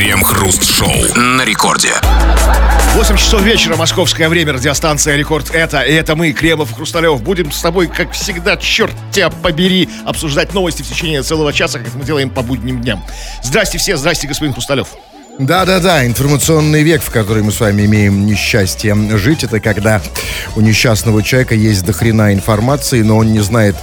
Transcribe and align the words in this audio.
Крем-хруст-шоу 0.00 0.90
на 1.14 1.44
рекорде. 1.44 1.92
8 2.94 3.16
часов 3.18 3.42
вечера, 3.42 3.76
московское 3.76 4.30
время, 4.30 4.54
радиостанция 4.54 5.14
«Рекорд» 5.14 5.50
это, 5.50 5.82
и 5.82 5.92
это 5.92 6.16
мы, 6.16 6.32
Кремов 6.32 6.70
и 6.70 6.74
Хрусталев, 6.74 7.20
будем 7.20 7.52
с 7.52 7.60
тобой, 7.60 7.86
как 7.86 8.12
всегда, 8.12 8.56
черт 8.56 8.94
тебя 9.12 9.28
побери, 9.28 9.90
обсуждать 10.06 10.54
новости 10.54 10.80
в 10.80 10.88
течение 10.88 11.22
целого 11.22 11.52
часа, 11.52 11.80
как 11.80 11.88
это 11.88 11.98
мы 11.98 12.04
делаем 12.04 12.30
по 12.30 12.40
будним 12.40 12.80
дням. 12.80 13.04
Здрасте 13.42 13.76
все, 13.76 13.98
здрасте, 13.98 14.26
господин 14.26 14.54
Хрусталев. 14.54 14.88
Да-да-да, 15.38 16.06
информационный 16.06 16.82
век, 16.82 17.02
в 17.02 17.10
который 17.10 17.42
мы 17.42 17.52
с 17.52 17.60
вами 17.60 17.84
имеем 17.84 18.24
несчастье 18.24 18.96
жить, 19.18 19.44
это 19.44 19.60
когда 19.60 20.00
у 20.56 20.62
несчастного 20.62 21.22
человека 21.22 21.54
есть 21.54 21.84
дохрена 21.84 22.32
информации, 22.32 23.02
но 23.02 23.18
он 23.18 23.34
не 23.34 23.40
знает, 23.40 23.76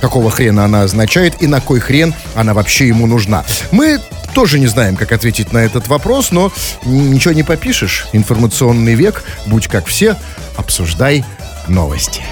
какого 0.00 0.30
хрена 0.30 0.64
она 0.64 0.82
означает 0.82 1.42
и 1.42 1.46
на 1.46 1.60
кой 1.60 1.80
хрен 1.80 2.14
она 2.34 2.54
вообще 2.54 2.86
ему 2.88 3.06
нужна. 3.06 3.44
Мы 3.70 4.00
тоже 4.34 4.58
не 4.58 4.66
знаем, 4.66 4.96
как 4.96 5.12
ответить 5.12 5.52
на 5.52 5.58
этот 5.58 5.88
вопрос, 5.88 6.30
но 6.30 6.52
ничего 6.84 7.34
не 7.34 7.42
попишешь. 7.42 8.06
Информационный 8.12 8.94
век, 8.94 9.24
будь 9.46 9.66
как 9.66 9.86
все, 9.86 10.16
обсуждай 10.56 11.24
новости. 11.68 12.22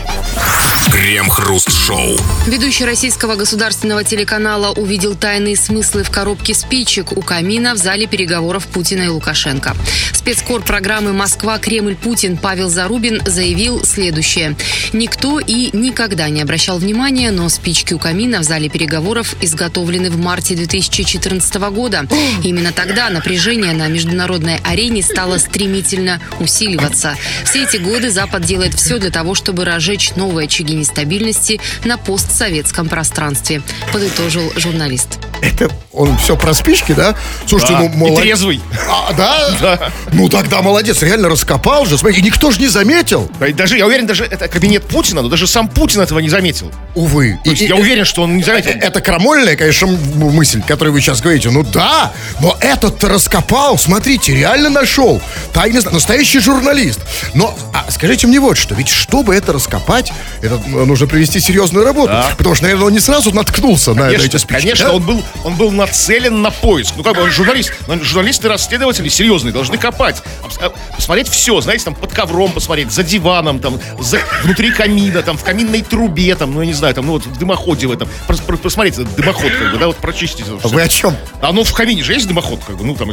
Крем-хруст-шоу. 0.91 2.17
Ведущий 2.47 2.85
российского 2.85 3.37
государственного 3.37 4.05
телеканала 4.05 4.73
увидел 4.73 5.15
тайные 5.15 5.55
смыслы 5.55 6.03
в 6.03 6.11
коробке 6.11 6.55
спичек 6.55 7.13
у 7.13 7.21
камина 7.21 7.75
в 7.75 7.77
зале 7.77 8.07
переговоров 8.07 8.67
Путина 8.67 9.03
и 9.03 9.09
Лукашенко. 9.09 9.77
Спецкор 10.13 10.63
программы 10.63 11.13
«Москва. 11.13 11.59
Кремль. 11.59 11.95
Путин» 11.95 12.37
Павел 12.37 12.71
Зарубин 12.71 13.21
заявил 13.27 13.85
следующее. 13.85 14.57
Никто 14.93 15.41
и 15.41 15.71
никогда 15.77 16.29
не 16.31 16.41
обращал 16.41 16.79
внимания, 16.79 17.31
но 17.31 17.49
спички 17.49 17.93
у 17.93 17.99
камина 17.99 18.41
в 18.41 18.45
зале 18.45 18.69
переговоров 18.69 19.35
изготовлены 19.43 20.11
в 20.11 20.19
марте 20.19 20.55
2014 20.55 21.55
года. 21.71 22.07
Именно 22.43 22.73
тогда 22.73 23.11
напряжение 23.11 23.73
на 23.73 23.89
международной 23.89 24.59
арене 24.65 25.03
стало 25.03 25.39
стремительно 25.39 26.21
усиливаться. 26.41 27.17
Все 27.45 27.65
эти 27.65 27.77
годы 27.77 28.11
Запад 28.11 28.42
делает 28.42 28.75
все 28.75 28.98
для 28.98 29.11
того, 29.11 29.17
чтобы 29.34 29.64
разжечь 29.64 30.14
новые 30.16 30.47
очаги 30.47 30.74
нестабильности 30.74 31.61
на 31.84 31.98
постсоветском 31.98 32.88
пространстве, 32.88 33.62
подытожил 33.92 34.52
журналист. 34.56 35.19
Это 35.42 35.70
он 35.92 36.17
все 36.19 36.36
про 36.36 36.55
спички, 36.55 36.92
да? 36.92 37.14
Слушайте, 37.47 37.75
Да, 37.75 37.81
ну 37.81 37.86
и 37.86 37.97
молодец. 37.97 38.20
трезвый. 38.20 38.61
А, 38.89 39.12
да? 39.12 39.91
Ну 40.12 40.28
тогда 40.28 40.62
молодец, 40.62 41.03
реально 41.03 41.28
раскопал 41.28 41.86
же. 41.86 41.98
Смотри, 41.98 42.19
и 42.20 42.22
никто 42.22 42.50
же 42.50 42.61
не 42.61 42.69
заметил. 42.69 43.30
Да 43.41 43.47
и 43.48 43.53
даже, 43.53 43.77
я 43.77 43.86
уверен, 43.86 44.06
даже 44.06 44.25
это 44.25 44.48
кабинет 44.48 44.84
Путина, 44.84 45.22
но 45.22 45.28
даже 45.28 45.47
сам 45.47 45.69
Путин 45.69 46.00
этого 46.00 46.19
не 46.20 46.28
заметил. 46.28 46.70
Увы. 46.95 47.39
То 47.45 47.50
есть 47.50 47.62
И- 47.62 47.67
я 47.67 47.77
и- 47.77 47.80
уверен, 47.80 48.05
что 48.05 48.22
он 48.22 48.36
не 48.36 48.42
заметил. 48.45 48.70
Э, 48.70 48.75
Это 48.80 49.00
крамольная, 49.00 49.56
конечно, 49.56 49.86
мысль, 49.86 50.62
которую 50.67 50.95
вы 50.95 51.00
сейчас 51.00 51.20
говорите. 51.20 51.50
Ну 51.50 51.62
да, 51.64 52.12
но 52.41 52.56
этот-то 52.61 53.08
раскопал, 53.08 53.77
смотрите, 53.78 54.34
реально 54.34 54.70
нашел. 54.70 55.20
Тайный, 55.52 55.80
настоящий 55.91 56.39
журналист. 56.41 57.00
Но 57.34 57.56
а, 57.75 57.91
скажите 57.91 58.27
мне 58.27 58.41
вот 58.41 58.56
что, 58.56 58.75
ведь 58.75 58.89
чтобы 58.89 59.34
это 59.34 59.52
раскопать, 59.52 60.12
это 60.42 60.55
м, 60.67 60.86
нужно 60.86 61.06
провести 61.06 61.41
серьезную 61.41 61.84
работу. 61.84 62.12
Да. 62.12 62.30
Потому 62.36 62.55
что, 62.55 62.64
наверное, 62.64 62.86
он 62.86 62.92
не 62.92 63.00
сразу 63.00 63.33
наткнулся 63.33 63.91
на, 63.95 63.97
на 64.02 64.06
Конечно, 64.06 64.27
эти 64.27 64.36
спички. 64.36 64.61
конечно, 64.62 64.86
да? 64.86 64.92
он 64.95 65.02
был, 65.02 65.23
он 65.45 65.55
был 65.57 65.71
нацелен 65.71 66.43
на 66.43 66.51
поиск. 66.51 66.95
Ну, 66.97 67.03
как 67.03 67.17
бы 67.17 67.23
он 67.23 67.31
журналист. 67.31 67.73
Но 67.87 67.97
журналисты, 68.03 68.48
расследователи 68.48 69.09
серьезные, 69.09 69.53
должны 69.53 69.79
копать. 69.79 70.23
А, 70.61 70.73
Посмотреть 70.97 71.29
все, 71.29 71.61
знаете, 71.61 71.85
там 71.85 71.95
под 71.95 72.12
ковром 72.12 72.53
посмотреть, 72.53 72.91
за 72.93 73.03
диваном, 73.03 73.61
там, 73.61 73.81
за- 73.98 74.20
внутри 74.43 74.70
камина, 74.73 75.23
там, 75.23 75.37
в 75.39 75.45
каминной 75.45 75.83
трубе, 75.83 76.35
там, 76.35 76.53
ну, 76.53 76.61
я 76.61 76.67
не 76.67 76.73
знаю, 76.75 76.95
там, 76.95 77.07
ну, 77.07 77.12
вот 77.12 77.27
в 77.27 77.39
дымоходе 77.39 77.87
в 77.87 77.93
этом. 77.93 78.09
Прос- 78.27 78.43
про- 78.43 78.57
Посмотрите, 78.57 79.03
этот 79.03 79.15
дымоход, 79.15 79.51
как 79.53 79.73
бы, 79.73 79.79
да, 79.79 79.87
вот 79.87 79.97
прочистите. 79.97 80.45
это. 80.59 80.69
Вы 80.69 80.83
о 80.83 80.89
чем? 80.89 81.17
А 81.41 81.53
ну, 81.53 81.65
в 81.65 81.73
камине 81.73 82.03
же 82.03 82.13
есть 82.15 82.27
дымоход, 82.27 82.61
как 82.67 82.77
бы, 82.77 82.85
ну, 82.85 82.95
там, 82.95 83.13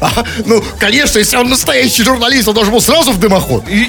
ну, 0.46 0.62
конечно, 0.78 1.18
если 1.18 1.36
он 1.36 1.48
настоящий 1.48 2.02
журналист, 2.04 2.48
он 2.48 2.54
должен 2.54 2.72
был 2.72 2.80
сразу 2.80 3.12
в 3.12 3.18
дымоход. 3.20 3.68
И, 3.68 3.84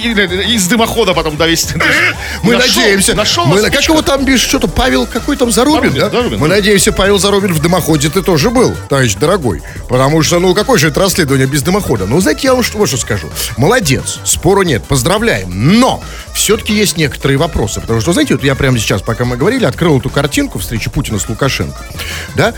из 0.54 0.68
дымохода 0.68 1.14
потом 1.14 1.38
довести. 1.38 1.76
Мы 2.44 2.56
надеемся. 2.58 3.14
Нашел 3.16 3.46
мы, 3.46 3.62
как 3.70 3.84
его 3.84 4.02
там 4.02 4.26
бишь, 4.26 4.42
что-то 4.42 4.68
Павел 4.68 5.06
какой 5.06 5.36
там 5.38 5.52
Зарубин, 5.52 5.94
да? 5.94 6.10
Мы 6.38 6.48
надеемся, 6.48 6.92
Павел 6.92 7.09
Зарубин 7.18 7.54
в 7.54 7.62
дымоходе 7.62 8.10
ты 8.10 8.22
тоже 8.22 8.50
был, 8.50 8.76
товарищ 8.90 9.16
дорогой. 9.16 9.62
Потому 9.88 10.22
что, 10.22 10.40
ну, 10.40 10.54
какое 10.54 10.78
же 10.78 10.90
это 10.90 11.00
расследование 11.00 11.48
без 11.48 11.62
дымохода? 11.62 12.06
Ну, 12.06 12.20
знаете, 12.22 12.42
я 12.44 12.54
вам 12.54 12.64
что, 12.64 12.78
вот 12.78 12.88
что 12.90 12.98
скажу. 12.98 13.30
Молодец, 13.58 14.20
спору 14.24 14.62
нет, 14.62 14.84
поздравляем. 14.84 15.80
Но 15.80 16.04
все-таки 16.34 16.74
есть 16.74 16.98
некоторые 16.98 17.38
вопросы. 17.38 17.82
Потому 17.82 18.02
что, 18.02 18.14
знаете, 18.14 18.36
вот 18.36 18.44
я 18.44 18.56
прямо 18.56 18.78
сейчас, 18.78 19.02
пока 19.02 19.26
мы 19.26 19.38
говорили, 19.38 19.66
открыл 19.66 20.00
эту 20.00 20.10
картинку 20.10 20.60
встречи 20.60 20.90
Путина 20.90 21.20
с 21.20 21.28
Лукашенко. 21.28 21.80
Да? 22.36 22.54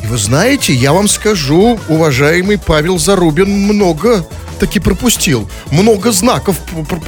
И 0.00 0.06
вы 0.06 0.18
знаете, 0.18 0.74
я 0.74 0.92
вам 0.92 1.08
скажу, 1.08 1.80
уважаемый 1.88 2.58
Павел 2.58 2.98
Зарубин 2.98 3.50
много 3.50 4.26
таки 4.66 4.80
пропустил. 4.80 5.48
Много 5.70 6.12
знаков 6.12 6.56
п- 6.58 6.84
п- 6.96 7.00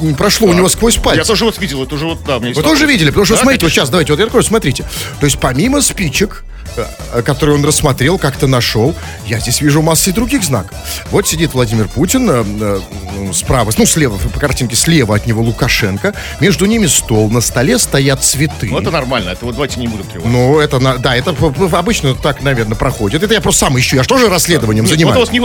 у- 0.00 0.14
прошло 0.14 0.48
у 0.48 0.52
него 0.52 0.68
сквозь 0.68 0.96
пальцы. 0.96 1.20
Я 1.20 1.24
тоже 1.24 1.44
вот 1.44 1.58
видел, 1.58 1.82
это 1.82 1.94
уже 1.94 2.04
вот, 2.06 2.20
да, 2.26 2.36
есть 2.36 2.56
Вы 2.56 2.62
тоже 2.62 2.86
видели? 2.86 3.08
Потому 3.08 3.24
что, 3.26 3.34
Да, 3.36 3.42
смотрите, 3.42 3.64
вот 3.64 3.68
конечно. 3.70 3.82
сейчас, 3.82 3.90
давайте, 3.90 4.12
вот 4.12 4.18
я 4.18 4.24
открою, 4.26 4.44
смотрите. 4.44 4.84
То 5.20 5.26
есть, 5.26 5.38
помимо 5.38 5.80
спичек, 5.82 6.44
э, 6.76 7.22
которые 7.22 7.56
он 7.56 7.64
рассмотрел, 7.64 8.18
как-то 8.18 8.46
нашел, 8.46 8.94
я 9.26 9.38
здесь 9.38 9.60
вижу 9.60 9.82
массы 9.82 10.12
других 10.12 10.44
знаков. 10.44 10.76
Вот 11.10 11.26
сидит 11.28 11.54
Владимир 11.54 11.88
Путин, 11.88 12.28
э, 12.30 12.44
э, 12.60 12.80
ну, 13.16 13.32
справа, 13.32 13.72
ну, 13.76 13.86
слева, 13.86 14.16
по 14.16 14.40
картинке, 14.40 14.76
слева 14.76 15.16
от 15.16 15.26
него 15.26 15.42
Лукашенко. 15.42 16.14
Между 16.40 16.66
ними 16.66 16.86
стол, 16.86 17.30
на 17.30 17.40
столе 17.40 17.78
стоят 17.78 18.22
цветы. 18.24 18.68
Ну, 18.70 18.80
это 18.80 18.90
нормально, 18.90 19.30
это 19.30 19.44
вот 19.44 19.52
давайте 19.52 19.80
не 19.80 19.88
будем 19.88 20.04
тревожить. 20.04 20.32
Ну, 20.32 20.58
это, 20.58 20.78
да, 20.98 21.16
это 21.16 21.34
обычно 21.72 22.14
так, 22.14 22.42
наверное, 22.42 22.76
проходит. 22.76 23.22
Это 23.22 23.34
я 23.34 23.40
просто 23.40 23.66
сам 23.66 23.78
ищу, 23.78 23.96
я 23.96 24.02
же 24.02 24.08
тоже 24.08 24.28
расследованием 24.28 24.84
Нет, 24.84 24.94
занимаюсь. 24.94 25.18
Вот, 25.18 25.28
вот, 25.28 25.32
не, 25.32 25.40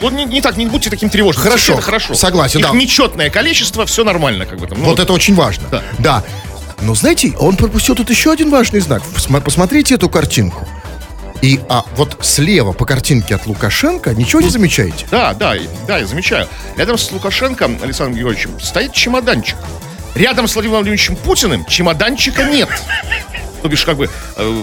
вот 0.00 0.12
не, 0.12 0.24
не 0.24 0.40
так, 0.40 0.56
не 0.56 0.66
будьте 0.66 0.90
таким 0.90 1.10
тревожным. 1.10 1.42
Хорошо, 1.42 1.76
хорошо. 1.80 2.14
согласен, 2.14 2.60
Их 2.60 2.66
да. 2.66 2.72
нечетное 2.72 3.30
количество, 3.30 3.86
все 3.86 4.04
нормально, 4.04 4.46
как 4.46 4.58
бы 4.58 4.66
там. 4.66 4.78
Ну, 4.78 4.84
Вот 4.84 5.00
это 5.00 5.12
очень 5.12 5.34
важно. 5.34 5.64
Да. 5.70 5.82
Да. 5.98 6.24
Но 6.82 6.94
знаете, 6.94 7.34
он 7.38 7.56
пропустил 7.56 7.94
тут 7.94 8.10
еще 8.10 8.32
один 8.32 8.50
важный 8.50 8.80
знак. 8.80 9.02
Посмотрите 9.44 9.94
эту 9.94 10.08
картинку. 10.08 10.66
И 11.42 11.60
а, 11.68 11.84
вот 11.96 12.16
слева 12.22 12.72
по 12.72 12.86
картинке 12.86 13.34
от 13.34 13.46
Лукашенко 13.46 14.14
ничего 14.14 14.40
не 14.40 14.48
замечаете? 14.48 15.06
Да, 15.10 15.34
да, 15.34 15.54
да, 15.86 15.98
я 15.98 16.06
замечаю. 16.06 16.48
Рядом 16.76 16.96
с 16.96 17.10
Лукашенко 17.12 17.66
Александром 17.82 18.14
Григорьевичем 18.14 18.58
стоит 18.60 18.92
чемоданчик. 18.92 19.56
Рядом 20.14 20.48
с 20.48 20.54
Владимиром 20.54 20.78
Владимировичем 20.78 21.14
Путиным 21.16 21.66
чемоданчика 21.66 22.44
нет. 22.44 22.70
То 23.62 23.68
бишь, 23.68 23.84
как 23.84 23.96
бы, 23.98 24.08
э, 24.36 24.62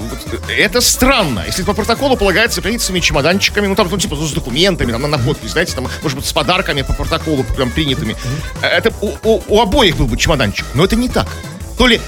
это 0.57 0.81
странно. 0.81 1.44
Если 1.46 1.62
по 1.63 1.73
протоколу 1.73 2.16
полагается 2.18 2.62
приходить 2.62 2.81
с 2.81 2.85
своими 2.85 3.02
чемоданчиками, 3.02 3.68
ну, 3.68 3.75
там, 3.75 3.88
ну, 3.90 3.97
типа, 3.97 4.16
с 4.16 4.31
документами, 4.31 4.91
там, 4.91 5.02
на, 5.02 5.07
на 5.07 5.19
подпись, 5.19 5.52
знаете, 5.52 5.73
там, 5.75 5.88
может 6.02 6.18
быть, 6.18 6.25
с 6.28 6.34
подарками 6.34 6.81
по 6.81 6.94
протоколу 6.94 7.44
прям 7.44 7.69
принятыми. 7.69 8.16
Э, 8.63 8.68
Это 8.68 8.91
у, 9.02 9.12
у- 9.23 9.44
у 9.47 9.62
обоих 9.62 9.97
был 9.97 10.07
бы 10.07 10.18
чемоданчик. 10.18 10.66
Но 10.73 10.85
это 10.85 10.96
не 10.96 11.09
так. 11.09 11.28
То 11.78 11.88
ли 11.88 12.00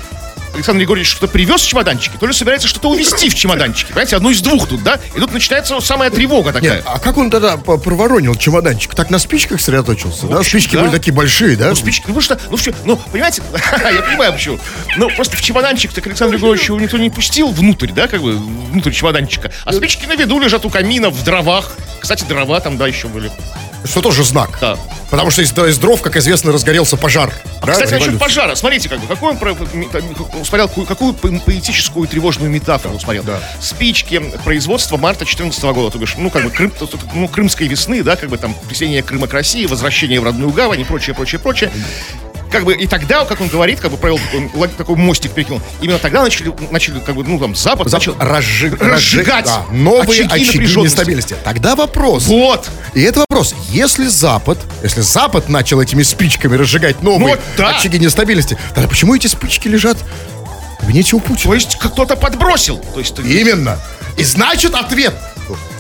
Александр 0.56 0.80
Григорьевич 0.80 1.12
что-то 1.12 1.28
привез 1.28 1.62
в 1.62 1.68
чемоданчике, 1.68 2.18
то 2.18 2.26
ли 2.26 2.34
собирается 2.34 2.68
что-то 2.68 2.90
увезти 2.90 3.30
в 3.30 3.36
чемоданчике. 3.36 3.90
Понимаете, 3.90 4.16
одно 4.16 4.32
из 4.32 4.42
двух 4.42 4.68
тут, 4.68 4.84
да? 4.84 5.00
И 5.16 5.20
тут 5.20 5.34
начинается 5.34 5.80
самая 5.82 6.10
тревога 6.10 6.54
такая. 6.54 6.78
Нет, 6.78 6.84
а 6.86 7.00
как 7.00 7.18
он 7.18 7.30
тогда 7.30 7.58
проворонил 7.58 8.36
чемоданчик? 8.36 8.96
Так 8.96 9.10
на 9.10 9.20
спичках 9.20 9.60
сосредоточился, 9.60 10.28
да? 10.28 10.40
общем, 10.40 10.60
Спички 10.60 10.76
да. 10.76 10.84
были 10.84 10.92
такие 10.92 11.14
большие, 11.14 11.58
да? 11.58 11.70
Ну, 11.70 11.76
спички, 11.76 12.06
ну, 12.08 12.16
потому 12.16 12.22
что, 12.22 12.40
ну, 12.50 12.58
все, 12.58 12.74
ну, 12.86 12.96
понимаете, 13.12 13.44
я 13.54 14.02
понимаю, 14.02 14.34
почему. 14.34 14.60
Ну, 14.98 15.10
просто 15.10 15.36
в 15.36 15.42
чемоданчик 15.42 15.92
так 15.92 16.08
Александр 16.08 16.36
Григорьевич 16.36 16.70
его 16.70 16.80
никто 16.80 16.98
не 16.98 17.10
пустил 17.10 17.50
внутрь, 17.50 17.92
да, 17.92 18.08
как 18.08 18.22
бы, 18.22 18.38
внутрь 18.38 18.92
чемоданчика. 18.92 19.52
А 19.66 19.74
спички 19.74 20.06
на 20.06 20.16
виду 20.16 20.40
лежат 20.40 20.66
у 20.66 20.70
камина, 20.70 21.10
в 21.10 21.24
дровах. 21.24 21.72
Кстати, 22.00 22.24
дрова 22.24 22.60
там, 22.62 22.78
да, 22.78 22.88
еще 22.88 23.08
были. 23.08 23.32
Что 23.86 24.02
тоже 24.02 24.24
знак. 24.24 24.58
Да. 24.62 24.78
Потому 25.10 25.30
что 25.30 25.42
из, 25.42 25.52
из 25.52 25.78
дров, 25.78 26.02
как 26.02 26.18
известно, 26.18 26.52
разгорелся 26.52 26.98
пожар. 26.98 27.32
А, 27.62 27.66
да, 27.66 27.74
кстати, 27.74 27.94
насчет 27.94 28.20
пожара. 28.20 28.56
Смотрите, 28.56 28.90
как 28.90 29.00
бы, 29.00 29.08
какой 29.08 29.32
он 29.32 29.38
м- 29.38 30.42
усмотрел, 30.42 30.68
какую, 30.68 30.86
какую 30.88 31.14
по- 31.14 31.28
поэтическую 31.46 32.08
тревожную 32.08 32.50
метафору 32.50 32.96
усмотрел. 32.96 33.24
Да. 33.24 33.40
Спички 33.62 34.20
производства 34.44 34.98
марта 34.98 35.26
14 35.26 35.64
года, 35.74 35.92
то 35.92 35.98
бишь, 36.00 36.16
ну, 36.18 36.30
как 36.30 36.44
бы, 36.44 36.50
Крым, 36.50 36.72
ну, 37.14 37.28
крымской 37.28 37.68
весны, 37.68 38.04
да, 38.04 38.16
как 38.16 38.30
бы 38.30 38.38
там 38.38 38.54
присоединение 38.68 39.04
Крыма 39.04 39.28
к 39.28 39.34
России, 39.34 39.66
возвращение 39.66 40.20
в 40.20 40.24
родную 40.24 40.52
гавань 40.52 40.82
и 40.82 40.84
прочее, 40.84 41.16
прочее, 41.16 41.40
прочее. 41.40 41.72
Как 42.52 42.64
бы 42.64 42.74
и 42.74 42.88
тогда, 42.88 43.26
как 43.26 43.42
он 43.42 43.48
говорит, 43.48 43.80
как 43.80 43.92
бы 43.92 43.98
провел 43.98 44.20
такой, 44.20 44.68
такой 44.70 44.96
мостик 44.96 45.32
перекинул, 45.32 45.62
именно 45.82 46.00
тогда 46.00 46.22
начали, 46.22 46.54
начали 46.72 47.00
как 47.00 47.16
бы, 47.16 47.24
ну, 47.24 47.40
там, 47.40 47.56
Запад, 47.56 47.90
Запад 47.90 48.08
начал 48.08 48.14
разжиг- 48.20 48.78
разжигать 48.84 49.46
да, 49.46 49.66
новые 49.72 50.26
очаги 50.26 50.50
очаги, 50.50 50.82
нестабильности. 50.82 51.36
Тогда 51.44 51.76
вопрос. 51.76 52.28
Вот. 52.28 52.70
И 52.94 53.02
это 53.02 53.22
вопрос. 53.22 53.56
Если 53.70 54.08
Запад, 54.08 54.58
если 54.84 55.02
Запад 55.02 55.50
начал 55.50 55.82
этими 55.82 56.04
спичками 56.04 56.56
разжигать 56.56 57.02
новые 57.02 57.36
Вот 57.36 57.42
да. 57.58 57.78
очаги 57.78 58.00
нестабильности, 58.00 58.58
тогда 58.74 58.88
почему 58.88 59.16
эти 59.16 59.28
спички 59.28 59.68
лежат 59.68 59.98
в 60.78 60.82
кабинете 60.82 61.16
у 61.16 61.20
Путина? 61.20 61.52
То 61.52 61.56
есть 61.56 61.78
кто-то 61.78 62.16
подбросил. 62.16 62.78
То 62.94 63.00
есть, 63.00 63.18
Именно. 63.20 63.80
И 64.18 64.24
значит 64.24 64.76
ответ. 64.76 65.14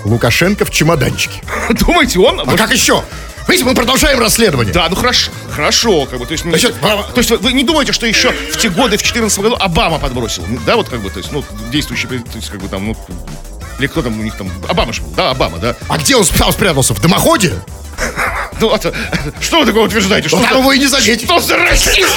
Лукашенко 0.04 0.66
в 0.66 0.72
чемоданчике. 0.72 1.42
думаете, 1.70 2.20
он... 2.20 2.40
А 2.42 2.58
как 2.58 2.72
еще? 2.72 3.04
Видите, 3.48 3.66
мы 3.66 3.76
продолжаем 3.76 4.20
расследование. 4.20 4.74
Да, 4.74 4.88
ну 4.90 4.96
хорошо, 4.96 5.32
хорошо, 5.52 6.06
как 6.06 6.20
бы, 6.20 6.26
то 6.26 6.32
есть, 6.32 6.44
Значит, 6.44 6.80
то 6.82 7.14
есть 7.16 7.30
вы, 7.30 7.54
не 7.54 7.64
думаете, 7.64 7.94
что 7.94 8.08
еще 8.08 8.32
в 8.32 8.58
те 8.58 8.70
годы, 8.70 8.98
в 8.98 9.02
2014 9.02 9.40
году 9.40 9.56
Обама 9.60 10.00
подбросил, 10.00 10.44
да, 10.66 10.76
вот 10.76 10.90
как 10.90 11.00
бы, 11.02 11.10
то 11.10 11.20
есть, 11.20 11.32
ну, 11.32 11.44
действующий, 11.72 12.08
то 12.08 12.16
есть, 12.36 12.50
как 12.50 12.60
бы 12.62 12.68
там, 12.68 12.88
ну, 12.88 12.98
Или 13.78 13.88
кто 13.88 14.02
там 14.02 14.20
у 14.20 14.24
них 14.24 14.36
там, 14.36 14.50
Обама 14.68 14.94
же 14.94 15.04
был, 15.04 15.12
да, 15.12 15.30
Обама, 15.32 15.58
да. 15.60 15.76
А 15.88 15.98
где 15.98 16.16
он 16.16 16.26
спрятался? 16.26 16.94
В 16.94 17.02
дымоходе? 17.02 17.54
Ну, 18.62 18.72
а 18.74 18.78
то- 18.78 18.94
что 19.42 19.60
вы 19.60 19.66
такое 19.66 19.84
утверждаете? 19.84 20.30
Что 20.30 20.38
Ну, 20.52 20.63
за- 20.63 20.75
и 20.75 20.80
не 20.80 20.88
заметить. 20.88 21.25
Что 21.25 21.40
за 21.40 21.57
расизм? 21.57 22.07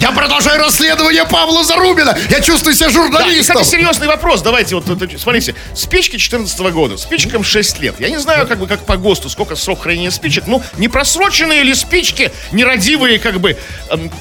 Я 0.00 0.10
продолжаю 0.10 0.58
расследование 0.60 1.24
Павла 1.24 1.62
Зарубина. 1.64 2.16
Я 2.28 2.40
чувствую 2.40 2.74
себя 2.74 2.86
Да, 2.86 2.90
и, 2.90 2.94
журналистом. 2.94 3.56
кстати, 3.56 3.68
серьезный 3.70 4.08
вопрос. 4.08 4.42
Давайте 4.42 4.74
вот, 4.74 4.84
смотрите. 4.86 5.54
Спички 5.74 6.16
14 6.16 6.72
года. 6.72 6.96
Спичкам 6.96 7.44
6 7.44 7.78
лет. 7.78 7.94
Я 8.00 8.08
не 8.08 8.18
знаю, 8.18 8.46
как 8.48 8.58
бы, 8.58 8.66
как 8.66 8.84
по 8.84 8.96
ГОСТу, 8.96 9.28
сколько 9.30 9.54
срок 9.54 9.82
хранения 9.82 10.10
спичек. 10.10 10.44
Ну, 10.48 10.60
не 10.76 10.88
просроченные 10.88 11.62
ли 11.62 11.74
спички, 11.74 12.32
нерадивые, 12.50 13.18
как 13.20 13.38
бы, 13.40 13.56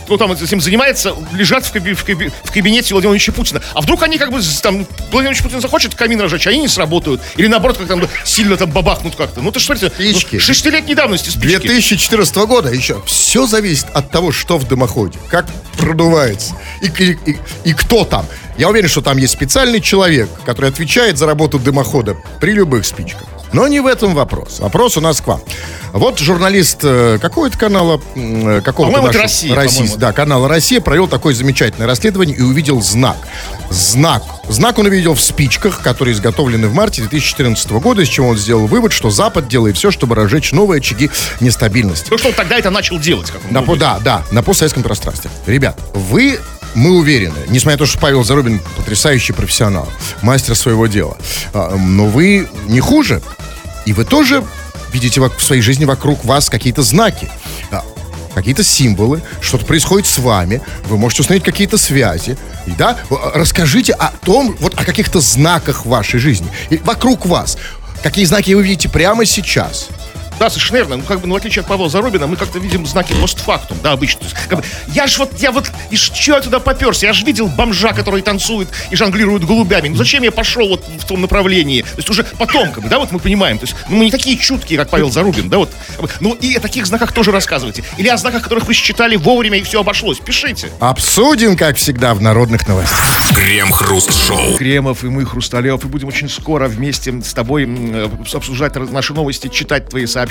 кто 0.06 0.18
там 0.18 0.32
этим 0.34 0.62
занимается, 0.62 1.16
лежат 1.34 1.66
в, 1.66 1.74
каби- 1.74 1.96
в 1.96 2.04
каби- 2.06 2.32
в 2.44 2.52
кабинете 2.52 2.94
Владимира 2.94 3.10
Владимировича 3.12 3.32
Путина. 3.32 3.62
А 3.74 3.82
вдруг 3.82 4.04
они, 4.04 4.18
как 4.20 4.32
бы, 4.32 4.40
там, 4.62 4.76
Владимир 4.76 4.88
Владимирович 5.12 5.42
Путин 5.44 5.62
захочет 5.62 5.96
камин 5.96 6.22
разжечь, 6.22 6.46
а 6.46 6.52
они 6.52 6.60
не 6.60 6.68
сработают. 6.68 7.22
Или, 7.38 7.48
наоборот, 7.48 7.78
как 7.80 7.88
там 7.88 8.08
сильно 8.24 8.56
там 8.56 8.70
бабахнут 8.70 9.16
как-то. 9.16 9.42
Ну, 9.42 9.52
ты 9.52 9.60
что, 9.60 9.76
смотрите, 9.76 9.94
Спички. 9.96 10.36
ну, 10.36 10.40
шестилетней 10.72 10.96
давности 10.96 11.30
спички. 11.30 11.68
2014 11.68 12.36
года 12.48 12.70
еще. 12.70 13.02
Все 13.06 13.46
зависит 13.46 13.88
от 13.94 14.10
того, 14.10 14.32
что 14.32 14.58
в 14.58 14.68
дымоходе, 14.68 15.18
как 15.30 15.46
продувается 15.78 16.56
и, 16.82 16.88
и- 16.88 17.18
и- 17.26 17.38
и 17.66 17.74
кто 17.74 18.06
там. 18.06 18.26
Я 18.58 18.70
уверен, 18.70 18.88
что 18.88 19.02
там 19.02 19.18
есть 19.18 19.34
специальный 19.34 19.82
человек, 19.82 20.30
который 20.46 20.70
отвечает 20.70 21.18
за 21.18 21.26
работу 21.26 21.60
дымохода 21.60 22.16
при 22.40 22.52
любых 22.54 22.86
спичках. 22.86 23.24
Но 23.54 23.68
не 23.68 23.82
в 23.82 23.86
этом 23.88 24.14
вопрос. 24.16 24.60
Вопрос 24.60 24.96
у 24.98 25.02
нас 25.02 25.20
к 25.20 25.28
вам. 25.28 25.42
Вот 25.94 26.20
журналист 26.20 26.80
э, 26.84 27.18
какого-то 27.22 27.58
канала, 27.58 28.00
э, 28.16 28.62
какого-то 28.64 28.98
это 28.98 29.06
нашего- 29.08 29.24
«Россия», 29.24 29.56
Российс- 29.56 29.76
по-моему. 29.78 29.98
да, 29.98 30.14
канала 30.14 30.48
«Россия» 30.48 30.80
провел 30.80 31.08
такое 31.08 31.34
замечательное 31.34 31.86
расследование 31.88 32.38
и 32.38 32.42
увидел 32.42 32.82
знак. 32.82 33.18
Знак. 33.70 34.24
Знак 34.48 34.80
он 34.80 34.86
увидел 34.86 35.14
в 35.16 35.22
спичках, 35.22 35.82
которые 35.82 36.14
изготовлены 36.14 36.68
в 36.68 36.74
марте 36.74 37.02
2014 37.02 37.80
года, 37.80 38.02
из 38.04 38.08
чего 38.08 38.30
он 38.30 38.38
сделал 38.38 38.68
вывод, 38.68 38.94
что 38.94 39.10
Запад 39.10 39.48
делает 39.50 39.76
все, 39.78 39.92
чтобы 39.92 40.16
разжечь 40.16 40.52
новые 40.54 40.80
очаги 40.80 41.10
нестабильности. 41.42 42.08
Ну, 42.10 42.18
что 42.18 42.30
он 42.30 42.34
тогда 42.36 42.58
это 42.58 42.70
начал 42.70 42.98
делать, 42.98 43.30
как 43.30 43.42
он 43.46 43.54
На, 43.54 43.62
по- 43.62 43.76
да, 43.76 44.00
да, 44.00 44.24
на 44.32 44.44
постсоветском 44.44 44.84
пространстве. 44.84 45.30
Ребят, 45.46 45.78
вы, 45.94 46.40
мы 46.74 46.92
уверены, 46.98 47.36
несмотря 47.50 47.74
на 47.74 47.78
то, 47.80 47.86
что 47.86 48.00
Павел 48.00 48.24
Зарубин 48.24 48.62
потрясающий 48.78 49.34
профессионал, 49.34 49.90
мастер 50.22 50.56
своего 50.56 50.88
дела, 50.88 51.18
а, 51.54 51.76
но 51.76 52.06
вы 52.06 52.48
не 52.68 52.80
хуже, 52.80 53.22
и 53.86 53.94
вы 53.94 54.06
тоже 54.06 54.44
видите 54.92 55.20
в 55.22 55.42
своей 55.42 55.62
жизни 55.62 55.86
вокруг 55.86 56.24
вас 56.26 56.50
какие-то 56.50 56.84
знаки. 56.84 57.30
а, 57.72 57.84
Какие-то 58.34 58.64
символы, 58.64 59.22
что-то 59.42 59.66
происходит 59.66 60.08
с 60.08 60.18
вами, 60.18 60.62
вы 60.86 60.98
можете 60.98 61.22
установить 61.22 61.44
какие-то 61.44 61.78
связи. 61.78 62.38
Да, 62.78 62.98
расскажите 63.34 63.92
о 63.92 64.08
том, 64.24 64.56
вот 64.60 64.80
о 64.80 64.86
каких-то 64.86 65.20
знаках 65.20 65.86
вашей 65.86 66.20
жизни. 66.20 66.48
И 66.70 66.78
вокруг 66.78 67.26
вас. 67.26 67.58
Какие 68.04 68.24
знаки 68.26 68.54
вы 68.54 68.64
видите 68.64 68.88
прямо 68.88 69.26
сейчас. 69.26 69.90
Да, 70.42 70.50
совершенно 70.50 70.78
верно. 70.78 70.98
Ну, 70.98 71.04
как 71.04 71.22
бы, 71.22 71.28
ну, 71.28 71.36
в 71.36 71.38
отличие 71.38 71.62
от 71.62 71.68
Павла 71.68 71.88
Зарубина, 71.88 72.26
мы 72.26 72.36
как-то 72.36 72.58
видим 72.58 72.84
знаки 72.88 73.14
постфактум, 73.14 73.78
да, 73.84 73.92
обычно. 73.92 74.22
То 74.22 74.26
есть, 74.26 74.48
как 74.48 74.58
бы, 74.58 74.66
я 74.88 75.06
ж 75.06 75.20
вот, 75.20 75.40
я 75.40 75.52
вот, 75.52 75.70
и 75.92 75.96
что 75.96 76.34
я 76.34 76.42
туда 76.42 76.60
поперся? 76.60 77.06
Я 77.06 77.14
же 77.14 77.24
видел 77.26 77.46
бомжа, 77.48 77.94
который 77.94 78.24
танцует 78.24 78.68
и 78.90 78.96
жонглирует 78.96 79.46
голубями. 79.46 79.90
Ну, 79.90 79.98
зачем 79.98 80.24
я 80.24 80.32
пошел 80.32 80.68
вот 80.68 80.84
в 80.98 81.06
том 81.06 81.22
направлении? 81.22 81.84
То 81.84 81.98
есть, 81.98 82.10
уже 82.10 82.24
потом, 82.24 82.72
как 82.72 82.82
бы, 82.82 82.90
да, 82.90 82.98
вот 82.98 83.12
мы 83.12 83.20
понимаем. 83.20 83.60
То 83.60 83.66
есть, 83.66 83.76
ну, 83.88 83.98
мы 83.98 84.06
не 84.06 84.10
такие 84.10 84.36
чуткие, 84.36 84.80
как 84.80 84.90
Павел 84.90 85.12
Зарубин, 85.12 85.48
да, 85.48 85.60
вот. 85.60 85.70
Как 85.90 86.02
бы, 86.02 86.10
Ну, 86.20 86.34
и 86.34 86.56
о 86.56 86.60
таких 86.60 86.88
знаках 86.88 87.12
тоже 87.12 87.30
рассказывайте. 87.30 87.84
Или 88.00 88.08
о 88.08 88.18
знаках, 88.18 88.42
которых 88.42 88.66
вы 88.66 88.74
считали 88.74 89.18
вовремя 89.18 89.60
и 89.60 89.62
все 89.62 89.82
обошлось. 89.82 90.18
Пишите. 90.18 90.72
Обсудим, 90.80 91.56
как 91.56 91.78
всегда, 91.78 92.16
в 92.16 92.22
народных 92.24 92.68
новостях. 92.68 93.00
Крем-хруст-шоу. 93.36 94.58
Кремов 94.58 95.04
и 95.04 95.08
мы, 95.08 95.24
Хрусталев, 95.24 95.86
и 95.86 95.88
будем 95.88 96.08
очень 96.08 96.30
скоро 96.30 96.68
вместе 96.68 97.22
с 97.22 97.32
тобой 97.36 97.66
э, 97.68 98.10
обсуждать 98.34 98.76
наши 98.92 99.14
новости, 99.14 99.48
читать 99.48 99.88
твои 99.88 100.08
сообщения, 100.08 100.31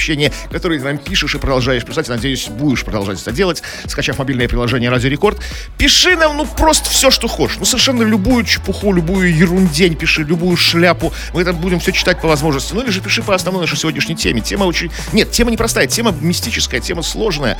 которые 0.51 0.81
ты 0.81 0.85
нам 0.87 0.99
пишешь 0.99 1.35
и 1.35 1.39
продолжаешь 1.39 1.85
писать. 1.85 2.09
Надеюсь, 2.09 2.49
будешь 2.49 2.85
продолжать 2.85 3.21
это 3.21 3.33
делать, 3.33 3.63
скачав 3.87 4.19
мобильное 4.19 4.49
приложение 4.49 4.91
Радио 4.91 5.09
Рекорд. 5.09 5.39
Пиши 5.79 6.17
нам, 6.17 6.37
ну, 6.37 6.47
просто 6.47 6.91
все, 6.91 7.11
что 7.11 7.29
хочешь. 7.29 7.57
Ну, 7.59 7.65
совершенно 7.65 8.03
любую 8.03 8.45
чепуху, 8.45 8.93
любую 8.93 9.35
ерундень 9.37 9.95
пиши, 9.95 10.23
любую 10.23 10.57
шляпу. 10.57 11.13
Мы 11.35 11.43
это 11.43 11.53
будем 11.53 11.81
все 11.81 11.93
читать 11.93 12.21
по 12.21 12.29
возможности. 12.29 12.73
Ну, 12.75 12.83
или 12.83 12.91
же 12.91 13.01
пиши 13.01 13.23
по 13.23 13.35
основной 13.35 13.63
нашей 13.63 13.77
сегодняшней 13.77 14.17
теме. 14.17 14.41
Тема 14.41 14.65
очень... 14.65 14.91
Нет, 15.13 15.31
тема 15.31 15.51
непростая, 15.51 15.87
тема 15.87 16.15
мистическая, 16.21 16.81
тема 16.81 17.03
сложная. 17.03 17.59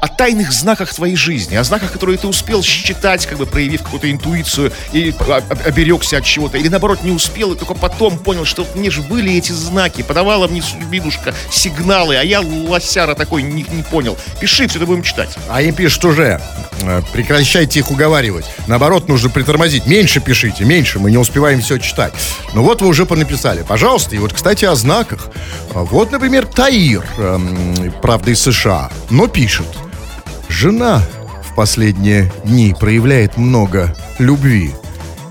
О 0.00 0.08
тайных 0.08 0.52
знаках 0.52 0.92
твоей 0.94 1.16
жизни, 1.16 1.54
о 1.56 1.64
знаках, 1.64 1.92
которые 1.92 2.18
ты 2.18 2.26
успел 2.26 2.62
считать, 2.62 3.26
как 3.26 3.38
бы 3.38 3.46
проявив 3.46 3.82
какую-то 3.82 4.10
интуицию 4.10 4.72
и 4.92 5.14
об- 5.18 5.30
об- 5.30 5.66
оберегся 5.66 6.18
от 6.18 6.24
чего-то. 6.24 6.58
Или 6.58 6.68
наоборот, 6.68 7.02
не 7.02 7.10
успел 7.10 7.52
и 7.52 7.58
только 7.58 7.74
потом 7.74 8.18
понял, 8.18 8.44
что 8.44 8.66
мне 8.74 8.90
же 8.90 9.02
были 9.02 9.34
эти 9.34 9.52
знаки. 9.52 10.02
Подавала 10.02 10.48
мне 10.48 10.62
судьбинушка 10.62 11.34
сигналы, 11.74 12.16
а 12.16 12.22
я 12.22 12.40
лосяра 12.40 13.14
такой 13.14 13.42
не, 13.42 13.64
не 13.70 13.82
понял. 13.82 14.16
Пиши, 14.40 14.66
все 14.68 14.78
это 14.78 14.86
будем 14.86 15.02
читать. 15.02 15.30
А 15.48 15.62
им 15.62 15.74
пишут 15.74 16.04
уже, 16.04 16.40
э, 16.82 17.02
прекращайте 17.12 17.80
их 17.80 17.90
уговаривать. 17.90 18.46
Наоборот, 18.66 19.08
нужно 19.08 19.30
притормозить. 19.30 19.86
Меньше 19.86 20.20
пишите, 20.20 20.64
меньше, 20.64 20.98
мы 20.98 21.10
не 21.10 21.18
успеваем 21.18 21.60
все 21.60 21.78
читать. 21.78 22.12
Ну 22.54 22.62
вот 22.62 22.82
вы 22.82 22.88
уже 22.88 23.06
понаписали. 23.06 23.64
Пожалуйста, 23.66 24.14
и 24.16 24.18
вот, 24.18 24.32
кстати, 24.32 24.64
о 24.64 24.74
знаках. 24.74 25.28
А 25.74 25.80
Вот, 25.84 26.12
например, 26.12 26.46
Таир, 26.46 27.04
эм, 27.18 27.92
правда, 28.02 28.30
из 28.30 28.40
США, 28.40 28.90
но 29.10 29.26
пишет. 29.26 29.66
Жена 30.48 31.02
в 31.50 31.54
последние 31.54 32.32
дни 32.44 32.74
проявляет 32.78 33.36
много 33.36 33.94
любви. 34.18 34.72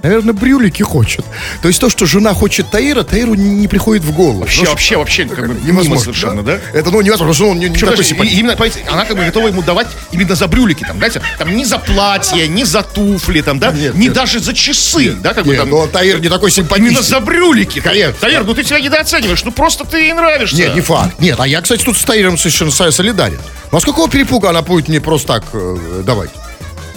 Наверное, 0.04 0.34
брюлики 0.34 0.84
хочет. 0.84 1.24
То 1.62 1.70
есть 1.70 1.80
то, 1.80 1.90
что 1.90 2.06
жена 2.06 2.34
хочет 2.34 2.70
Таира, 2.70 3.04
Таиру 3.04 3.36
не, 3.36 3.50
не 3.52 3.68
приходит 3.70 4.04
в 4.04 4.12
голову. 4.12 4.42
Вообще, 4.42 4.64
Ну, 4.66 4.70
вообще, 4.72 4.98
вообще, 4.98 5.26
как 5.26 5.48
бы 5.48 5.58
невозможно, 5.66 6.04
совершенно, 6.04 6.44
да? 6.44 6.60
Это, 6.74 6.92
ну, 6.92 7.00
невозможно, 7.00 7.14
потому 7.32 7.34
что 7.34 7.48
он 7.50 7.60
не, 7.60 7.68
не 7.68 7.72
Причем, 7.74 7.88
такой 7.88 8.04
симпатичный. 8.04 8.40
именно, 8.42 8.56
понимаете, 8.58 8.86
она 8.92 9.06
как 9.06 9.16
бы 9.16 9.24
готова 9.24 9.48
ему 9.48 9.62
давать 9.62 9.88
именно 10.12 10.36
за 10.36 10.48
брюлики, 10.50 10.84
там, 10.84 10.98
знаете, 10.98 11.22
там 11.38 11.56
не 11.56 11.64
за 11.64 11.78
платье, 11.80 12.48
не 12.50 12.66
за 12.66 12.84
туфли, 12.84 13.40
там, 13.42 13.60
да, 13.60 13.72
Нет, 13.72 13.96
не 13.96 14.02
нет. 14.08 14.14
даже 14.14 14.40
за 14.40 14.54
часы, 14.54 15.14
да, 15.14 15.34
как 15.34 15.46
бы 15.46 15.52
Нет, 15.52 15.62
там. 15.62 15.70
но 15.70 15.88
Таир 15.88 16.20
не 16.20 16.28
такой 16.28 16.52
симпатичный. 16.52 16.90
Именно 16.92 17.02
за 17.02 17.20
брюлики. 17.22 17.80
Конечно. 17.80 18.14
Таир, 18.20 18.44
ну 18.44 18.54
ты 18.54 18.66
себя 18.66 18.82
недооцениваешь, 18.82 19.44
ну 19.46 19.52
просто 19.54 19.86
ты 19.86 20.00
ей 20.02 20.14
нравишься. 20.14 20.58
Нет, 20.58 20.76
не 20.76 20.82
факт. 20.82 21.18
Нет, 21.20 21.40
а 21.40 21.48
я, 21.48 21.62
кстати, 21.62 21.82
тут 21.84 21.96
с 21.98 22.04
Таиром 22.04 22.38
совершенно 22.38 22.72
со- 22.72 22.92
солидарен. 22.92 23.40
Ну 23.72 23.78
а 23.78 23.82
с 23.82 23.86
какого 23.86 24.10
перепуга 24.10 24.50
она 24.50 24.62
будет 24.64 24.90
мне 24.90 25.00
просто 25.00 25.28
так 25.30 25.44
э, 25.54 26.04
давать? 26.06 26.30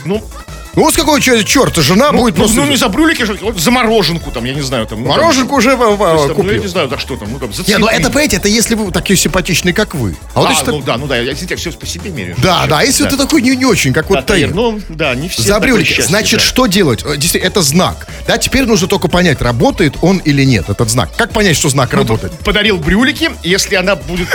Ну, 0.05 0.25
Ну 0.77 0.83
вот 0.83 0.93
с 0.93 0.97
какого 0.97 1.17
чер- 1.19 1.43
черта 1.43 1.81
жена 1.81 2.13
ну, 2.13 2.19
будет 2.21 2.35
ну, 2.35 2.41
просто... 2.45 2.57
ну, 2.61 2.67
не 2.67 2.77
за 2.77 2.89
брюлики, 2.89 3.23
вот 3.43 3.59
за 3.59 3.71
мороженку, 3.71 4.31
там, 4.31 4.45
я 4.45 4.53
не 4.53 4.61
знаю, 4.61 4.87
там. 4.87 5.01
ну, 5.03 5.07
там, 5.09 5.17
Мороженку 5.17 5.57
уже 5.57 5.71
э, 5.71 5.77
то 5.77 5.87
есть, 5.89 5.95
э, 5.95 5.99
там, 5.99 6.17
ну, 6.19 6.29
я 6.29 6.35
купил. 6.35 6.63
не 6.63 6.69
знаю, 6.69 6.89
за 6.91 6.99
что 6.99 7.17
там, 7.17 7.33
ну 7.33 7.39
там, 7.39 7.51
за 7.55 7.63
Не, 7.67 7.79
ну 7.79 7.87
это, 7.87 8.09
понимаете, 8.09 8.37
это 8.37 8.49
если 8.49 8.75
вы 8.75 8.93
такие 8.93 9.17
симпатичные, 9.17 9.73
как 9.73 9.95
вы. 9.95 10.15
А 10.35 10.41
вот 10.41 10.51
А, 10.51 10.53
если 10.53 10.67
ну 10.67 10.77
так- 10.77 10.85
да, 10.85 10.97
ну 10.99 11.07
да, 11.07 11.17
я 11.17 11.33
я 11.33 11.57
все 11.57 11.73
по 11.73 11.87
себе 11.87 12.11
меряю. 12.11 12.37
Да, 12.39 12.67
да, 12.67 12.83
если 12.83 13.05
Да. 13.05 13.11
ты 13.11 13.17
такой 13.17 13.41
не, 13.41 13.57
не 13.57 13.65
очень, 13.65 13.95
как 13.95 14.07
Да, 14.09 14.17
вот 14.17 14.27
Таир. 14.27 14.55
Ну, 14.55 14.79
да, 14.91 15.15
не 15.15 15.31
все. 15.31 15.41
За 15.43 15.59
брюлики. 15.61 15.89
счастье, 15.89 16.05
Значит, 16.05 16.41
да. 16.41 16.45
что 16.45 16.67
делать? 16.67 17.03
Э, 17.07 17.17
Действительно, 17.17 17.49
это 17.49 17.63
знак. 17.63 18.07
Да, 18.27 18.37
теперь 18.37 18.67
нужно 18.67 18.87
только 18.87 19.09
понять, 19.09 19.41
работает 19.41 19.95
он 20.03 20.19
или 20.19 20.45
нет, 20.45 20.69
этот 20.69 20.91
знак. 20.91 21.09
Как 21.17 21.31
понять, 21.33 21.57
что 21.57 21.71
знак 21.71 21.91
Ну, 21.93 21.99
работает? 22.01 22.33
подарил 22.41 22.77
брюлики, 22.77 23.31
если 23.43 23.77
она 23.77 23.97
будет 23.97 24.29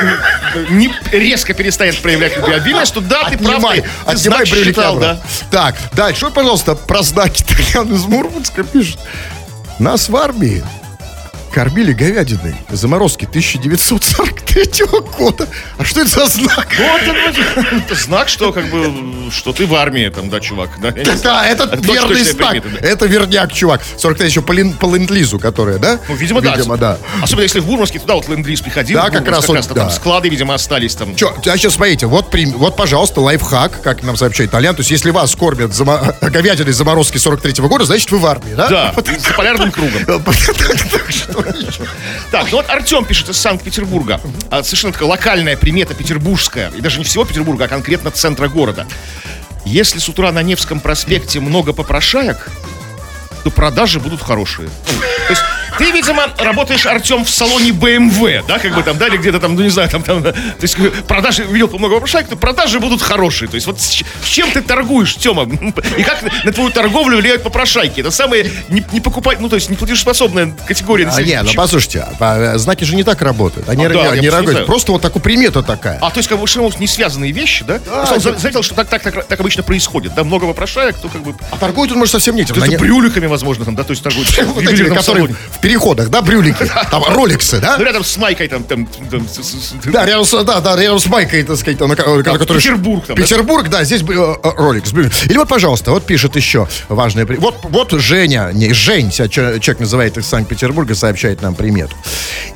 не, 0.72 0.88
не 0.88 0.94
резко 1.12 1.54
перестанет 1.54 2.00
проявлять 2.02 2.36
любвеобильность, 2.36 2.96
то 2.96 3.00
да, 3.02 3.30
ты 3.30 3.38
прав, 3.38 3.58
Отнимай, 3.58 3.84
отнимай 4.08 4.50
брюлики 4.50 4.74
да. 4.76 5.22
Так, 5.52 5.76
дальше, 5.94 6.31
вот, 6.32 6.34
пожалуйста, 6.34 6.76
про 6.76 7.04
знаки. 7.04 7.44
Тарьян 7.44 7.94
из 7.94 8.06
Мурманска 8.06 8.64
пишет. 8.64 9.00
Нас 9.80 10.10
в 10.10 10.16
армии 10.16 10.64
кормили 11.54 11.92
говядиной 11.92 12.56
заморозки 12.70 13.26
1943 13.26 14.86
года. 15.18 15.48
А 15.78 15.84
что 15.84 16.02
это 16.02 16.10
за 16.10 16.26
знак? 16.28 16.68
Ну, 16.78 16.98
это, 16.98 17.66
это 17.76 17.96
знак, 17.96 18.30
что 18.30 18.54
как 18.54 18.70
бы, 18.70 18.86
что 19.32 19.54
ты 19.54 19.66
в 19.66 19.74
армии, 19.76 20.08
там, 20.10 20.30
да, 20.30 20.40
чувак. 20.40 20.70
Да, 20.82 20.92
Да, 20.92 21.16
знаю. 21.16 21.52
это 21.54 21.76
верный 21.82 22.24
знак. 22.24 22.52
приметы, 22.52 22.70
да. 22.82 22.88
Это 22.88 23.06
верняк, 23.06 23.54
чувак. 23.54 23.82
43 23.98 24.28
еще 24.28 24.42
по, 24.42 24.54
по 24.54 24.96
ленд-лизу, 24.96 25.40
которая, 25.40 25.78
да? 25.80 26.00
Ну, 26.08 26.16
видимо, 26.16 26.42
да. 26.42 26.56
Видимо, 26.56 26.78
да. 26.78 26.98
Особенно 27.22 27.44
если 27.44 27.60
в 27.60 27.66
Бурманске 27.66 28.00
туда 28.00 28.16
вот 28.16 28.28
ленд-лиз 28.28 28.62
приходил. 28.62 29.00
Да, 29.00 29.10
как 29.10 29.28
раз 29.28 29.50
он, 29.50 29.62
там 29.62 29.74
да. 29.76 29.90
склады, 29.90 30.30
видимо, 30.30 30.54
остались 30.54 30.96
там. 30.96 31.16
Че, 31.16 31.34
а 31.46 31.58
сейчас 31.58 31.74
смотрите, 31.76 32.06
вот, 32.08 32.34
вот, 32.56 32.76
пожалуйста, 32.76 33.22
лайфхак, 33.22 33.82
как 33.82 34.04
нам 34.04 34.16
сообщает 34.18 34.52
Толян. 34.52 34.76
То 34.76 34.82
есть, 34.82 34.92
если 34.92 35.12
вас 35.12 35.36
кормят 35.36 35.72
зама- 35.72 36.16
говядиной 36.22 36.74
заморозки 36.74 37.18
43 37.18 37.54
года, 37.68 37.86
значит, 37.86 38.12
вы 38.12 38.20
в 38.20 38.26
армии, 38.26 38.54
да? 38.54 38.68
Да, 38.70 38.94
за 38.96 39.34
полярным 39.34 39.72
кругом. 39.72 40.02
Так, 42.32 42.46
ну 42.52 42.58
вот 42.58 42.70
Артем 42.70 43.06
пишет 43.06 43.30
из 43.30 43.38
Санкт-Петербурга. 43.38 44.20
А, 44.50 44.64
Совершенно 44.64 44.94
такая 44.94 45.10
локальная 45.10 45.58
примета 45.58 45.94
петербургская. 45.94 46.72
И 46.76 46.82
даже 46.82 46.98
не 47.00 47.04
всего 47.06 47.26
Петербурга, 47.26 47.66
а 47.66 47.68
конкретно 47.68 48.12
центра 48.12 48.48
города. 48.48 48.86
Если 49.66 50.00
с 50.00 50.10
утра 50.10 50.32
на 50.32 50.42
Невском 50.42 50.80
проспекте 50.80 51.40
много 51.40 51.74
попрошаек, 51.74 52.50
то 53.44 53.52
продажи 53.52 54.00
будут 54.00 54.22
хорошие. 54.22 54.70
То 54.70 55.30
есть 55.30 55.42
ты, 55.78 55.92
видимо, 55.92 56.28
работаешь, 56.38 56.86
Артем, 56.86 57.26
в 57.26 57.30
салоне 57.30 57.72
BMW, 57.72 58.44
да, 58.48 58.60
как 58.60 58.76
бы 58.76 58.84
там, 58.84 58.98
да, 58.98 59.08
или 59.08 59.18
где-то 59.18 59.40
там, 59.40 59.56
ну 59.56 59.62
не 59.62 59.70
знаю, 59.70 59.90
там, 59.90 60.04
там, 60.04 60.22
да. 60.22 60.32
то 60.32 60.40
есть 60.62 60.78
продажи, 61.08 61.44
видел 61.44 61.68
по 61.68 61.78
много 61.78 62.00
то 62.02 62.36
продажи 62.36 62.80
будут 62.80 63.02
хорошие. 63.02 63.50
То 63.50 63.56
есть 63.56 63.68
вот 63.68 63.80
с, 63.80 64.04
с 64.04 64.28
чем 64.28 64.52
ты 64.52 64.62
торгуешь, 64.62 65.16
Тема? 65.16 65.44
И 65.98 66.04
как 66.04 66.24
на, 66.44 66.52
твою 66.52 66.70
торговлю 66.72 67.18
влияют 67.18 67.44
попрошайки? 67.44 68.00
Это 68.02 68.12
самые 68.12 68.52
не, 68.70 68.84
не 68.92 69.00
покупать, 69.00 69.40
ну 69.40 69.50
то 69.50 69.56
есть 69.56 69.70
не 69.70 69.76
платежеспособная 69.76 70.54
категория 70.68 71.08
А, 71.08 71.22
не, 71.22 71.42
ну 71.42 71.52
послушайте, 71.56 72.06
а, 72.20 72.54
а, 72.54 72.58
знаки 72.58 72.84
же 72.84 72.96
не 72.96 73.04
так 73.04 73.22
работают. 73.22 73.70
Они 73.70 73.86
А, 73.86 73.90
да, 73.90 73.96
просто 73.96 74.22
не 74.22 74.30
работают. 74.30 74.66
Просто 74.66 74.92
вот 74.92 75.02
такая 75.02 75.22
примета 75.22 75.64
такая. 75.64 76.00
А, 76.02 76.10
то 76.10 76.18
есть, 76.18 76.30
как 76.30 76.40
бы, 76.40 76.48
что 76.48 76.62
не 76.80 76.88
связанные 76.88 77.32
вещи, 77.32 77.64
да? 77.64 77.80
Просто 77.80 78.16
он 78.16 78.22
за- 78.22 78.38
заметил, 78.38 78.64
что 78.64 78.76
так, 78.76 78.90
так, 78.90 79.02
так, 79.02 79.26
так 79.26 79.40
обычно 79.40 79.64
происходит. 79.64 80.14
Да, 80.14 80.24
много 80.24 80.46
вопрошаек, 80.46 80.98
то 80.98 81.10
как 81.10 81.22
бы... 81.22 81.36
А 81.52 81.58
торгует 81.58 81.92
он, 81.92 82.00
может, 82.00 82.12
совсем 82.12 82.36
не 82.36 82.46
есть 82.66 82.72
не- 82.72 82.78
брюликами, 82.78 83.28
возможно, 83.28 83.66
там, 83.66 83.76
да, 83.76 83.84
то 83.84 83.92
есть 83.92 84.04
ювелирном 84.62 84.98
которые 84.98 85.28
в 85.28 85.60
переходах, 85.62 86.10
да, 86.10 86.22
брюлики, 86.22 86.66
там, 86.92 87.04
роликсы, 87.08 87.60
да? 87.60 87.78
Ну, 87.78 87.86
рядом 87.86 88.04
с 88.04 88.18
Майкой 88.18 88.48
там, 88.48 88.64
там, 88.64 88.86
там, 89.10 89.28
с- 89.28 89.74
Да, 89.86 90.06
рядом 90.06 90.26
с, 90.26 90.44
да, 90.44 90.60
да, 90.60 90.76
рядом 90.76 91.00
с 91.00 91.08
Майкой, 91.08 91.44
так 91.44 91.58
сказать, 91.58 91.78
там, 91.78 91.90
на 91.90 91.96
на 91.96 92.24
который... 92.40 92.58
Петербург 92.58 93.06
там, 93.06 93.16
да? 93.16 93.22
Петербург, 93.22 93.70
да, 93.70 93.84
здесь 93.84 94.02
э, 94.02 94.06
э, 94.44 94.50
ролик. 94.58 94.86
с. 94.86 95.12
Или 95.26 95.38
вот, 95.38 95.48
пожалуйста, 95.48 95.92
вот 95.92 96.06
пишет 96.06 96.36
еще 96.36 96.68
важное... 96.90 97.26
Вот, 97.26 97.56
вот 97.64 97.92
Женя, 97.92 98.52
не, 98.54 98.74
Жень, 98.74 99.12
себя 99.12 99.28
человек 99.30 99.80
называет 99.80 100.18
из 100.18 100.28
Санкт-Петербурга, 100.28 100.96
сообщает 100.96 101.42
нам 101.42 101.56
примету. 101.56 101.96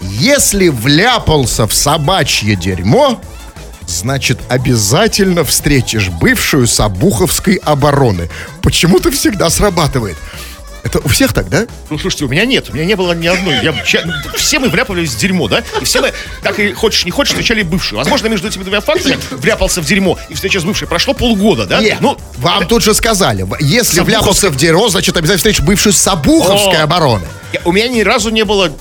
Если 0.01 0.69
вляпался 0.69 1.67
в 1.67 1.73
собачье 1.73 2.55
дерьмо, 2.55 3.21
значит, 3.87 4.39
обязательно 4.49 5.43
встретишь 5.43 6.09
бывшую 6.09 6.67
Сабуховской 6.67 7.55
обороны. 7.55 8.29
Почему-то 8.61 9.11
всегда 9.11 9.49
срабатывает. 9.49 10.17
Это 10.85 10.99
у 10.99 11.07
всех 11.09 11.33
так, 11.33 11.49
да? 11.49 11.65
Ну, 11.89 11.97
слушайте, 11.97 12.25
у 12.25 12.27
меня 12.29 12.45
нет, 12.45 12.69
у 12.69 12.73
меня 12.73 12.85
не 12.85 12.95
было 12.95 13.13
ни 13.13 13.25
одной. 13.25 13.55
Я, 13.63 13.73
ча- 13.83 14.03
все 14.35 14.59
мы 14.59 14.69
вляпывались 14.69 15.09
в 15.09 15.17
дерьмо, 15.17 15.47
да? 15.47 15.63
И 15.81 15.83
все 15.83 15.99
мы, 15.99 16.13
так 16.43 16.59
и 16.59 16.73
хочешь 16.73 17.05
не 17.05 17.11
хочешь, 17.11 17.33
встречали 17.33 17.63
бывшую. 17.63 17.97
Возможно, 17.97 18.27
между 18.27 18.47
этими 18.47 18.61
двумя 18.61 18.81
фактами 18.81 19.17
вляпался 19.31 19.81
в 19.81 19.85
дерьмо 19.85 20.17
и 20.29 20.35
встреча 20.35 20.59
с 20.59 20.63
бывшей 20.63 20.87
прошло 20.87 21.15
полгода, 21.15 21.65
да? 21.65 21.81
Нет, 21.81 21.97
Ну, 22.01 22.15
вам 22.37 22.67
тут 22.67 22.83
же 22.83 22.93
сказали, 22.93 23.45
если 23.59 24.01
вляпался 24.01 24.49
в 24.51 24.55
дерьмо, 24.55 24.87
значит, 24.89 25.17
обязательно 25.17 25.37
встретишь 25.37 25.61
бывшую 25.61 25.91
Сабуховской 25.93 26.77
О. 26.79 26.83
обороны. 26.83 27.25
я- 27.51 27.61
у 27.65 27.71
меня 27.71 27.87
ни 27.87 28.01
разу 28.01 28.29
не 28.29 28.45
было 28.45 28.71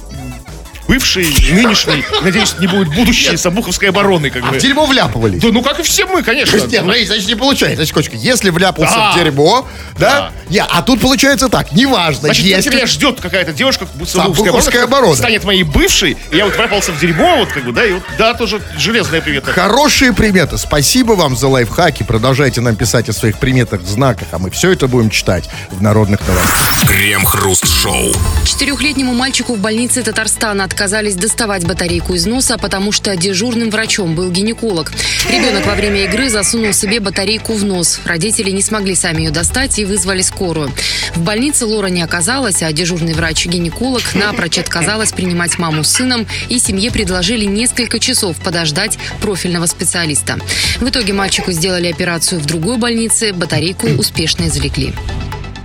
бывшей, 0.88 1.26
нынешней, 1.52 2.04
надеюсь, 2.22 2.54
не 2.58 2.66
будет 2.66 2.88
будущей 2.94 3.36
Сабуховской 3.36 3.88
обороны, 3.88 4.30
как 4.30 4.42
А 4.44 4.46
бы. 4.52 4.58
в 4.58 4.62
дерьмо 4.62 4.86
вляпывались. 4.86 5.40
Да, 5.40 5.48
ну 5.52 5.62
как 5.62 5.80
и 5.80 5.82
все 5.82 6.06
мы, 6.06 6.22
конечно. 6.22 6.56
Нет, 6.66 6.82
смотрите, 6.82 7.06
значит, 7.06 7.28
не 7.28 7.34
получается. 7.34 7.76
Значит, 7.76 7.94
Кочка, 7.94 8.16
если 8.16 8.50
вляпался 8.50 8.94
Да. 8.94 9.12
в 9.12 9.16
дерьмо, 9.16 9.66
да? 9.98 10.10
Да. 10.14 10.32
Не, 10.50 10.58
а 10.62 10.82
тут 10.82 11.00
получается 11.00 11.48
так, 11.48 11.72
неважно, 11.72 12.22
Значит, 12.28 12.44
если... 12.44 12.70
меня 12.70 12.86
ждет 12.86 13.20
какая-то 13.20 13.52
девушка, 13.52 13.86
Сабуховская 14.06 14.84
оборона. 14.84 15.14
станет 15.16 15.44
моей 15.44 15.62
бывшей, 15.62 16.16
и 16.30 16.36
я 16.36 16.44
вот 16.44 16.54
вляпался 16.56 16.92
в 16.92 17.00
дерьмо, 17.00 17.36
вот 17.38 17.48
как 17.52 17.64
бы, 17.64 17.72
да, 17.72 17.84
и 17.84 17.92
вот, 17.92 18.02
да, 18.18 18.34
тоже 18.34 18.60
железная 18.78 19.20
привет. 19.20 19.44
Хорошие 19.46 20.12
приметы. 20.12 20.58
Спасибо 20.58 21.12
вам 21.12 21.36
за 21.36 21.48
лайфхаки. 21.48 22.02
Продолжайте 22.02 22.60
нам 22.60 22.76
писать 22.76 23.08
о 23.08 23.12
своих 23.12 23.38
приметах, 23.38 23.82
знаках, 23.82 24.28
а 24.32 24.38
мы 24.38 24.50
все 24.50 24.70
это 24.72 24.86
будем 24.88 25.10
читать 25.10 25.48
в 25.70 25.82
народных 25.82 26.20
новостях. 26.26 26.88
Крем-хруст-шоу. 26.88 28.12
Четырехлетнему 28.44 29.14
мальчику 29.14 29.54
в 29.54 29.58
больнице 29.58 30.02
Татарстана 30.02 30.64
отказались 30.74 31.14
доставать 31.14 31.64
батарейку 31.64 32.14
из 32.14 32.26
носа, 32.26 32.58
потому 32.58 32.90
что 32.90 33.14
дежурным 33.16 33.70
врачом 33.70 34.16
был 34.16 34.28
гинеколог. 34.28 34.90
Ребенок 35.30 35.66
во 35.66 35.76
время 35.76 36.02
игры 36.04 36.28
засунул 36.28 36.72
себе 36.72 36.98
батарейку 36.98 37.54
в 37.54 37.64
нос. 37.64 38.00
Родители 38.04 38.50
не 38.50 38.60
смогли 38.60 38.96
сами 38.96 39.22
ее 39.22 39.30
достать 39.30 39.78
и 39.78 39.84
вызвали 39.84 40.22
скорую. 40.22 40.72
В 41.14 41.20
больнице 41.20 41.64
Лора 41.64 41.86
не 41.86 42.02
оказалась, 42.02 42.60
а 42.64 42.72
дежурный 42.72 43.14
врач-гинеколог 43.14 44.02
напрочь 44.14 44.58
отказалась 44.58 45.12
принимать 45.12 45.58
маму 45.58 45.84
с 45.84 45.92
сыном, 45.92 46.26
и 46.48 46.58
семье 46.58 46.90
предложили 46.90 47.44
несколько 47.44 48.00
часов 48.00 48.36
подождать 48.38 48.98
профильного 49.20 49.66
специалиста. 49.66 50.40
В 50.80 50.88
итоге 50.88 51.12
мальчику 51.12 51.52
сделали 51.52 51.86
операцию 51.86 52.40
в 52.40 52.46
другой 52.46 52.78
больнице, 52.78 53.32
батарейку 53.32 53.86
успешно 53.90 54.48
извлекли. 54.48 54.92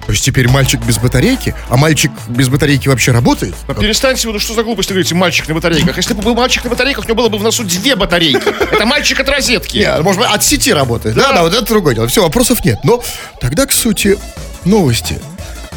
То 0.10 0.13
есть 0.13 0.25
теперь 0.25 0.48
мальчик 0.48 0.84
без 0.84 0.98
батарейки? 0.98 1.54
А 1.70 1.78
мальчик 1.78 2.12
без 2.30 2.50
батарейки 2.50 2.88
вообще 2.88 3.12
работает? 3.12 3.54
Да 3.68 3.75
перестаньте, 3.75 4.28
вы, 4.28 4.34
ну 4.34 4.39
что 4.39 4.56
за 4.56 4.63
глупости 4.63 4.92
говорите, 4.92 5.13
мальчик 5.13 5.48
на 5.48 5.54
батарейках. 5.54 5.96
Если 5.98 6.16
бы 6.16 6.24
был 6.24 6.34
мальчик 6.34 6.63
на 6.63 6.72
батарейках, 6.72 7.06
у 7.06 7.08
него 7.08 7.16
было 7.16 7.30
бы 7.30 7.38
в 7.38 7.44
носу 7.44 7.63
две 7.63 7.96
батарейки. 7.96 8.42
Это 8.74 8.88
мальчик 8.88 9.20
от 9.20 9.30
розетки. 9.30 9.78
Не, 9.78 10.01
может 10.01 10.20
быть, 10.20 10.32
от 10.32 10.44
сети 10.44 10.74
работает. 10.74 11.16
Да, 11.16 11.32
да, 11.32 11.44
вот 11.44 11.54
это 11.54 11.63
другое 11.63 11.94
дело. 11.94 12.08
Все, 12.08 12.24
вопросов 12.24 12.66
нет. 12.66 12.80
Но 12.84 13.04
тогда 13.39 13.68
к 13.68 13.72
сути 13.72 14.18
новости. 14.66 15.20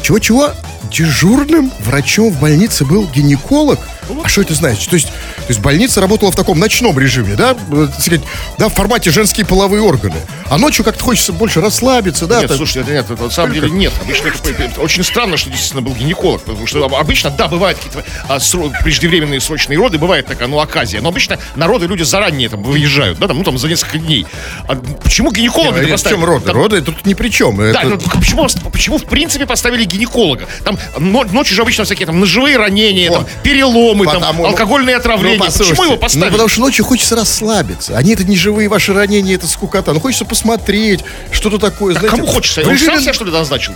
Чего-чего? 0.03 0.51
Дежурным 0.91 1.71
врачом 1.79 2.29
в 2.31 2.39
больнице 2.39 2.85
был 2.85 3.07
гинеколог? 3.07 3.79
А 4.23 4.27
что 4.27 4.41
это 4.41 4.53
значит? 4.53 4.89
То 4.89 4.95
есть, 4.95 5.07
то 5.07 5.45
есть 5.47 5.61
больница 5.61 6.01
работала 6.01 6.29
в 6.29 6.35
таком 6.35 6.59
ночном 6.59 6.99
режиме, 6.99 7.35
да? 7.35 7.55
Э, 7.71 7.87
сказать, 7.97 8.19
да, 8.57 8.67
в 8.67 8.73
формате 8.73 9.11
женские 9.11 9.45
половые 9.45 9.81
органы. 9.81 10.17
А 10.49 10.57
ночью 10.57 10.83
как-то 10.83 11.01
хочется 11.05 11.31
больше 11.31 11.61
расслабиться, 11.61 12.27
да? 12.27 12.39
Нет, 12.41 12.49
так- 12.49 12.57
слушайте, 12.57 12.81
это 12.81 12.91
нет, 12.91 13.09
это 13.09 13.23
на 13.23 13.29
самом 13.29 13.53
деле 13.53 13.69
нет. 13.69 13.93
Обычно 14.01 14.27
это, 14.27 14.81
очень 14.81 15.03
странно, 15.05 15.37
что 15.37 15.49
действительно 15.49 15.81
был 15.81 15.93
гинеколог, 15.95 16.41
потому 16.43 16.67
что 16.67 16.83
обычно, 16.85 17.29
да, 17.31 17.47
бывают 17.47 17.77
какие-то 17.79 18.03
а, 18.27 18.37
сро- 18.37 18.73
преждевременные 18.83 19.39
срочные 19.39 19.77
роды, 19.79 19.97
бывает 19.97 20.25
такая, 20.27 20.49
ну, 20.49 20.59
оказия, 20.59 20.99
но 21.01 21.07
обычно 21.09 21.39
народы 21.55 21.87
люди 21.87 22.03
заранее 22.03 22.49
там 22.49 22.61
выезжают, 22.61 23.19
да, 23.19 23.27
там, 23.29 23.37
ну, 23.37 23.43
там, 23.45 23.57
за 23.57 23.69
несколько 23.69 23.99
дней. 23.99 24.27
А 24.67 24.75
почему 25.01 25.31
гинеколога 25.31 25.79
Нет, 25.79 25.87
в 25.87 25.91
поставили? 25.91 26.17
чем 26.19 26.25
роды? 26.25 26.45
Там- 26.45 26.55
Роды 26.57 26.81
тут 26.81 27.05
ни 27.05 27.13
при 27.13 27.29
чем. 27.29 27.55
Да, 27.55 27.69
Это- 27.81 27.85
ну, 27.87 27.97
почему, 28.19 28.47
почему 28.71 28.97
в 28.97 29.05
принципе 29.05 29.45
поставили 29.45 29.85
гинеколога? 29.93 30.47
Там 30.63 30.77
но- 30.97 31.23
ночью 31.23 31.55
же 31.55 31.61
обычно 31.61 31.83
всякие 31.85 32.05
там 32.05 32.19
ножевые 32.19 32.57
ранения, 32.57 33.09
Вот. 33.09 33.19
там, 33.19 33.27
переломы, 33.43 34.05
там, 34.05 34.15
Потому- 34.21 34.45
алкогольные 34.45 34.95
отравления. 34.97 35.37
Ну, 35.39 35.45
почему 35.45 35.83
его 35.83 35.93
Ну, 35.93 35.99
поставили? 35.99 36.31
потому 36.31 36.49
что 36.49 36.59
ночью 36.61 36.85
хочется 36.85 37.15
расслабиться. 37.15 37.97
Они 37.97 38.13
это 38.13 38.23
не 38.23 38.35
живые 38.35 38.67
ваши 38.69 38.93
ранения, 38.93 39.35
это 39.35 39.47
скукота. 39.47 39.93
Ну, 39.93 39.99
хочется 39.99 40.25
посмотреть, 40.25 41.01
что-то 41.31 41.57
такое. 41.59 41.95
А 41.95 41.99
знаете, 41.99 42.17
кому 42.17 42.27
хочется? 42.27 42.63
в 42.63 42.67
Он 42.67 42.77
сам 42.77 42.99
себя 42.99 43.13
что 43.13 43.25
ли 43.25 43.31
назначил? 43.31 43.73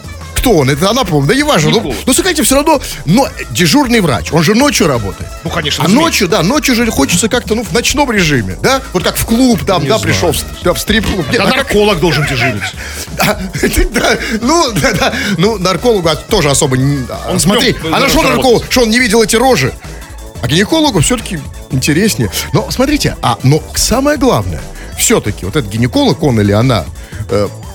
Кто 0.47 0.59
он? 0.59 0.69
Это 0.69 0.89
она, 0.89 1.03
по-моему, 1.03 1.27
да 1.27 1.35
не 1.35 1.43
важно. 1.43 1.71
Ну, 1.71 1.93
ну, 2.05 2.13
смотрите, 2.13 2.41
все 2.41 2.55
равно, 2.55 2.79
но 3.03 3.27
дежурный 3.51 3.99
врач, 3.99 4.31
он 4.31 4.43
же 4.43 4.55
ночью 4.55 4.87
работает. 4.87 5.29
Ну, 5.43 5.49
конечно, 5.49 5.83
А 5.83 5.89
ночью, 5.89 6.29
да, 6.29 6.41
ночью 6.41 6.73
же 6.73 6.89
хочется 6.89 7.27
как-то, 7.27 7.53
ну, 7.53 7.63
в 7.65 7.73
ночном 7.73 8.09
режиме, 8.09 8.57
да? 8.61 8.81
Вот 8.93 9.03
как 9.03 9.17
в 9.17 9.25
клуб 9.25 9.65
там, 9.65 9.83
Не 9.83 9.89
да, 9.89 9.97
знаю. 9.97 10.13
пришел, 10.13 10.31
в, 10.31 10.37
да, 10.63 10.73
в 10.73 10.79
стрип-клуб. 10.79 11.25
А 11.31 11.33
как- 11.33 11.55
нарколог 11.57 11.99
должен 11.99 12.25
дежурить. 12.25 12.63
да, 13.17 13.37
да, 13.91 14.17
ну, 14.39 14.71
да, 14.71 14.93
да, 14.93 15.13
ну, 15.37 15.57
наркологу 15.57 16.09
тоже 16.29 16.49
особо 16.49 16.77
не... 16.77 17.05
а, 17.09 17.29
Он 17.29 17.41
смотри, 17.41 17.75
а 17.91 17.99
на 17.99 18.07
что 18.07 18.21
нарколог? 18.21 18.63
Что 18.69 18.83
он 18.83 18.89
не 18.89 18.99
видел 18.99 19.21
эти 19.21 19.35
рожи? 19.35 19.73
А 20.41 20.47
гинекологу 20.47 21.01
все-таки 21.01 21.41
интереснее. 21.71 22.31
Но 22.53 22.71
смотрите, 22.71 23.17
а, 23.21 23.37
но 23.43 23.61
самое 23.75 24.17
главное, 24.17 24.61
все-таки 24.97 25.43
вот 25.43 25.57
этот 25.57 25.69
гинеколог, 25.69 26.23
он 26.23 26.39
или 26.39 26.53
она, 26.53 26.85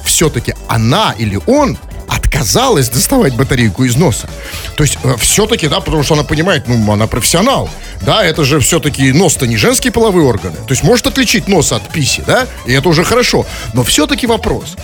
все-таки 0.07 0.55
она 0.69 1.15
или 1.19 1.39
он 1.47 1.77
отказалась 2.09 2.89
доставать 2.89 3.35
батарейку 3.35 3.85
из 3.85 3.97
носа. 3.97 4.29
То 4.77 4.85
есть 4.85 4.99
все-таки, 5.19 5.69
да, 5.69 5.81
потому 5.81 6.03
что 6.03 6.15
она 6.15 6.25
понимает, 6.25 6.69
ну, 6.69 6.93
она 6.93 7.07
профессионал. 7.07 7.71
Да, 8.01 8.25
это 8.25 8.45
же 8.45 8.59
все-таки 8.61 9.13
нос-то 9.13 9.47
не 9.47 9.57
женские 9.57 9.93
половые 9.93 10.27
органы. 10.27 10.57
То 10.57 10.71
есть 10.71 10.83
может 10.83 11.07
отличить 11.07 11.49
нос 11.49 11.73
от 11.73 11.89
писи, 11.89 12.23
да, 12.27 12.47
и 12.67 12.73
это 12.73 12.89
уже 12.89 13.05
хорошо. 13.05 13.47
Но 13.75 13.85
все-таки 13.85 14.27
вопрос. 14.27 14.77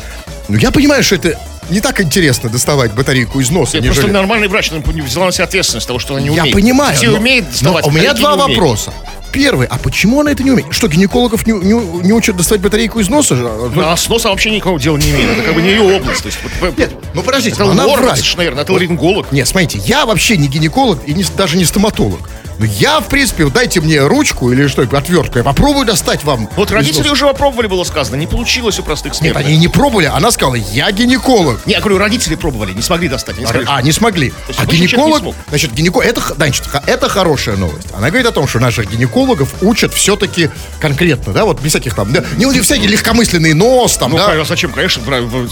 Ну, 0.49 0.57
я 0.57 0.71
понимаю, 0.71 1.03
что 1.03 1.15
это 1.17 1.39
не 1.71 1.81
так 1.81 2.01
интересно 2.01 2.49
доставать 2.49 2.93
батарейку 2.95 3.41
из 3.41 3.51
носа, 3.51 3.75
Нет, 3.77 3.85
нежели... 3.85 4.01
Просто 4.01 4.13
нормальный 4.15 4.49
врач 4.49 4.71
ну, 4.71 4.83
взяла 5.03 5.27
на 5.27 5.33
себя 5.33 5.45
ответственность 5.45 5.87
того, 5.87 5.99
что 5.99 6.15
она 6.15 6.23
не 6.23 6.35
Я 6.35 6.43
умеет. 6.43 6.55
понимаю. 6.55 6.97
Все 6.97 7.11
но- 7.11 7.19
умеют 7.19 7.45
но 7.47 7.51
доставать. 7.53 7.87
у 7.87 7.91
меня 7.91 8.15
два 8.15 8.37
вопроса. 8.37 8.93
Первый, 9.31 9.67
а 9.67 9.77
почему 9.77 10.23
она 10.23 10.33
это 10.33 10.43
не 10.43 10.53
умеет? 10.53 10.73
Что, 10.73 10.89
гинекологов 10.89 11.47
не, 11.47 11.53
не- 11.53 12.03
не 12.07 12.13
учат 12.15 12.35
доставать 12.37 12.63
батарейку 12.63 12.99
из 13.01 13.11
носа? 13.11 13.35
Она 13.75 13.95
с 13.95 14.09
носом 14.09 14.31
вообще 14.31 14.51
никакого 14.51 14.81
дела 14.81 14.97
не 14.97 15.11
имеет. 15.11 15.31
Это 15.33 15.43
как 15.43 15.55
бы 15.55 15.61
не 15.61 15.69
ее 15.69 15.83
область. 15.83 16.23
То 16.23 16.29
есть, 16.29 16.39
вот, 16.61 16.79
Нет, 16.79 16.91
ну 17.13 17.23
подождите, 17.23 17.55
это 17.57 17.71
она 17.71 17.85
лор, 17.85 18.01
врач. 18.01 18.35
наверное, 18.37 18.63
это 18.63 18.73
ларинголог. 18.73 19.31
Нет, 19.31 19.47
смотрите, 19.47 19.79
я 19.85 20.07
вообще 20.07 20.39
не 20.39 20.49
гинеколог 20.49 21.01
и 21.07 21.13
не, 21.13 21.25
даже 21.37 21.59
не 21.59 21.67
стоматолог. 21.67 22.21
Но 22.59 22.65
я, 22.67 23.01
в 23.01 23.07
принципе, 23.09 23.45
вот 23.45 23.53
дайте 23.53 23.81
мне 23.81 24.01
ручку 24.07 24.51
или 24.53 24.67
что, 24.67 24.83
отвертку, 24.83 25.39
я 25.39 25.45
попробую 25.45 25.87
достать 25.87 26.25
вам. 26.25 26.49
Вот 26.57 26.71
родители 26.71 27.09
уже 27.09 27.27
попробовали, 27.27 27.67
было 27.69 27.85
сказано. 27.85 28.17
Не 28.17 28.27
получилось 28.27 28.79
у 28.79 28.83
простых 28.83 29.13
Нет, 29.13 29.19
смертных. 29.21 29.47
они 29.47 29.57
не 29.57 29.69
пробовали, 29.69 30.07
она 30.07 30.31
сказала, 30.31 30.57
я 30.57 30.91
гинеколог. 30.91 31.65
Не, 31.67 31.75
я 31.75 31.81
говорю, 31.81 31.99
родители 31.99 32.35
пробовали, 32.35 32.73
не 32.73 32.83
смогли 32.83 33.09
достать. 33.09 33.37
Они 33.39 33.47
сказали, 33.47 33.67
А, 33.71 33.81
не 33.83 33.93
смогли. 33.93 34.33
А 34.57 34.65
не 34.67 34.73
гинеколог, 34.79 35.21
смог. 35.21 35.35
значит, 35.49 35.73
гинеколог, 35.73 36.07
это, 36.07 36.21
значит, 36.35 36.65
это 36.87 37.09
хорошая 37.09 37.57
новость. 37.57 37.89
Она 37.95 38.09
говорит 38.09 38.27
о 38.27 38.33
том, 38.33 38.49
что 38.49 38.59
наших 38.59 38.91
гинекологов 38.91 39.55
учат 39.63 39.95
все-таки 39.95 40.51
конкретно, 40.81 41.33
да, 41.33 41.45
вот 41.45 41.61
без 41.61 41.71
всяких 41.71 41.95
там, 41.95 42.13
да, 42.13 42.25
не 42.37 42.47
вот 42.47 42.57
всякие 42.57 42.89
легкомысленный 42.89 43.55
нос 43.55 43.97
там, 43.97 44.11
Ну, 44.13 44.17
да. 44.19 44.33
а 44.41 44.45
зачем, 44.45 44.73
конечно, 44.73 45.01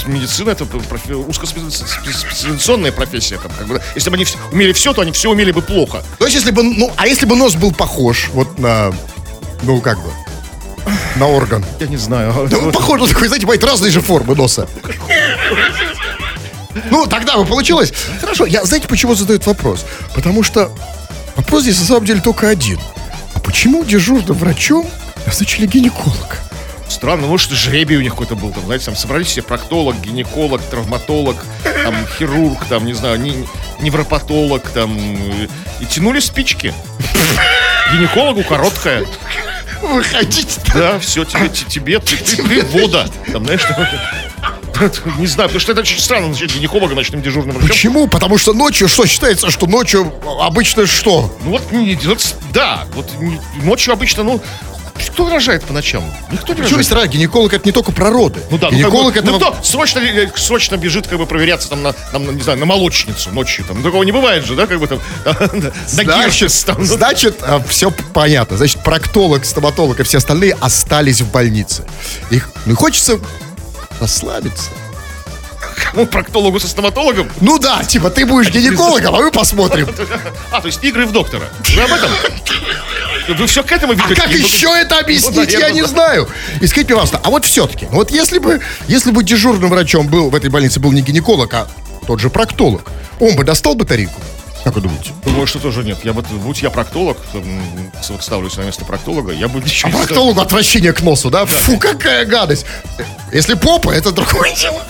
медицина 0.07 0.51
это 0.51 0.65
профи- 0.65 1.13
узкоспециализационная 1.15 2.93
профессия. 2.93 3.37
Там, 3.39 3.53
как 3.57 3.67
бы. 3.67 3.81
Если 3.95 4.11
бы 4.11 4.17
они 4.17 4.27
умели 4.53 4.73
все, 4.73 4.93
то 4.93 5.03
они 5.03 5.13
все 5.13 5.31
умели 5.31 5.53
бы 5.53 5.63
плохо. 5.63 6.03
То 6.19 6.25
есть, 6.27 6.35
если 6.37 6.51
бы, 6.51 6.63
ну, 6.63 6.93
а 6.97 7.07
если 7.07 7.27
бы 7.27 7.37
нос 7.37 7.55
был 7.55 7.73
похож 7.73 8.31
вот 8.33 8.59
на, 8.59 8.93
ну, 9.63 9.81
как 9.81 9.99
бы, 9.99 10.11
на 11.17 11.29
орган. 11.29 11.65
Я 11.81 11.87
не 11.87 11.97
знаю. 11.97 12.49
Да, 12.51 12.59
он 12.59 12.73
похож, 12.73 13.01
он 13.01 13.09
такой, 13.09 13.29
знаете, 13.29 13.47
бывает 13.47 13.65
разные 13.65 13.91
же 13.91 14.01
формы 14.01 14.35
носа. 14.35 14.69
Ну, 16.91 17.07
тогда 17.07 17.37
бы 17.37 17.45
получилось. 17.45 17.93
Хорошо, 18.21 18.47
я, 18.47 18.65
знаете, 18.65 18.87
почему 18.87 19.15
задают 19.15 19.47
вопрос? 19.47 19.85
Потому 20.15 20.43
что 20.43 20.71
вопрос 21.35 21.63
здесь 21.63 21.81
на 21.81 21.87
самом 21.87 22.05
деле 22.05 22.21
только 22.21 22.49
один. 22.49 22.79
А 23.35 23.41
почему 23.41 23.85
дежурным 23.85 24.37
врачом 24.37 24.89
назначили 25.27 25.67
гинеколог? 25.67 26.46
Странно, 26.89 27.27
может, 27.27 27.51
жребий 27.51 27.97
у 27.97 28.01
них 28.01 28.13
какой-то 28.13 28.37
был, 28.37 28.53
там, 28.53 28.65
знаете, 28.65 28.87
там 28.87 28.97
собрались 28.97 29.27
все 29.29 29.43
проктолог, 29.43 30.01
гинеколог, 30.01 30.63
травматолог, 30.63 31.37
там, 31.63 31.95
хирург, 32.19 32.65
там, 32.69 32.87
не 32.87 32.93
знаю, 32.95 33.21
не, 33.21 33.47
невропатолог, 33.81 34.69
там, 34.71 34.97
и 34.97 35.85
тянули 35.91 36.21
спички. 36.21 36.73
Гинекологу 37.93 38.43
короткая. 38.45 39.05
Выходите. 39.83 40.61
Да, 40.75 40.99
все, 40.99 41.25
тебе, 41.25 41.49
те- 41.49 41.65
тебе, 41.67 41.99
ты, 41.99 42.17
ты, 42.17 42.37
ты 42.43 42.65
вода. 42.67 43.07
Там, 43.33 43.45
знаешь, 43.45 43.63
не 45.19 45.27
знаю, 45.27 45.49
потому 45.49 45.61
что 45.61 45.73
это 45.73 45.81
очень 45.81 45.99
странно 45.99 46.29
начать 46.29 46.55
гинеколога 46.55 46.95
ночным 46.95 47.23
дежурным 47.23 47.57
врачом. 47.57 47.69
Почему? 47.69 48.09
Потому 48.09 48.39
что 48.39 48.53
ночью, 48.53 48.89
что 48.89 49.07
считается, 49.07 49.51
что 49.51 49.67
ночью 49.67 50.13
обычно 50.41 50.87
что? 50.87 51.35
Ну 51.45 51.53
вот, 51.53 51.63
да, 52.53 52.85
вот 52.95 53.11
ночью 53.63 53.93
обычно, 53.93 54.23
ну, 54.23 54.43
кто 55.05 55.29
рожает 55.31 55.65
по 55.65 55.73
ночам? 55.73 56.05
Никто 56.31 56.55
не 56.55 56.63
Почему 56.63 56.79
рожает. 56.79 57.05
есть? 57.05 57.15
Гинеколог 57.15 57.53
это 57.53 57.67
не 57.67 57.73
только 57.73 57.93
про 57.93 58.11
роды. 58.11 58.41
Ну 58.51 58.59
да, 58.59 58.71
ну, 58.71 58.77
гинеколог 58.77 59.15
как 59.15 59.25
бы, 59.25 59.31
это... 59.31 59.39
ну 59.39 59.53
кто 59.53 59.65
срочно, 59.65 59.99
э, 60.01 60.29
срочно 60.37 60.77
бежит, 60.77 61.07
как 61.07 61.19
бы 61.19 61.27
проверяться 61.27 61.69
там 61.69 61.83
на, 61.83 61.93
там, 61.93 62.37
не 62.37 62.43
знаю, 62.43 62.59
на 62.59 62.67
молочницу 62.67 63.31
ночью, 63.31 63.65
там, 63.65 63.83
такого 63.83 64.03
не 64.03 64.13
бывает 64.13 64.45
же, 64.45 64.55
да, 64.55 64.67
как 64.67 64.79
бы 64.79 64.87
там, 64.87 65.01
на 65.25 65.73
Значит, 65.87 66.53
там, 66.65 66.77
ну, 66.79 66.85
значит 66.85 67.43
все 67.69 67.91
понятно. 68.13 68.57
Значит, 68.57 68.83
проктолог, 68.83 69.45
стоматолог 69.45 70.01
и 70.01 70.03
все 70.03 70.19
остальные 70.19 70.57
остались 70.61 71.21
в 71.21 71.31
больнице. 71.31 71.85
Их, 72.31 72.51
ну, 72.65 72.77
хочется 72.77 73.19
расслабиться. 74.01 74.71
кому 75.91 76.07
проктологу 76.07 76.61
со 76.61 76.69
стоматологом? 76.69 77.31
Ну 77.41 77.59
да, 77.59 77.85
типа, 77.85 78.11
ты 78.11 78.27
будешь 78.27 78.51
гинекологом, 78.51 79.15
а 79.15 79.19
мы 79.19 79.31
посмотрим. 79.31 79.89
А, 80.53 80.61
то 80.61 80.67
есть 80.69 80.83
игры 80.85 81.07
в 81.07 81.13
доктора. 81.13 81.45
Вы 81.75 81.83
об 81.83 81.93
этом? 81.93 82.11
Вы 83.29 83.47
все 83.47 83.63
к 83.63 83.73
этому 83.73 83.93
А 83.93 83.97
ведете? 83.97 84.15
как 84.15 84.31
Ну, 84.31 84.37
еще 84.37 84.69
это 84.69 84.99
объяснить, 84.99 85.35
ну, 85.35 85.43
я 85.61 85.71
не 85.71 85.85
знаю. 85.85 86.29
И 86.61 86.67
скажите, 86.67 86.95
пожалуйста, 86.95 87.21
а 87.23 87.31
вот 87.31 87.45
все-таки, 87.45 87.87
вот 87.91 88.11
если 88.11 88.39
бы, 88.39 88.61
если 88.89 89.11
бы 89.11 89.25
дежурным 89.25 89.71
врачом 89.71 90.09
был 90.09 90.31
в 90.31 90.35
этой 90.35 90.51
больнице 90.51 90.81
был 90.81 90.93
не 90.93 91.03
гинеколог, 91.03 91.53
а 91.55 91.69
тот 92.07 92.21
же 92.21 92.31
проктолог, 92.31 92.91
он 93.21 93.35
бы 93.37 93.45
достал 93.45 93.75
батарейку? 93.75 94.21
Как 94.67 94.75
вы 94.75 94.81
думаете? 94.81 95.13
Думаю, 95.25 95.47
что 95.47 95.61
тоже 95.61 95.85
нет. 95.85 95.99
Я 96.03 96.13
бы, 96.13 96.23
будь 96.23 96.61
я 96.61 96.71
проктолог, 96.71 97.19
вот 97.33 98.21
ставлюсь 98.21 98.57
на 98.57 98.63
место 98.63 98.85
проктолога, 98.85 99.31
я 99.33 99.47
бы 99.47 99.61
ничего 99.61 99.91
А 99.91 99.93
не 99.93 99.99
проктологу 99.99 100.41
отвращение 100.41 100.93
к 100.93 101.03
носу, 101.03 101.31
да? 101.31 101.47
Фу, 101.47 101.79
какая 101.79 102.25
гадость. 102.27 102.67
Если 103.33 103.55
попа, 103.55 103.93
это 103.93 104.11
другое 104.11 104.53
дело. 104.57 104.83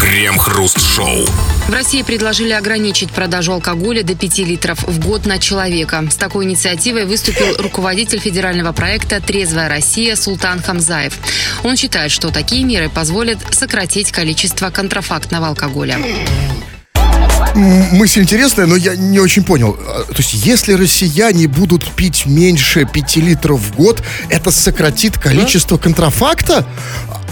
Крем-хруст-шоу. 0.00 1.26
В 1.68 1.70
России 1.70 2.00
предложили 2.00 2.52
ограничить 2.52 3.10
продажу 3.10 3.52
алкоголя 3.52 4.02
до 4.02 4.14
5 4.14 4.38
литров 4.38 4.82
в 4.84 4.98
год 5.06 5.26
на 5.26 5.38
человека. 5.38 6.02
С 6.10 6.14
такой 6.14 6.46
инициативой 6.46 7.04
выступил 7.04 7.58
руководитель 7.58 8.20
федерального 8.20 8.72
проекта 8.72 9.20
«Трезвая 9.20 9.68
Россия» 9.68 10.16
Султан 10.16 10.62
Хамзаев. 10.62 11.12
Он 11.62 11.76
считает, 11.76 12.10
что 12.10 12.30
такие 12.30 12.64
меры 12.64 12.88
позволят 12.88 13.38
сократить 13.54 14.12
количество 14.12 14.70
контрафактного 14.70 15.48
алкоголя. 15.48 15.98
Мысль 17.54 18.22
интересная, 18.22 18.66
но 18.66 18.76
я 18.76 18.94
не 18.96 19.18
очень 19.18 19.42
понял. 19.42 19.76
А, 19.80 20.04
То 20.04 20.14
есть, 20.18 20.34
если 20.34 20.74
россияне 20.74 21.46
будут 21.48 21.84
пить 21.92 22.26
меньше 22.26 22.84
5 22.84 23.16
литров 23.16 23.60
в 23.60 23.74
год, 23.76 24.02
это 24.28 24.50
сократит 24.50 25.18
количество 25.18 25.76
контрафакта? 25.78 26.64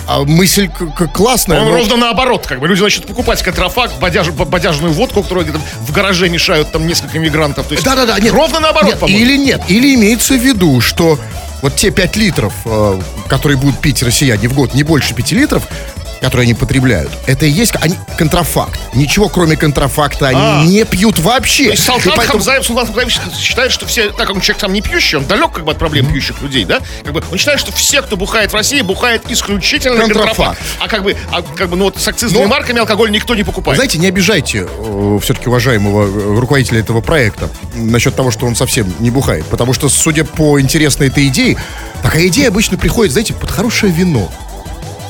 А 0.06 0.22
мысль 0.22 0.68
к- 0.68 0.86
к- 0.94 1.12
классная. 1.12 1.60
Он 1.60 1.66
но- 1.66 1.76
ровно 1.76 1.96
наоборот, 1.96 2.46
как 2.46 2.60
бы 2.60 2.68
люди 2.68 2.80
начнут 2.80 3.06
покупать 3.06 3.42
контрафакт, 3.42 3.94
бодяж- 4.00 4.32
бодяжную 4.32 4.92
водку, 4.94 5.22
которую 5.22 5.44
где-то 5.46 5.60
в 5.82 5.92
гараже 5.92 6.30
мешают 6.30 6.72
там 6.72 6.86
несколько 6.86 7.18
мигрантов. 7.18 7.66
Да-да-да, 7.84 8.18
нет. 8.18 8.32
ровно 8.32 8.58
наоборот, 8.60 8.88
Нет, 8.90 8.98
по-моему. 8.98 9.20
Или 9.20 9.36
нет, 9.36 9.60
или 9.68 9.94
имеется 9.96 10.34
в 10.34 10.38
виду, 10.42 10.80
что 10.80 11.18
вот 11.60 11.76
те 11.76 11.90
5 11.90 12.16
литров, 12.16 12.54
э, 12.64 13.00
которые 13.28 13.58
будут 13.58 13.80
пить 13.80 14.02
россияне 14.02 14.48
в 14.48 14.54
год, 14.54 14.72
не 14.72 14.82
больше 14.82 15.12
5 15.14 15.34
литров, 15.34 15.64
которые 16.20 16.44
они 16.44 16.54
потребляют, 16.54 17.10
это 17.26 17.46
и 17.46 17.50
есть 17.50 17.72
они, 17.80 17.94
контрафакт. 18.16 18.78
Ничего, 18.94 19.28
кроме 19.28 19.56
контрафакта, 19.56 20.28
они 20.28 20.40
А. 20.40 20.64
не 20.64 20.84
пьют 20.84 21.18
вообще. 21.18 21.64
То 21.64 21.70
есть 21.70 21.84
Салтан 21.84 22.12
поэтому- 22.16 22.38
Хамзаев, 22.38 22.64
Султан 22.66 22.88
считает, 23.38 23.72
что 23.72 23.86
все, 23.86 24.08
так 24.10 24.26
как 24.26 24.36
он 24.36 24.40
человек 24.40 24.60
сам 24.60 24.72
не 24.72 24.80
пьющий, 24.82 25.18
он 25.18 25.26
далек 25.26 25.52
как 25.52 25.64
бы 25.64 25.72
от 25.72 25.78
проблем 25.78 26.06
пьющих 26.06 26.40
людей, 26.42 26.64
да? 26.64 26.80
Как 27.04 27.12
бы 27.12 27.22
он 27.30 27.38
считает, 27.38 27.60
что 27.60 27.72
все, 27.72 28.02
кто 28.02 28.16
бухает 28.16 28.50
в 28.52 28.54
России, 28.54 28.80
бухает 28.82 29.22
исключительно 29.28 29.96
Контрафакт. 29.98 30.36
контрафакт. 30.36 30.60
А 30.80 30.88
как 30.88 31.02
бы, 31.02 31.16
а 31.30 31.42
как 31.42 31.68
бы, 31.68 31.76
ну 31.76 31.84
вот 31.84 31.98
с 32.00 32.08
акцизными 32.08 32.42
Но- 32.42 32.48
марками 32.48 32.80
алкоголь 32.80 33.10
никто 33.10 33.34
не 33.34 33.44
покупает. 33.44 33.76
Знаете, 33.76 33.98
не 33.98 34.06
обижайте 34.08 34.66
все-таки 35.22 35.48
уважаемого 35.48 36.06
э, 36.06 36.38
руководителя 36.40 36.80
этого 36.80 37.00
проекта 37.00 37.48
насчет 37.74 38.14
того, 38.16 38.30
что 38.30 38.46
он 38.46 38.56
совсем 38.56 38.92
не 38.98 39.10
бухает. 39.10 39.44
Потому 39.46 39.72
что, 39.72 39.88
судя 39.88 40.24
по 40.24 40.60
интересной 40.60 41.08
этой 41.08 41.26
идее, 41.28 41.56
такая 42.02 42.26
идея 42.28 42.48
обычно 42.48 42.76
приходит, 42.76 43.12
знаете, 43.12 43.34
под 43.34 43.50
хорошее 43.50 43.92
вино. 43.92 44.30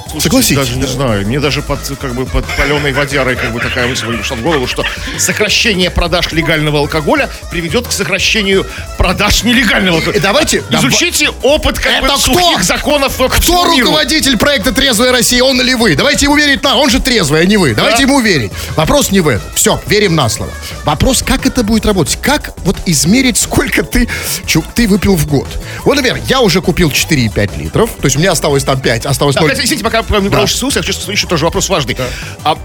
Слушайте, 0.09 0.21
согласитесь, 0.29 0.57
Даже 0.57 0.77
не 0.77 0.83
да. 0.83 0.89
знаю. 0.89 1.27
Мне 1.27 1.39
даже 1.41 1.63
под, 1.63 1.81
как 2.01 2.15
бы, 2.15 2.25
под 2.27 2.45
паленой 2.57 2.93
водярой 2.93 3.37
как 3.37 3.53
бы 3.53 3.61
такая 3.61 3.87
мысль 3.87 4.07
пришла 4.07 4.37
в 4.37 4.43
голову, 4.43 4.67
что 4.67 4.85
сокращение 5.19 5.91
продаж 5.91 6.33
легального 6.33 6.79
алкоголя 6.79 7.29
приведет 7.51 7.87
к 7.89 7.93
сокращению 7.93 8.67
продаж 8.97 9.43
нелегального 9.43 9.99
алкоголя. 9.99 10.19
И 10.19 10.21
давайте- 10.21 10.63
Изучите 10.71 11.31
опыт 11.43 11.79
как 11.79 12.01
бы, 12.01 12.07
Это 12.07 12.15
кто? 12.17 12.33
сухих 12.35 12.63
законов 12.65 13.15
Кто 13.17 13.29
всему 13.41 13.75
миру. 13.75 13.87
руководитель 13.89 14.37
проекта 14.39 14.73
«Трезвая 14.73 15.13
Россия», 15.13 15.43
он 15.43 15.61
или 15.61 15.75
вы? 15.75 15.95
Давайте 15.95 16.27
ему 16.27 16.37
верить 16.37 16.63
на... 16.63 16.77
Он 16.77 16.89
же 16.91 17.01
трезвый, 17.01 17.43
а 17.43 17.45
не 17.45 17.57
вы. 17.57 17.75
Давайте 17.75 17.99
Да. 17.99 18.03
ему 18.05 18.21
верить. 18.21 18.53
Вопрос 18.77 19.11
не 19.11 19.21
в 19.21 19.29
этом. 19.29 19.47
Все, 19.55 19.81
верим 19.87 20.15
на 20.15 20.29
слово. 20.29 20.51
Вопрос, 20.85 21.23
как 21.23 21.47
это 21.47 21.63
будет 21.63 21.85
работать? 21.87 22.19
Как 22.23 22.53
вот 22.65 22.77
измерить, 22.87 23.37
сколько 23.37 23.83
ты, 23.83 24.09
чё, 24.47 24.63
ты 24.75 24.87
выпил 24.89 25.17
в 25.17 25.27
год? 25.27 25.49
Вот, 25.85 25.97
например, 25.97 26.21
я 26.29 26.41
уже 26.41 26.61
купил 26.61 26.91
4,5 26.91 27.59
литров. 27.59 27.91
То 28.01 28.07
есть 28.07 28.17
у 28.17 28.21
меня 28.21 28.33
осталось 28.33 28.65
там 28.65 28.81
5, 28.81 29.07
осталось 29.07 29.35
Да, 29.35 29.43
0. 29.43 29.51
кстати, 29.51 29.67
извините, 29.67 29.85
пока 29.85 29.98
пока 30.03 30.19
не 30.21 30.25
Да. 30.25 30.31
продолжится 30.31 30.67
я 30.67 30.83
хочу 30.83 31.11
еще 31.11 31.27
тоже 31.27 31.45
вопрос 31.45 31.69
важный. 31.69 31.97
А 32.45 32.57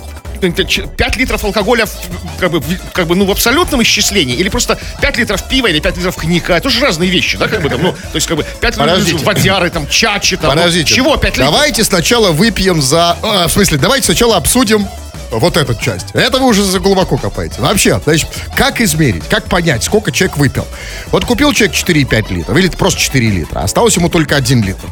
5 0.42 1.16
литров 1.16 1.44
алкоголя 1.46 1.86
в- 1.86 1.92
как 2.40 2.52
бы, 2.52 2.62
как 2.94 3.08
бы, 3.08 3.16
ну, 3.16 3.26
в 3.26 3.32
абсолютном 3.32 3.82
исчислении 3.84 4.36
или 4.36 4.50
просто 4.50 4.78
5 5.02 5.18
литров 5.18 5.48
пива 5.48 5.68
или 5.68 5.80
5 5.80 5.96
литров 5.98 6.18
коньяка, 6.18 6.58
это 6.58 6.70
же 6.70 6.82
разные 6.82 7.10
вещи, 7.10 7.38
да, 7.38 7.48
как 7.48 7.62
бы 7.62 7.70
там, 7.70 7.82
ну, 7.82 7.94
то 7.94 8.16
есть 8.16 8.28
как 8.28 8.36
бы 8.38 8.44
5 8.44 8.74
литров 8.76 8.88
Подождите. 8.90 9.24
водяры, 9.26 9.70
там, 9.70 9.88
чачи, 9.88 10.36
там, 10.36 10.50
ну, 10.52 10.58
Подождите. 10.58 10.94
чего 10.94 11.16
5 11.16 11.38
литров? 11.38 11.52
Давайте 11.54 11.84
сначала 11.86 12.32
выпьем 12.32 12.82
за... 12.82 13.18
а, 13.22 13.48
в 13.48 13.52
смысле, 13.54 13.78
давайте 13.78 14.06
сначала 14.06 14.36
обсудим 14.36 14.86
вот 15.40 15.58
эту 15.58 15.76
часть. 15.76 16.08
Это 16.14 16.40
вы 16.40 16.48
уже 16.48 16.64
за 16.64 16.80
глубоко 16.80 17.18
копаете. 17.18 17.62
Вообще, 17.62 18.00
значит, 18.04 18.30
как 18.56 18.82
измерить, 18.82 19.28
как 19.28 19.46
понять, 19.46 19.84
сколько 19.84 20.12
человек 20.12 20.38
выпил? 20.38 20.66
Вот 21.12 21.26
купил 21.26 21.54
человек 21.54 21.76
4,5 21.76 22.34
литра, 22.34 22.58
или 22.58 22.68
просто 22.70 23.00
4 23.00 23.30
литра, 23.30 23.60
осталось 23.62 23.96
ему 23.98 24.10
только 24.10 24.36
1 24.36 24.64
литр. 24.64 24.88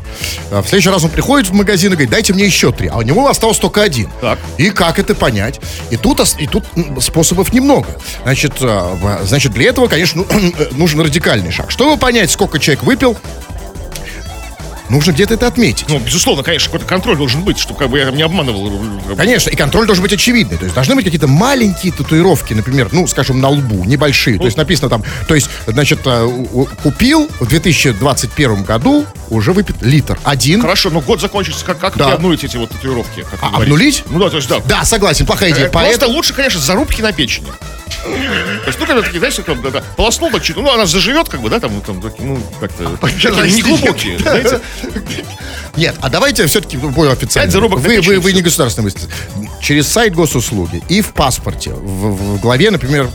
А 0.52 0.62
В 0.62 0.68
следующий 0.68 0.90
раз 0.90 1.04
он 1.04 1.10
приходит 1.10 1.50
в 1.50 1.54
магазин 1.54 1.92
и 1.92 1.96
говорит, 1.96 2.10
дайте 2.10 2.34
мне 2.34 2.46
еще 2.46 2.72
3, 2.72 2.90
а 2.90 2.98
у 2.98 3.02
него 3.02 3.28
осталось 3.28 3.58
только 3.58 3.82
один. 3.82 4.10
Так. 4.22 4.40
И 4.58 4.70
как 4.70 5.00
это 5.00 5.16
понять? 5.16 5.60
И 5.90 5.98
тут, 5.98 6.22
и 6.38 6.48
тут 6.48 6.66
способов 7.00 7.54
немного. 7.54 7.88
Значит, 8.24 8.54
а, 8.62 9.22
значит, 9.24 9.52
для 9.54 9.70
этого, 9.70 9.88
конечно, 9.88 10.26
ну, 10.30 10.54
нужен 10.72 11.02
радикальный 11.02 11.52
шаг. 11.52 11.72
Чтобы 11.72 11.98
понять, 11.98 12.32
сколько 12.32 12.60
человек 12.60 12.84
выпил, 12.84 13.18
нужно 14.92 15.12
где-то 15.12 15.34
это 15.34 15.48
отметить. 15.48 15.86
Ну, 15.90 16.00
безусловно, 16.00 16.44
конечно, 16.44 16.68
какой-то 16.68 16.86
контроль 16.86 17.18
должен 17.18 17.42
быть, 17.44 17.58
чтобы 17.58 17.80
как 17.80 17.90
бы 17.90 17.98
я 18.00 18.12
не 18.12 18.22
обманывал. 18.22 18.70
как 18.70 19.08
бы. 19.10 19.16
Конечно, 19.16 19.50
и 19.50 19.56
контроль 19.56 19.86
должен 19.88 20.04
быть 20.04 20.14
очевидный. 20.14 20.58
То 20.58 20.66
есть 20.66 20.76
должны 20.76 20.96
быть 20.96 21.06
какие-то 21.06 21.28
маленькие 21.28 21.92
татуировки, 21.94 22.54
например, 22.54 22.90
ну, 22.92 23.08
скажем, 23.08 23.40
на 23.42 23.50
лбу, 23.50 23.84
небольшие. 23.86 24.38
То 24.38 24.46
есть 24.46 24.58
написано 24.58 24.90
там, 24.90 25.04
то 25.28 25.36
есть, 25.36 25.50
значит, 25.68 26.02
э, 26.06 26.46
купил 26.84 27.30
в 27.40 27.48
2021 27.48 28.64
году, 28.64 29.06
уже 29.30 29.54
выпит 29.54 29.78
литр. 29.82 30.20
Один. 30.24 30.62
Хорошо, 30.62 30.90
но 30.90 31.02
год 31.02 31.22
закончится, 31.22 31.66
как, 31.66 31.80
как 31.80 31.96
Да. 31.98 32.14
обнулить 32.14 32.44
эти 32.44 32.58
вот 32.58 32.70
татуировки? 32.70 33.22
Как 33.30 33.40
А, 33.42 33.50
говорите? 33.50 33.64
обнулить? 33.72 34.04
Ну 34.10 34.20
да, 34.20 34.30
то 34.30 34.38
есть 34.38 34.50
да. 34.50 34.60
Да, 34.68 34.84
согласен, 34.84 35.26
плохая 35.26 35.52
идея. 35.52 35.68
Э, 35.68 35.70
Просто 35.70 35.90
Поэтому... 35.90 36.14
лучше, 36.14 36.34
конечно, 36.34 36.60
зарубки 36.60 37.02
на 37.02 37.12
печени. 37.14 37.48
Когда 38.92 39.02
такие, 39.02 39.20
знаете, 39.20 39.44
как, 39.44 39.62
да, 39.62 39.70
да, 39.70 39.84
полоснул 39.96 40.32
так 40.32 40.44
чуть, 40.44 40.58
ну, 40.58 40.70
она 40.70 40.86
заживет, 40.86 41.30
как 41.30 41.42
бы, 41.42 41.50
да, 41.50 41.60
там, 41.60 41.82
там, 41.82 42.02
ну, 42.20 42.40
как-то, 42.60 42.98
такие 43.02 43.32
неглубокие, 43.52 44.20
знаете. 44.20 44.60
Нет, 45.78 45.96
а 46.02 46.10
давайте 46.10 46.46
все-таки 46.48 46.78
более 46.78 47.14
официально. 47.14 47.60
Вы, 47.68 48.02
вы, 48.02 48.20
вы 48.20 48.34
не 48.34 48.42
государственный 48.42 48.86
мыслитель. 48.86 49.10
Через 49.62 49.88
сайт 49.88 50.14
госуслуги 50.14 50.84
и 50.90 51.02
в 51.02 51.14
паспорте, 51.14 51.72
в, 51.72 52.36
в 52.36 52.42
главе, 52.42 52.72
например, 52.72 53.10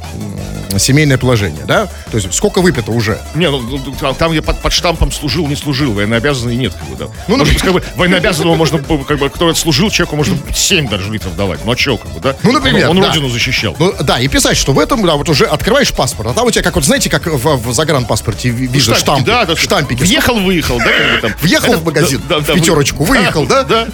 семейное 0.79 1.19
положение, 1.19 1.65
да? 1.65 1.87
То 2.11 2.17
есть 2.19 2.33
сколько 2.35 2.61
выпито 2.61 2.93
уже? 2.93 3.19
Не, 3.35 3.51
ну, 3.51 3.61
ну, 3.61 3.95
там, 3.99 4.15
там 4.15 4.33
я 4.33 4.43
под, 4.43 4.61
под 4.61 4.73
штампом 4.73 5.13
служил, 5.13 5.47
не 5.47 5.57
служил, 5.57 5.93
военнообязанный 5.93 6.57
нет, 6.57 6.75
как 6.75 6.89
бы, 6.89 6.97
да. 6.97 7.07
Ну, 7.29 7.39
быть, 7.39 7.63
как 7.63 7.73
бы, 7.73 7.83
военнообязанного 7.97 8.55
можно, 8.55 8.79
как 8.79 9.19
бы, 9.19 9.31
кто 9.31 9.53
служил, 9.55 9.91
человеку 9.91 10.17
можно 10.17 10.37
7 10.55 10.89
даже 10.89 11.13
литров 11.13 11.37
давать, 11.37 11.65
ну, 11.65 11.73
а 11.73 11.77
чё, 11.77 11.97
как 11.97 12.11
бы, 12.13 12.21
да? 12.21 12.37
Ну, 12.43 12.53
например, 12.53 12.91
Он, 12.91 12.97
он 12.97 13.03
да. 13.03 13.09
родину 13.09 13.29
защищал. 13.29 13.77
Ну, 13.79 13.95
да, 14.03 14.21
и 14.21 14.29
писать, 14.29 14.57
что 14.67 14.73
в 14.73 14.81
этом, 14.81 15.07
да, 15.07 15.15
вот 15.15 15.29
уже 15.29 15.45
открываешь 15.45 15.93
паспорт, 15.93 16.31
а 16.31 16.35
там 16.35 16.45
у 16.45 16.51
тебя, 16.51 16.65
как 16.65 16.75
вот, 16.75 16.85
знаете, 16.85 17.09
как 17.09 17.25
в, 17.27 17.57
в 17.57 17.73
загранпаспорте 17.73 18.49
ви- 18.49 18.67
вижу 18.67 18.97
Штампики, 18.97 19.01
штампы, 19.05 19.25
да, 19.25 19.45
да, 19.45 19.55
штампики. 19.57 20.01
Въехал, 20.01 20.41
выехал, 20.41 20.79
да, 20.79 21.21
там. 21.23 21.33
Въехал 21.41 21.75
Это- 21.75 21.79
в 21.83 21.85
магазин, 21.85 22.21
да, 22.29 22.41
да, 22.41 22.53
в 22.53 22.57
пятерочку, 22.57 23.05
вы- 23.05 23.17
выехал, 23.17 23.47
да? 23.47 23.63
Да. 23.63 23.87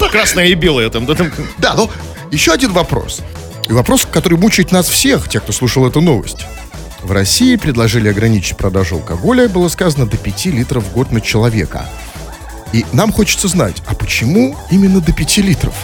Красное 0.10 0.46
и 0.46 0.54
белое 0.54 0.90
там, 0.90 1.06
да, 1.06 1.14
там. 1.14 1.30
Да, 1.58 1.74
но 1.74 1.88
еще 2.32 2.52
один 2.52 2.72
вопрос. 2.72 3.20
И 3.68 3.72
вопрос, 3.72 4.08
который 4.10 4.36
мучает 4.36 4.72
нас 4.72 4.88
всех, 4.88 5.28
тех, 5.28 5.44
кто 5.44 5.52
слушал 5.52 5.86
эту 5.86 6.00
новость. 6.00 6.46
В 7.02 7.12
России 7.12 7.54
предложили 7.54 8.08
ограничить 8.08 8.56
продажу 8.56 8.96
алкоголя, 8.96 9.48
было 9.48 9.68
сказано, 9.68 10.06
до 10.06 10.16
5 10.16 10.46
литров 10.46 10.82
в 10.82 10.92
год 10.92 11.12
на 11.12 11.20
человека. 11.20 11.86
И 12.72 12.84
нам 12.92 13.12
хочется 13.12 13.46
знать, 13.46 13.76
а 13.86 13.94
почему 13.94 14.58
именно 14.72 15.00
до 15.00 15.12
5 15.12 15.36
литров? 15.42 15.74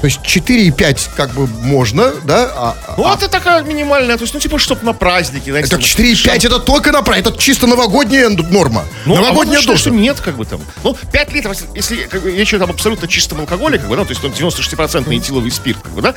То 0.00 0.06
есть 0.06 0.20
4,5 0.22 1.10
как 1.16 1.30
бы 1.32 1.46
можно, 1.46 2.12
да? 2.24 2.50
А, 2.54 2.76
Ну, 2.98 3.06
а- 3.06 3.14
это 3.14 3.28
такая 3.28 3.62
минимальная, 3.62 4.16
то 4.16 4.22
есть, 4.24 4.34
ну, 4.34 4.40
типа, 4.40 4.58
чтоб 4.58 4.82
на 4.82 4.92
праздники, 4.92 5.48
знаете. 5.50 5.70
там, 5.70 5.80
4,5 5.80 6.44
это 6.44 6.58
только 6.58 6.92
на 6.92 7.02
пра- 7.02 7.16
это 7.16 7.32
чисто 7.36 7.66
новогодняя 7.66 8.28
норма. 8.28 8.84
Ну, 9.06 9.14
новогодняя 9.16 9.60
а 9.60 9.66
вот 9.66 9.78
что 9.78 9.90
нет, 9.90 10.20
как 10.20 10.36
бы 10.36 10.44
там. 10.44 10.60
Ну, 10.84 10.96
5 11.12 11.32
литров, 11.32 11.56
если 11.74 11.96
как 12.04 12.22
бы, 12.22 12.30
речь 12.30 12.50
идет 12.50 12.62
об 12.62 12.70
абсолютно 12.70 13.08
чистом 13.08 13.40
алкоголе, 13.40 13.78
как 13.78 13.88
бы, 13.88 13.96
да, 13.96 14.04
то 14.04 14.10
есть 14.10 14.20
там 14.20 14.32
96% 14.32 15.08
этиловый 15.16 15.50
спирт, 15.50 15.78
как 15.82 15.92
бы, 15.92 16.02
да, 16.02 16.14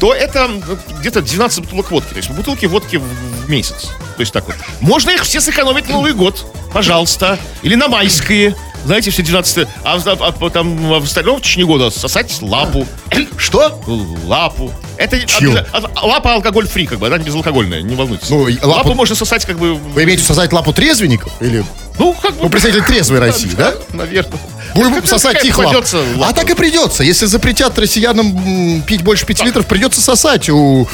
то 0.00 0.14
это 0.14 0.40
м, 0.46 0.62
где-то 1.00 1.20
12 1.20 1.60
бутылок 1.60 1.90
водки. 1.90 2.10
То 2.10 2.16
есть 2.16 2.30
бутылки 2.30 2.66
водки 2.66 2.96
в 2.96 3.50
месяц. 3.50 3.90
То 4.16 4.20
есть 4.20 4.32
так 4.32 4.46
вот. 4.46 4.56
Можно 4.80 5.10
их 5.10 5.24
все 5.24 5.40
сэкономить 5.40 5.88
на 5.88 5.94
Новый 5.94 6.12
год, 6.14 6.46
пожалуйста. 6.72 7.38
Или 7.62 7.74
на 7.74 7.88
майские. 7.88 8.54
Знаете, 8.84 9.10
все 9.10 9.22
12 9.22 9.66
а, 9.84 9.98
а, 10.04 10.34
а 10.40 10.50
там 10.50 10.76
в 10.76 11.02
остальном 11.04 11.38
в 11.38 11.42
течение 11.42 11.66
года 11.66 11.90
сосать 11.90 12.40
лапу. 12.42 12.86
Что? 13.38 13.80
Лапу. 14.26 14.72
Это 14.96 15.16
обяза- 15.16 15.66
а- 15.72 16.06
лапа 16.06 16.34
алкоголь 16.34 16.68
фри, 16.68 16.86
как 16.86 16.98
бы, 16.98 17.06
она 17.06 17.18
безалкогольная, 17.18 17.82
не 17.82 17.96
волнуйтесь. 17.96 18.28
Ну, 18.30 18.42
лапу... 18.62 18.68
лапу- 18.90 18.94
можно 18.94 19.14
сосать, 19.14 19.44
как 19.44 19.58
бы. 19.58 19.74
Вы 19.74 20.04
имеете 20.04 20.22
создать 20.22 20.52
лапу 20.52 20.72
трезвенников? 20.72 21.32
Или 21.40 21.64
Ну, 21.98 22.12
как 22.14 22.34
бы. 22.36 22.44
ну, 22.44 22.48
представитель 22.50 22.84
трезвой 22.84 23.18
России, 23.20 23.50
да? 23.56 23.74
Наверное. 23.92 24.38
Будем 24.74 25.04
сосать 25.06 25.44
их 25.44 25.56
лапу. 25.56 25.70
придется 25.70 26.04
А 26.22 26.32
так 26.32 26.50
и 26.50 26.54
придется. 26.54 27.02
Если 27.04 27.26
запретят 27.26 27.78
россиянам 27.78 28.82
пить 28.82 29.02
больше 29.02 29.24
5 29.26 29.44
литров, 29.44 29.66
придется 29.66 30.00
сосать 30.00 30.48
у 30.50 30.88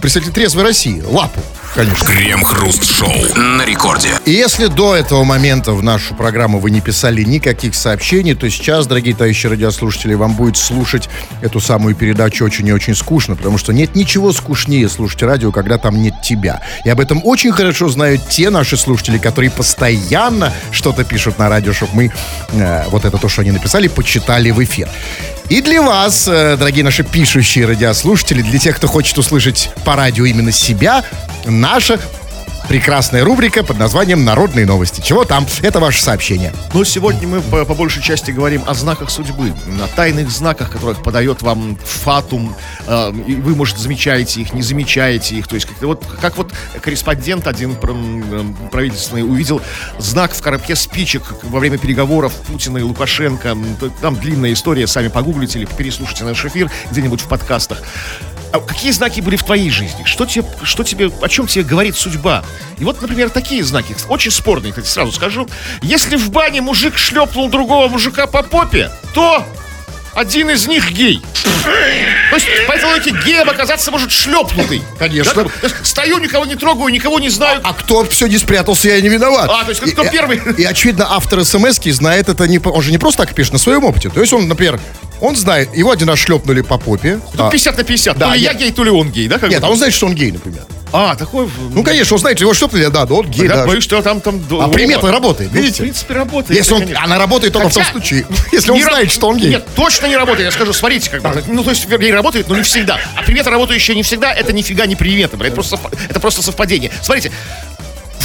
представителей 0.00 0.32
трезвой 0.32 0.64
России. 0.64 1.02
Лапу, 1.02 1.40
конечно. 1.74 2.04
Крем-хруст-шоу 2.04 3.12
на 3.36 3.64
рекорде. 3.64 4.10
И 4.24 4.32
если 4.32 4.66
до 4.66 4.96
этого 4.96 5.24
момента 5.24 5.72
в 5.72 5.82
нашу 5.82 6.14
программу 6.14 6.58
вы 6.58 6.70
не 6.70 6.80
писали 6.80 7.22
никаких 7.22 7.74
сообщений, 7.74 8.34
то 8.34 8.48
сейчас, 8.50 8.86
дорогие 8.86 9.14
товарищи 9.14 9.46
радиослушатели, 9.46 10.14
вам 10.14 10.34
будет 10.34 10.56
слушать 10.56 11.08
эту 11.42 11.60
самую 11.60 11.94
передачу 11.94 12.44
очень 12.44 12.66
и 12.66 12.72
очень 12.72 12.94
скучно, 12.94 13.36
потому 13.36 13.58
что 13.58 13.72
нет 13.72 13.94
ничего 13.94 14.32
скучнее 14.32 14.88
слушать 14.88 15.22
радио, 15.22 15.52
когда 15.52 15.78
там 15.78 16.00
нет 16.00 16.14
тебя. 16.22 16.60
И 16.84 16.90
об 16.90 17.00
этом 17.00 17.20
очень 17.24 17.52
хорошо 17.52 17.88
знают 17.88 18.28
те 18.28 18.50
наши 18.50 18.76
слушатели, 18.76 19.18
которые 19.18 19.50
постоянно 19.50 20.52
что-то 20.70 21.04
пишут 21.04 21.38
на 21.38 21.48
радио, 21.48 21.72
чтобы 21.72 21.92
мы 21.94 22.12
э, 22.52 22.84
вот 22.88 23.04
это 23.04 23.18
то, 23.18 23.28
что 23.28 23.42
они 23.42 23.50
написали, 23.50 23.88
почитали 23.88 24.50
в 24.50 24.62
эфир. 24.62 24.88
И 25.50 25.60
для 25.62 25.82
вас, 25.82 26.28
э, 26.28 26.56
дорогие 26.56 26.84
наши 26.84 27.02
пишущие 27.02 27.66
радиослушатели, 27.66 28.40
для 28.40 28.60
тех, 28.60 28.76
кто 28.76 28.86
хочет 28.86 29.18
услышать 29.18 29.70
по 29.84 29.96
радио 29.96 30.24
именно 30.24 30.52
себя, 30.52 31.04
наша 31.44 31.98
прекрасная 32.70 33.24
рубрика 33.24 33.64
под 33.64 33.80
названием 33.80 34.24
«Народные 34.24 34.64
новости». 34.64 35.00
Чего 35.00 35.24
там? 35.24 35.44
Это 35.60 35.80
ваше 35.80 36.00
сообщение. 36.00 36.52
Но 36.72 36.84
сегодня 36.84 37.26
мы 37.26 37.40
по, 37.40 37.64
по 37.64 37.74
большей 37.74 38.00
части 38.00 38.30
говорим 38.30 38.62
о 38.64 38.74
знаках 38.74 39.10
судьбы, 39.10 39.52
о 39.82 39.96
тайных 39.96 40.30
знаках, 40.30 40.70
которых 40.70 41.02
подает 41.02 41.42
вам 41.42 41.76
фатум. 41.84 42.54
э, 42.86 43.12
и 43.26 43.34
вы, 43.34 43.56
может, 43.56 43.76
замечаете 43.76 44.42
их, 44.42 44.52
не 44.52 44.62
замечаете 44.62 45.34
их. 45.34 45.48
То 45.48 45.56
есть, 45.56 45.66
как, 45.66 45.82
вот, 45.82 46.06
как 46.20 46.36
вот 46.36 46.52
корреспондент 46.80 47.48
один 47.48 47.72
м, 47.72 48.56
правительственный 48.70 49.24
увидел 49.24 49.60
знак 49.98 50.32
в 50.32 50.40
коробке 50.40 50.76
спичек 50.76 51.24
во 51.42 51.58
время 51.58 51.76
переговоров 51.76 52.32
Путина 52.46 52.78
и 52.78 52.82
Лукашенко. 52.82 53.56
Там 54.00 54.14
длинная 54.14 54.52
история, 54.52 54.86
сами 54.86 55.08
погуглите 55.08 55.58
или 55.58 55.66
переслушайте 55.66 56.22
наш 56.22 56.44
эфир 56.44 56.70
где-нибудь 56.92 57.20
в 57.20 57.26
подкастах. 57.26 57.82
А 58.52 58.58
какие 58.60 58.90
знаки 58.90 59.20
были 59.20 59.36
в 59.36 59.44
твоей 59.44 59.70
жизни? 59.70 60.04
Что 60.04 60.26
тебе, 60.26 60.44
что 60.64 60.82
тебе, 60.82 61.10
о 61.20 61.28
чем 61.28 61.46
тебе 61.46 61.64
говорит 61.64 61.96
судьба? 61.96 62.44
И 62.78 62.84
вот, 62.84 63.00
например, 63.00 63.30
такие 63.30 63.62
знаки, 63.62 63.94
очень 64.08 64.30
спорные, 64.30 64.72
кстати, 64.72 64.88
сразу 64.88 65.12
скажу. 65.12 65.48
Если 65.82 66.16
в 66.16 66.30
бане 66.30 66.60
мужик 66.60 66.98
шлепнул 66.98 67.48
другого 67.48 67.88
мужика 67.88 68.26
по 68.26 68.42
попе, 68.42 68.90
то 69.14 69.44
один 70.14 70.50
из 70.50 70.66
них 70.66 70.90
гей. 70.90 71.22
То 71.64 72.36
есть, 72.36 72.46
по 72.66 72.72
этой 72.72 72.84
логике, 72.86 73.14
геем 73.24 73.48
оказаться 73.48 73.90
может 73.90 74.10
шлепнутый. 74.10 74.82
Конечно. 74.98 75.44
Да, 75.44 75.50
есть, 75.62 75.86
стою, 75.86 76.18
никого 76.18 76.44
не 76.44 76.56
трогаю, 76.56 76.92
никого 76.92 77.20
не 77.20 77.28
знаю. 77.28 77.60
А 77.62 77.72
кто 77.72 78.04
все 78.04 78.26
не 78.26 78.38
спрятался, 78.38 78.88
я 78.88 79.00
не 79.00 79.08
виноват. 79.08 79.48
А, 79.52 79.64
то 79.64 79.70
есть, 79.70 79.80
кто 79.80 80.02
И- 80.04 80.10
первый? 80.10 80.40
И, 80.56 80.64
очевидно, 80.64 81.06
автор 81.10 81.44
смс 81.44 81.78
знает 81.84 82.28
это 82.28 82.48
не... 82.48 82.58
Он 82.58 82.82
же 82.82 82.90
не 82.90 82.98
просто 82.98 83.24
так 83.24 83.34
пишет, 83.34 83.52
на 83.52 83.58
своем 83.58 83.84
опыте. 83.84 84.10
То 84.10 84.20
есть 84.20 84.32
он, 84.32 84.48
например, 84.48 84.80
он 85.20 85.36
знает, 85.36 85.74
его 85.76 85.90
один 85.90 86.08
раз 86.08 86.18
шлепнули 86.18 86.62
по 86.62 86.78
попе. 86.78 87.20
Тут 87.32 87.40
А, 87.40 87.50
50 87.50 87.76
на 87.78 87.84
50. 87.84 88.18
Да, 88.18 88.28
то 88.28 88.34
ли 88.34 88.40
я 88.40 88.52
нет. 88.52 88.60
гей, 88.62 88.72
то 88.72 88.84
ли 88.84 88.90
он 88.90 89.10
гей, 89.10 89.28
да? 89.28 89.38
как 89.38 89.50
Нет, 89.50 89.60
бы? 89.60 89.66
а 89.66 89.70
он 89.70 89.76
знает, 89.76 89.92
что 89.94 90.06
он 90.06 90.14
гей, 90.14 90.32
например. 90.32 90.62
А, 90.92 91.14
такой... 91.14 91.48
Ну, 91.72 91.84
конечно, 91.84 92.14
он 92.14 92.20
знает, 92.20 92.40
его 92.40 92.52
шлепнули, 92.52 92.86
да, 92.86 93.06
да, 93.06 93.14
он 93.14 93.26
гей, 93.30 93.44
Я 93.46 93.54
да. 93.58 93.66
боюсь, 93.66 93.84
что 93.84 94.02
там... 94.02 94.20
там 94.20 94.42
А 94.60 94.66
примета 94.68 95.12
работает, 95.12 95.50
Ну, 95.52 95.60
в 95.60 95.62
видите? 95.62 95.82
принципе, 95.82 96.14
работает. 96.14 96.58
Если 96.58 96.72
он, 96.74 96.80
конечно. 96.80 97.04
она 97.04 97.16
работает 97.18 97.52
только 97.52 97.68
в 97.68 97.72
том 97.74 97.82
Хотя- 97.84 97.92
случае, 97.92 98.26
если 98.52 98.72
он 98.72 98.82
знает, 98.82 99.12
что 99.12 99.28
он 99.28 99.36
гей. 99.38 99.50
Нет, 99.50 99.66
точно 99.76 100.06
не 100.06 100.16
работает. 100.16 100.46
Я 100.46 100.50
скажу, 100.52 100.72
смотрите, 100.72 101.08
как 101.10 101.22
бы. 101.22 101.44
Ну, 101.46 101.62
то 101.62 101.70
есть, 101.70 101.88
вернее, 101.88 102.12
работает, 102.12 102.48
но 102.48 102.56
не 102.56 102.62
всегда. 102.62 102.98
А 103.14 103.22
примета, 103.22 103.50
работающая 103.50 103.94
не 103.94 104.02
всегда, 104.02 104.32
это 104.34 104.52
нифига 104.52 104.86
не 104.86 104.96
примета, 104.96 105.36
блядь. 105.36 105.54
Просто, 105.54 105.78
это 106.08 106.18
просто 106.18 106.42
совпадение. 106.42 106.90
Смотрите, 107.02 107.30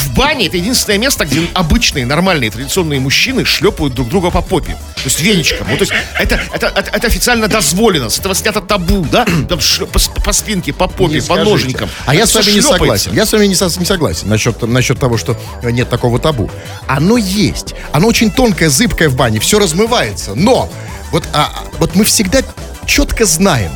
в 0.06 0.14
бане 0.14 0.46
это 0.46 0.56
единственное 0.56 0.98
место, 0.98 1.24
где 1.24 1.46
обычные, 1.54 2.06
нормальные, 2.06 2.50
традиционные 2.50 3.00
мужчины 3.00 3.44
шлепают 3.44 3.94
друг 3.94 4.08
друга 4.08 4.30
по 4.30 4.40
попе. 4.42 4.72
То 4.72 5.02
есть 5.04 5.20
веничком. 5.20 5.66
Ну, 5.70 5.76
то 5.76 5.82
есть 5.82 5.92
это, 6.18 6.40
это, 6.52 6.66
это, 6.68 6.90
это 6.92 7.06
официально 7.06 7.48
дозволено. 7.48 8.08
С 8.08 8.18
этого 8.18 8.34
снято 8.34 8.60
табу, 8.60 9.04
да? 9.10 9.24
Там 9.48 9.58
шлё- 9.58 9.86
по, 9.86 9.98
по 10.22 10.32
спинке, 10.32 10.72
по 10.72 10.86
попе, 10.88 11.14
Не 11.14 11.20
по 11.20 11.24
скажите. 11.26 11.50
ноженькам. 11.50 11.90
А 12.06 12.14
я 12.14 12.22
Это 12.22 12.30
с 12.30 12.34
вами 12.34 12.54
не 12.54 12.60
согласен. 12.62 13.12
Я 13.12 13.26
с 13.26 13.32
вами 13.32 13.46
не, 13.46 13.54
со- 13.54 13.78
не 13.78 13.84
согласен 13.84 14.28
насчет, 14.28 14.62
насчет 14.62 14.98
того, 14.98 15.16
что 15.18 15.36
нет 15.62 15.88
такого 15.90 16.18
табу. 16.18 16.50
Оно 16.86 17.16
есть. 17.16 17.74
Оно 17.92 18.08
очень 18.08 18.30
тонкое, 18.30 18.68
зыбкое 18.70 19.08
в 19.08 19.16
бане. 19.16 19.40
Все 19.40 19.58
размывается. 19.58 20.34
Но 20.34 20.70
вот, 21.12 21.24
а, 21.32 21.52
вот 21.78 21.94
мы 21.94 22.04
всегда 22.04 22.40
четко 22.86 23.24
знаем. 23.24 23.72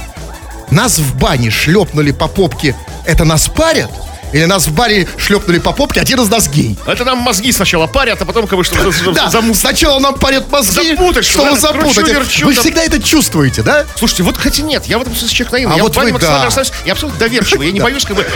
Нас 0.70 0.98
в 0.98 1.16
бане 1.16 1.50
шлепнули 1.50 2.12
по 2.12 2.28
попке. 2.28 2.76
Это 3.04 3.24
нас 3.24 3.48
парят? 3.48 3.90
Или 4.32 4.44
нас 4.44 4.66
в 4.66 4.74
баре 4.74 5.08
шлепнули 5.16 5.58
по 5.58 5.72
попке, 5.72 6.00
один 6.00 6.20
из 6.20 6.28
нас 6.28 6.48
гей? 6.48 6.78
Это 6.86 7.04
нам 7.04 7.18
мозги 7.18 7.52
сначала 7.52 7.86
парят, 7.86 8.20
а 8.22 8.24
потом 8.24 8.46
как 8.46 8.58
бы 8.58 8.64
что 8.64 8.76
Да, 9.12 9.30
сначала 9.54 9.98
нам 9.98 10.14
парят 10.14 10.50
мозги, 10.50 10.90
Запутать, 10.96 11.24
что 11.24 11.40
чтобы 11.44 11.58
запутать. 11.58 12.42
Вы 12.42 12.54
всегда 12.54 12.82
это 12.82 13.02
чувствуете, 13.02 13.62
да? 13.62 13.86
Слушайте, 13.96 14.22
вот 14.22 14.36
хотя 14.36 14.62
нет, 14.62 14.84
я 14.86 14.98
в 14.98 15.02
этом 15.02 15.14
смысле 15.14 15.34
человек 15.36 15.52
наивный. 15.52 15.74
А 15.74 15.76
я 15.78 15.82
вот 15.82 15.92
в 15.92 15.96
бане 15.96 16.08
вы, 16.08 16.12
максимально 16.14 16.40
да. 16.40 16.46
расслабляюсь. 16.46 16.72
Я 16.86 16.92
абсолютно 16.92 17.18
доверчивый. 17.20 17.66
Я 17.66 17.72
не 17.72 17.80
боюсь 17.90 18.04
как 18.04 18.16
бы 18.16 18.26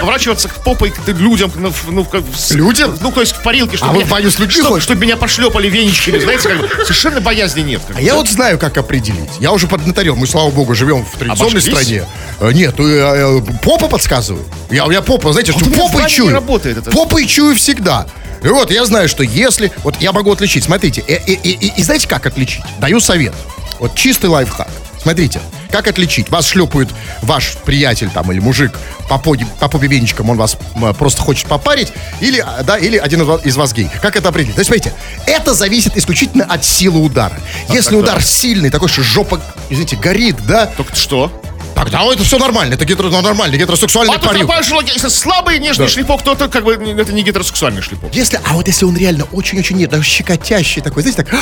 поворачиваться 0.00 0.48
к 0.48 0.62
попой 0.64 0.90
к 0.90 1.06
людям. 1.08 1.50
Ну, 1.54 1.72
ну, 1.88 2.04
как, 2.04 2.22
Людям? 2.50 2.98
Ну, 3.00 3.12
то 3.12 3.20
есть 3.20 3.34
в 3.34 3.42
парилке. 3.42 3.76
чтобы 3.76 3.90
А 3.90 3.92
вы 3.92 3.98
меня- 3.98 4.06
в 4.06 4.10
баню 4.10 4.30
с 4.30 4.38
людьми 4.38 4.54
чтоб- 4.54 4.68
ходите? 4.68 4.84
Чтобы 4.84 5.00
меня 5.00 5.16
пошлепали 5.16 5.68
веничками, 5.68 6.18
знаете, 6.18 6.48
как 6.48 6.60
бы. 6.60 6.68
Совершенно 6.84 7.20
боязни 7.20 7.60
нет. 7.60 7.82
А 7.94 8.00
я 8.00 8.14
вот 8.14 8.28
знаю, 8.28 8.58
как 8.58 8.76
определить. 8.78 9.30
Я 9.40 9.52
уже 9.52 9.66
поднаторел. 9.66 10.16
Мы, 10.16 10.26
слава 10.26 10.50
богу, 10.50 10.74
живем 10.74 11.04
в 11.04 11.18
традиционной 11.18 11.60
обошлись? 11.60 11.74
стране. 11.74 12.06
Э, 12.40 12.52
Нет, 12.52 12.74
э, 12.78 12.82
э, 12.82 13.40
попа 13.62 13.88
подсказывает. 13.88 14.46
Я, 14.70 14.86
я 14.90 15.02
попа, 15.02 15.32
знаете, 15.38 15.52
что 15.52 15.64
у 15.64 15.68
меня 15.68 15.84
в 15.84 15.92
попой 15.92 16.10
чую. 16.10 16.34
работает 16.34 16.78
это. 16.78 16.90
Попой 16.90 17.26
чую 17.26 17.56
всегда. 17.56 18.06
И 18.42 18.48
вот 18.48 18.70
я 18.70 18.84
знаю, 18.84 19.08
что 19.08 19.22
если... 19.22 19.72
Вот 19.82 20.00
я 20.00 20.12
могу 20.12 20.32
отличить. 20.32 20.64
Смотрите, 20.64 21.04
э, 21.06 21.14
э, 21.14 21.32
э, 21.32 21.38
э, 21.44 21.50
и 21.76 21.82
знаете, 21.82 22.08
как 22.08 22.26
отличить? 22.26 22.62
Даю 22.80 23.00
совет. 23.00 23.34
Вот 23.78 23.94
чистый 23.94 24.26
лайфхак. 24.26 24.68
Смотрите, 25.00 25.40
как 25.70 25.86
отличить? 25.86 26.28
Вас 26.28 26.46
шлепает 26.46 26.88
ваш 27.22 27.56
приятель 27.64 28.10
там 28.10 28.30
или 28.32 28.40
мужик 28.40 28.72
по, 29.08 29.16
поде, 29.18 29.46
по 29.60 29.68
попе 29.68 29.86
веничкам, 29.86 30.28
он 30.28 30.36
вас 30.36 30.56
просто 30.98 31.22
хочет 31.22 31.46
попарить, 31.46 31.92
или, 32.20 32.40
а, 32.44 32.64
да, 32.64 32.76
или 32.76 32.96
один 32.96 33.22
из 33.22 33.56
вас, 33.56 33.72
гей. 33.72 33.88
Как 34.02 34.16
это 34.16 34.28
определить? 34.28 34.56
То 34.56 34.60
есть, 34.60 34.68
смотрите, 34.68 34.92
это 35.26 35.54
зависит 35.54 35.96
исключительно 35.96 36.44
от 36.44 36.64
силы 36.64 37.00
удара. 37.00 37.38
Если 37.68 37.92
так, 37.92 38.00
удар 38.00 38.16
так. 38.16 38.24
сильный, 38.24 38.70
такой, 38.70 38.88
что 38.88 39.02
жопа, 39.02 39.40
извините, 39.70 39.96
горит, 39.96 40.36
да, 40.46 40.66
Только 40.66 40.96
что? 40.96 41.32
Тогда 41.78 42.04
это 42.12 42.24
все 42.24 42.38
нормально. 42.38 42.74
Это 42.74 42.84
гетеро, 42.84 43.08
ну, 43.08 43.20
нормальный 43.20 43.58
гетеросексуальный 43.58 44.14
А 44.14 44.62
же 44.62 44.74
логика. 44.74 44.92
Если 44.94 45.08
слабый 45.08 45.58
нежный 45.58 45.86
Да. 45.86 45.92
шлепок, 45.92 46.22
то 46.22 46.32
это 46.32 46.48
как 46.48 46.64
бы 46.64 46.74
это 46.74 47.12
не 47.12 47.22
гетеросексуальный 47.22 47.82
шлепок. 47.82 48.14
Если, 48.14 48.40
а 48.44 48.54
вот 48.54 48.66
если 48.66 48.84
он 48.84 48.96
реально 48.96 49.24
очень-очень 49.32 49.76
нет, 49.76 49.90
даже 49.90 50.04
щекотящий 50.04 50.82
такой, 50.82 51.02
знаете, 51.02 51.22
так, 51.22 51.34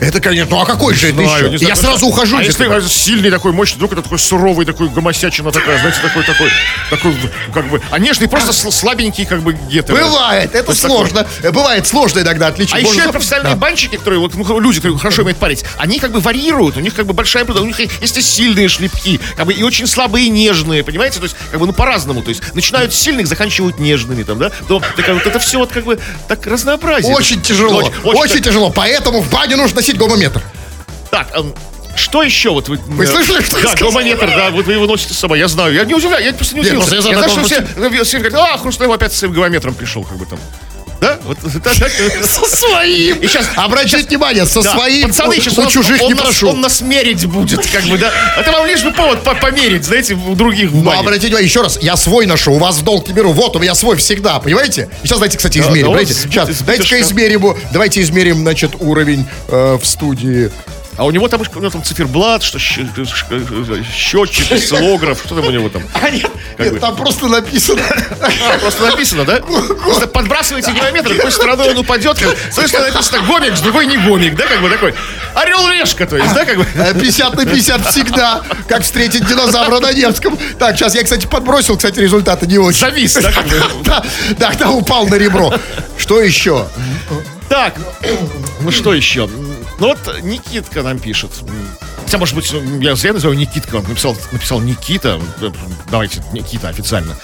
это, 0.00 0.20
конечно, 0.20 0.56
ну 0.56 0.62
а 0.62 0.66
какой 0.66 0.94
же 0.94 1.08
это 1.08 1.22
еще? 1.22 1.52
Я 1.52 1.68
просто- 1.68 1.86
сразу 1.86 2.06
ухожу. 2.06 2.36
А 2.36 2.42
если 2.42 2.80
сильный 2.88 3.30
такой, 3.30 3.52
мощный, 3.52 3.76
вдруг 3.76 3.92
это 3.92 4.02
такой 4.02 4.18
суровый, 4.18 4.66
такой 4.66 4.88
гомосячина 4.88 5.50
такая, 5.52 5.78
знаете, 5.78 6.00
такой, 6.02 6.22
такой, 6.24 6.50
такой, 6.90 7.14
как 7.52 7.68
бы, 7.68 7.80
а 7.90 7.98
нежный 7.98 8.28
просто 8.28 8.50
сл- 8.50 8.72
слабенький, 8.72 9.24
как 9.26 9.40
бы 9.42 9.52
гетero. 9.70 9.92
Бывает, 9.98 10.54
это 10.54 10.74
сложно. 10.74 11.26
Бывает 11.42 11.86
сложно 11.86 12.20
иногда 12.20 12.48
отличить. 12.48 12.74
А 12.74 12.80
еще 12.80 13.10
профессиональные 13.12 13.56
банщики, 13.56 13.96
которые, 13.96 14.20
вот, 14.20 14.34
ну, 14.34 14.60
люди, 14.60 14.76
которые 14.80 14.98
хорошо 14.98 15.22
умеют 15.22 15.38
парить, 15.38 15.64
они 15.78 15.98
как 15.98 16.12
бы 16.12 16.20
варьируют, 16.20 16.76
у 16.76 16.80
них 16.80 16.94
как 16.94 17.06
бы 17.06 17.12
большая 17.12 17.44
у 17.46 17.64
них 17.64 17.78
есть 17.78 18.16
и 18.16 18.22
сильные 18.22 18.68
шлепки, 18.68 19.20
как 19.36 19.46
бы 19.46 19.52
и 19.52 19.62
очень 19.62 19.86
слабые 19.86 20.26
и 20.26 20.28
нежные, 20.28 20.82
понимаете, 20.84 21.18
то 21.18 21.24
есть 21.24 21.36
как 21.50 21.60
бы 21.60 21.66
ну 21.66 21.72
по-разному, 21.72 22.22
то 22.22 22.30
есть 22.30 22.42
начинают 22.54 22.92
с 22.92 22.98
сильных, 22.98 23.26
заканчивают 23.26 23.78
нежными, 23.78 24.22
там, 24.24 24.38
да, 24.38 24.50
то, 24.68 24.82
так, 24.96 25.08
вот 25.08 25.26
это 25.26 25.38
все 25.38 25.58
вот 25.58 25.70
как 25.72 25.84
бы 25.84 25.98
так 26.28 26.46
разнообразие. 26.46 27.14
Очень 27.14 27.40
тяжело, 27.40 27.78
Очень- 27.78 27.92
очень, 28.04 28.20
очень 28.20 28.42
тяжело. 28.42 28.70
Поэтому 28.70 29.20
в 29.20 29.30
бане 29.30 29.56
нужно 29.56 29.82
носить 29.86 29.98
гомометр. 29.98 30.42
Так, 31.10 31.28
эм, 31.34 31.54
Что 31.94 32.22
еще 32.22 32.50
вот 32.50 32.68
вы... 32.68 32.76
Вы 32.76 33.04
э, 33.04 33.06
слышали, 33.06 33.42
что 33.42 33.56
я 33.58 33.64
Да, 33.64 33.70
сказал? 33.70 33.90
гомометр, 33.92 34.26
да, 34.26 34.50
вот 34.50 34.66
вы 34.66 34.72
его 34.74 34.86
носите 34.86 35.14
с 35.14 35.18
собой, 35.18 35.38
я 35.38 35.48
знаю. 35.48 35.72
Я 35.72 35.84
не 35.84 35.94
удивляюсь, 35.94 36.26
я 36.26 36.32
просто 36.34 36.54
не 36.54 36.60
Нет, 36.60 36.72
удивился. 36.72 36.90
просто 36.90 37.08
я 37.10 37.14
Я 37.14 37.28
знаю, 37.28 37.46
что 37.46 37.90
все, 37.94 38.04
все 38.04 38.18
говорят, 38.18 38.40
а, 38.40 38.58
Хрусталев 38.58 38.92
опять 38.92 39.12
с 39.12 39.18
своим 39.18 39.32
гомометром 39.32 39.74
пришел, 39.74 40.04
как 40.04 40.18
бы 40.18 40.26
там. 40.26 40.38
Да? 41.00 41.18
Вот, 41.24 41.38
да, 41.42 41.70
да. 41.78 41.88
Со 42.26 42.46
своим. 42.56 43.18
И 43.18 43.26
сейчас- 43.28 43.46
Обратите 43.56 43.98
внимание, 44.08 44.46
со 44.46 44.62
Да, 44.62 44.72
своим 44.74 45.08
пацаны, 45.08 45.36
у- 45.36 45.40
сейчас 45.40 45.58
у 45.58 45.62
он, 45.62 45.68
чужих 45.68 46.00
он 46.00 46.08
не 46.08 46.14
нас, 46.14 46.22
прошу. 46.24 46.48
он 46.48 46.60
нас 46.60 46.80
мерить 46.80 47.26
будет, 47.26 47.66
как 47.66 47.84
бы, 47.84 47.98
да. 47.98 48.10
Это 48.38 48.50
вам 48.52 48.66
лишь 48.66 48.82
бы 48.82 48.92
повод 48.92 49.22
по- 49.22 49.34
померить, 49.34 49.84
знаете, 49.84 50.14
у 50.14 50.34
других 50.34 50.70
Ну, 50.72 50.90
обратите 50.90 51.26
внимание, 51.28 51.46
еще 51.48 51.62
раз, 51.62 51.78
я 51.82 51.96
свой 51.96 52.26
ношу, 52.26 52.52
у 52.52 52.58
вас 52.58 52.76
в 52.78 52.82
долг 52.84 53.06
не 53.08 53.14
беру. 53.14 53.32
Вот, 53.32 53.54
у 53.56 53.58
меня 53.58 53.74
свой 53.74 53.96
всегда, 53.96 54.38
понимаете? 54.40 54.88
И 55.02 55.06
сейчас 55.06 55.18
давайте, 55.18 55.36
кстати, 55.36 55.58
измерим. 55.58 55.86
да 55.86 56.14
с- 56.14 56.22
сейчас, 56.22 56.48
бутышка. 56.48 57.00
измерим, 57.02 57.56
давайте 57.72 58.00
измерим, 58.02 58.38
значит, 58.38 58.72
уровень 58.80 59.26
э, 59.48 59.78
в 59.80 59.86
студии. 59.86 60.50
А 60.96 61.04
у 61.04 61.10
него 61.10 61.28
там, 61.28 61.40
у 61.54 61.58
него 61.58 61.70
там 61.70 61.82
циферблат, 61.84 62.42
что 62.42 62.58
щ- 62.58 62.86
щ- 62.96 63.84
счетчик, 63.94 64.50
осциллограф, 64.52 65.18
что 65.24 65.34
там 65.34 65.46
у 65.46 65.50
него 65.50 65.68
там? 65.68 65.82
А 65.94 66.08
нет, 66.10 66.30
Как 66.56 66.66
нет, 66.66 66.74
бы. 66.74 66.80
там 66.80 66.96
просто 66.96 67.26
написано. 67.26 67.82
Просто 68.60 68.86
написано, 68.86 69.24
да? 69.24 69.40
Просто 69.40 70.06
подбрасываете 70.06 70.72
геометр, 70.72 71.14
какой 71.14 71.32
стороной 71.32 71.70
он 71.72 71.78
упадет. 71.78 72.16
С 72.18 72.52
одной 72.52 72.68
стороны 72.68 72.92
написано 72.92 73.20
гомик, 73.26 73.56
с 73.56 73.60
другой 73.60 73.86
не 73.86 73.98
гомик, 73.98 74.36
да, 74.36 74.46
как 74.46 74.62
бы 74.62 74.70
такой. 74.70 74.94
Орел-решка, 75.34 76.06
то 76.06 76.16
есть, 76.16 76.32
да, 76.32 76.44
как 76.46 76.56
бы. 76.56 76.66
Э, 76.76 76.94
50 76.94 77.34
на 77.36 77.44
50 77.44 77.86
всегда. 77.90 78.42
Как 78.66 78.82
встретить 78.82 79.26
динозавра 79.26 79.80
на 79.80 79.92
Невском. 79.92 80.38
Так, 80.58 80.76
сейчас 80.76 80.94
я, 80.94 81.02
кстати, 81.02 81.26
подбросил, 81.26 81.76
кстати, 81.76 81.98
результаты 82.00 82.46
не 82.46 82.56
очень. 82.58 82.80
Завис, 82.80 83.14
да, 83.14 83.32
как 83.32 83.46
бы. 83.46 83.62
Да, 84.38 84.52
да, 84.58 84.70
упал 84.70 85.06
на 85.06 85.16
ребро. 85.16 85.52
Что 85.98 86.22
еще? 86.22 86.66
Так, 87.48 87.74
ну 88.60 88.70
что 88.72 88.92
еще? 88.94 89.28
Ну 89.78 89.88
вот 89.88 90.22
Никитка 90.22 90.82
нам 90.82 90.98
пишет. 90.98 91.30
Хотя, 92.04 92.18
может 92.18 92.34
быть, 92.34 92.50
я 92.80 92.94
зря 92.94 93.12
называю 93.12 93.38
Никитка, 93.38 93.76
он 93.76 93.84
написал, 93.84 94.16
написал 94.32 94.60
Никита. 94.60 95.20
Давайте, 95.90 96.22
Никита 96.32 96.68
официально. 96.68 97.16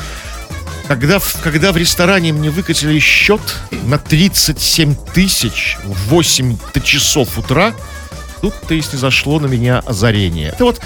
Когда 0.88 1.20
когда 1.42 1.72
в 1.72 1.76
ресторане 1.76 2.32
мне 2.32 2.50
выкатили 2.50 2.98
счет 2.98 3.40
на 3.84 3.98
37 3.98 4.94
тысяч 5.14 5.78
в 5.84 6.08
8 6.08 6.58
часов 6.82 7.38
утра, 7.38 7.72
тут-то 8.42 8.74
и 8.74 8.82
снизошло 8.82 9.38
на 9.40 9.46
меня 9.46 9.78
озарение. 9.86 10.48
Это 10.50 10.64
вот 10.64 10.80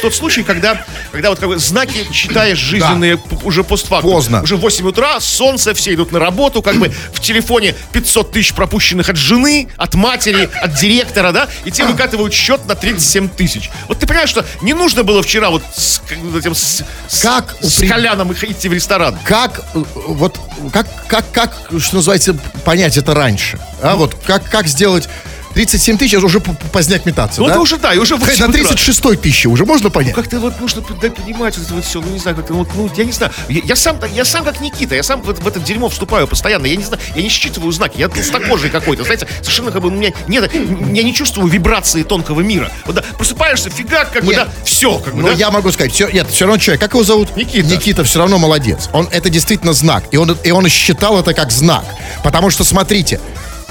тот 0.00 0.14
случай, 0.14 0.42
когда, 0.42 0.84
когда 1.12 1.28
вот 1.30 1.38
как 1.38 1.48
бы 1.50 1.58
знаки 1.58 2.10
читаешь 2.10 2.58
жизненные 2.58 3.18
п- 3.18 3.36
уже 3.44 3.62
постфактум. 3.62 4.10
Поздно. 4.10 4.42
Уже 4.42 4.56
8 4.56 4.86
утра, 4.88 5.20
солнце, 5.20 5.74
все 5.74 5.92
идут 5.94 6.10
на 6.10 6.18
работу, 6.18 6.62
как 6.62 6.76
бы 6.76 6.90
в 7.12 7.20
телефоне 7.20 7.74
500 7.92 8.32
тысяч 8.32 8.54
пропущенных 8.54 9.10
от 9.10 9.16
жены, 9.16 9.68
от 9.76 9.94
матери, 9.94 10.48
от 10.62 10.74
директора, 10.74 11.32
да, 11.32 11.48
и 11.66 11.70
тебе 11.70 11.86
выкатывают 11.88 12.32
счет 12.32 12.66
на 12.66 12.74
37 12.74 13.28
тысяч. 13.28 13.70
Вот 13.88 13.98
ты 13.98 14.06
понимаешь, 14.06 14.30
что 14.30 14.44
не 14.62 14.72
нужно 14.72 15.04
было 15.04 15.22
вчера 15.22 15.50
вот 15.50 15.62
с, 15.76 16.00
этим, 16.34 16.54
с, 16.54 16.82
с- 17.08 17.20
Как 17.20 17.54
с 17.60 17.78
упри- 17.78 17.88
Коляном 17.88 18.32
их 18.32 18.42
идти 18.42 18.68
в 18.68 18.72
ресторан. 18.72 19.18
Как, 19.24 19.60
э, 19.74 19.82
вот, 20.08 20.40
как, 20.72 20.86
как, 21.08 21.30
как, 21.30 21.58
что 21.78 21.96
называется, 21.96 22.32
понять 22.64 22.96
это 22.96 23.14
раньше? 23.14 23.58
А 23.82 23.96
вот, 23.96 24.16
как, 24.26 24.48
как 24.48 24.66
сделать 24.66 25.08
37 25.54 25.98
тысяч, 25.98 26.14
это 26.14 26.26
уже 26.26 26.40
поздняк 26.40 27.04
метаться, 27.04 27.40
Ну, 27.40 27.46
да? 27.46 27.52
это 27.52 27.60
уже, 27.60 27.76
да, 27.76 27.92
и 27.94 27.98
уже 27.98 28.16
8 28.16 28.38
На 28.40 28.48
утра. 28.48 28.60
36 28.60 29.20
тысячи 29.20 29.46
уже 29.46 29.64
можно 29.64 29.90
понять? 29.90 30.14
Как-то 30.14 30.38
вот 30.40 30.60
нужно 30.60 30.82
понимать 30.82 31.56
вот 31.58 31.66
это 31.66 31.74
вот 31.74 31.84
все, 31.84 32.00
ну 32.00 32.08
не 32.10 32.18
знаю, 32.18 32.36
как-то 32.36 32.54
вот, 32.54 32.68
ну 32.74 32.90
я 32.96 33.04
не 33.04 33.12
знаю, 33.12 33.32
я, 33.48 33.60
я 33.64 33.76
сам 33.76 33.98
я 34.14 34.24
сам 34.24 34.44
как 34.44 34.60
Никита, 34.60 34.94
я 34.94 35.02
сам 35.02 35.20
в, 35.22 35.26
в 35.26 35.46
это 35.46 35.60
дерьмо 35.60 35.88
вступаю 35.88 36.26
постоянно, 36.26 36.66
я 36.66 36.76
не 36.76 36.84
знаю, 36.84 37.00
я 37.14 37.22
не 37.22 37.28
считываю 37.28 37.70
знаки, 37.72 37.98
я 37.98 38.08
толстокожий 38.08 38.70
какой-то, 38.70 39.04
знаете, 39.04 39.26
совершенно 39.40 39.70
как 39.70 39.82
бы 39.82 39.88
у 39.88 39.90
меня 39.90 40.12
нет, 40.28 40.50
я 40.52 41.02
не 41.02 41.14
чувствую 41.14 41.48
вибрации 41.48 42.02
тонкого 42.02 42.40
мира. 42.40 42.70
Вот 42.86 42.96
да, 42.96 43.02
просыпаешься, 43.16 43.70
фигак, 43.70 44.12
как 44.12 44.24
бы, 44.24 44.34
Нет. 44.34 44.46
да, 44.46 44.52
все, 44.64 44.98
как 44.98 45.14
бы, 45.14 45.22
Но 45.22 45.28
да. 45.28 45.34
я 45.34 45.50
могу 45.50 45.70
сказать, 45.72 45.92
все, 45.92 46.08
нет, 46.08 46.28
все 46.30 46.46
равно 46.46 46.58
человек, 46.58 46.80
как 46.80 46.92
его 46.92 47.04
зовут? 47.04 47.36
Никита. 47.36 47.66
Никита 47.68 48.04
все 48.04 48.18
равно 48.18 48.38
молодец. 48.38 48.88
Он, 48.92 49.08
это 49.10 49.30
действительно 49.30 49.72
знак. 49.72 50.04
И 50.10 50.16
он, 50.16 50.36
и 50.42 50.50
он 50.50 50.68
считал 50.68 51.18
это 51.20 51.34
как 51.34 51.50
знак. 51.50 51.84
Потому 52.22 52.50
что, 52.50 52.64
смотрите, 52.64 53.20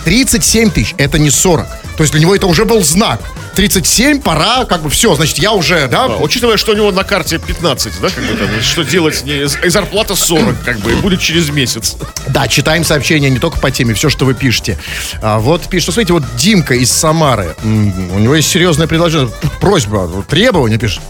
37 0.06 0.72
тысяч, 0.72 0.96
это 0.98 1.20
не 1.20 1.30
40. 1.30 1.68
То 1.98 2.04
есть 2.04 2.12
для 2.14 2.22
него 2.22 2.36
это 2.36 2.48
уже 2.48 2.66
был 2.66 2.84
знак. 2.84 3.22
37, 3.56 4.22
пора, 4.22 4.66
как 4.66 4.82
бы 4.82 4.90
все, 4.90 5.14
значит, 5.16 5.38
я 5.38 5.52
уже, 5.52 5.88
да, 5.88 6.06
А, 6.06 6.18
Учитывая, 6.22 6.58
что 6.58 6.72
у 6.72 6.76
него 6.76 6.92
на 6.92 7.04
карте 7.04 7.38
15, 7.38 7.94
да, 8.02 8.10
как 8.10 8.24
бы 8.24 8.36
там, 8.38 8.48
что 8.62 8.84
делать, 8.84 9.24
не, 9.26 9.44
и 9.44 9.70
зарплата 9.70 10.16
40, 10.16 10.64
как 10.64 10.80
бы, 10.80 10.94
и 10.94 10.96
будет 10.96 11.20
через 11.20 11.50
месяц. 11.50 11.98
Да, 12.28 12.48
читаем 12.48 12.86
сообщения 12.86 13.30
не 13.30 13.40
только 13.40 13.60
по 13.60 13.70
теме, 13.70 13.94
все, 13.94 14.10
что 14.10 14.26
вы 14.26 14.34
пишете. 14.34 14.78
А, 15.22 15.40
вот 15.40 15.68
пишет, 15.68 15.90
ну, 15.90 15.94
смотрите, 15.94 16.14
вот 16.14 16.24
Димка 16.38 16.76
из 16.76 16.92
Самары. 16.92 17.56
У 17.64 17.68
него 17.68 18.36
есть 18.36 18.50
серьезное 18.50 18.88
предложение, 18.88 19.30
просьба, 19.60 20.10
требование 20.28 20.80
пишет. 20.80 21.02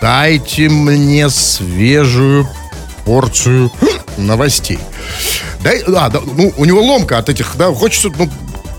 Дайте 0.00 0.68
мне 0.68 1.28
свежую 1.30 2.48
порцию 3.04 3.72
новостей. 4.18 4.78
Дай, 5.62 5.82
а, 5.86 6.08
да, 6.10 6.20
ну, 6.36 6.52
у 6.56 6.64
него 6.64 6.82
ломка 6.82 7.18
от 7.18 7.28
этих, 7.28 7.56
да, 7.56 7.72
хочется, 7.72 8.10
ну, 8.16 8.28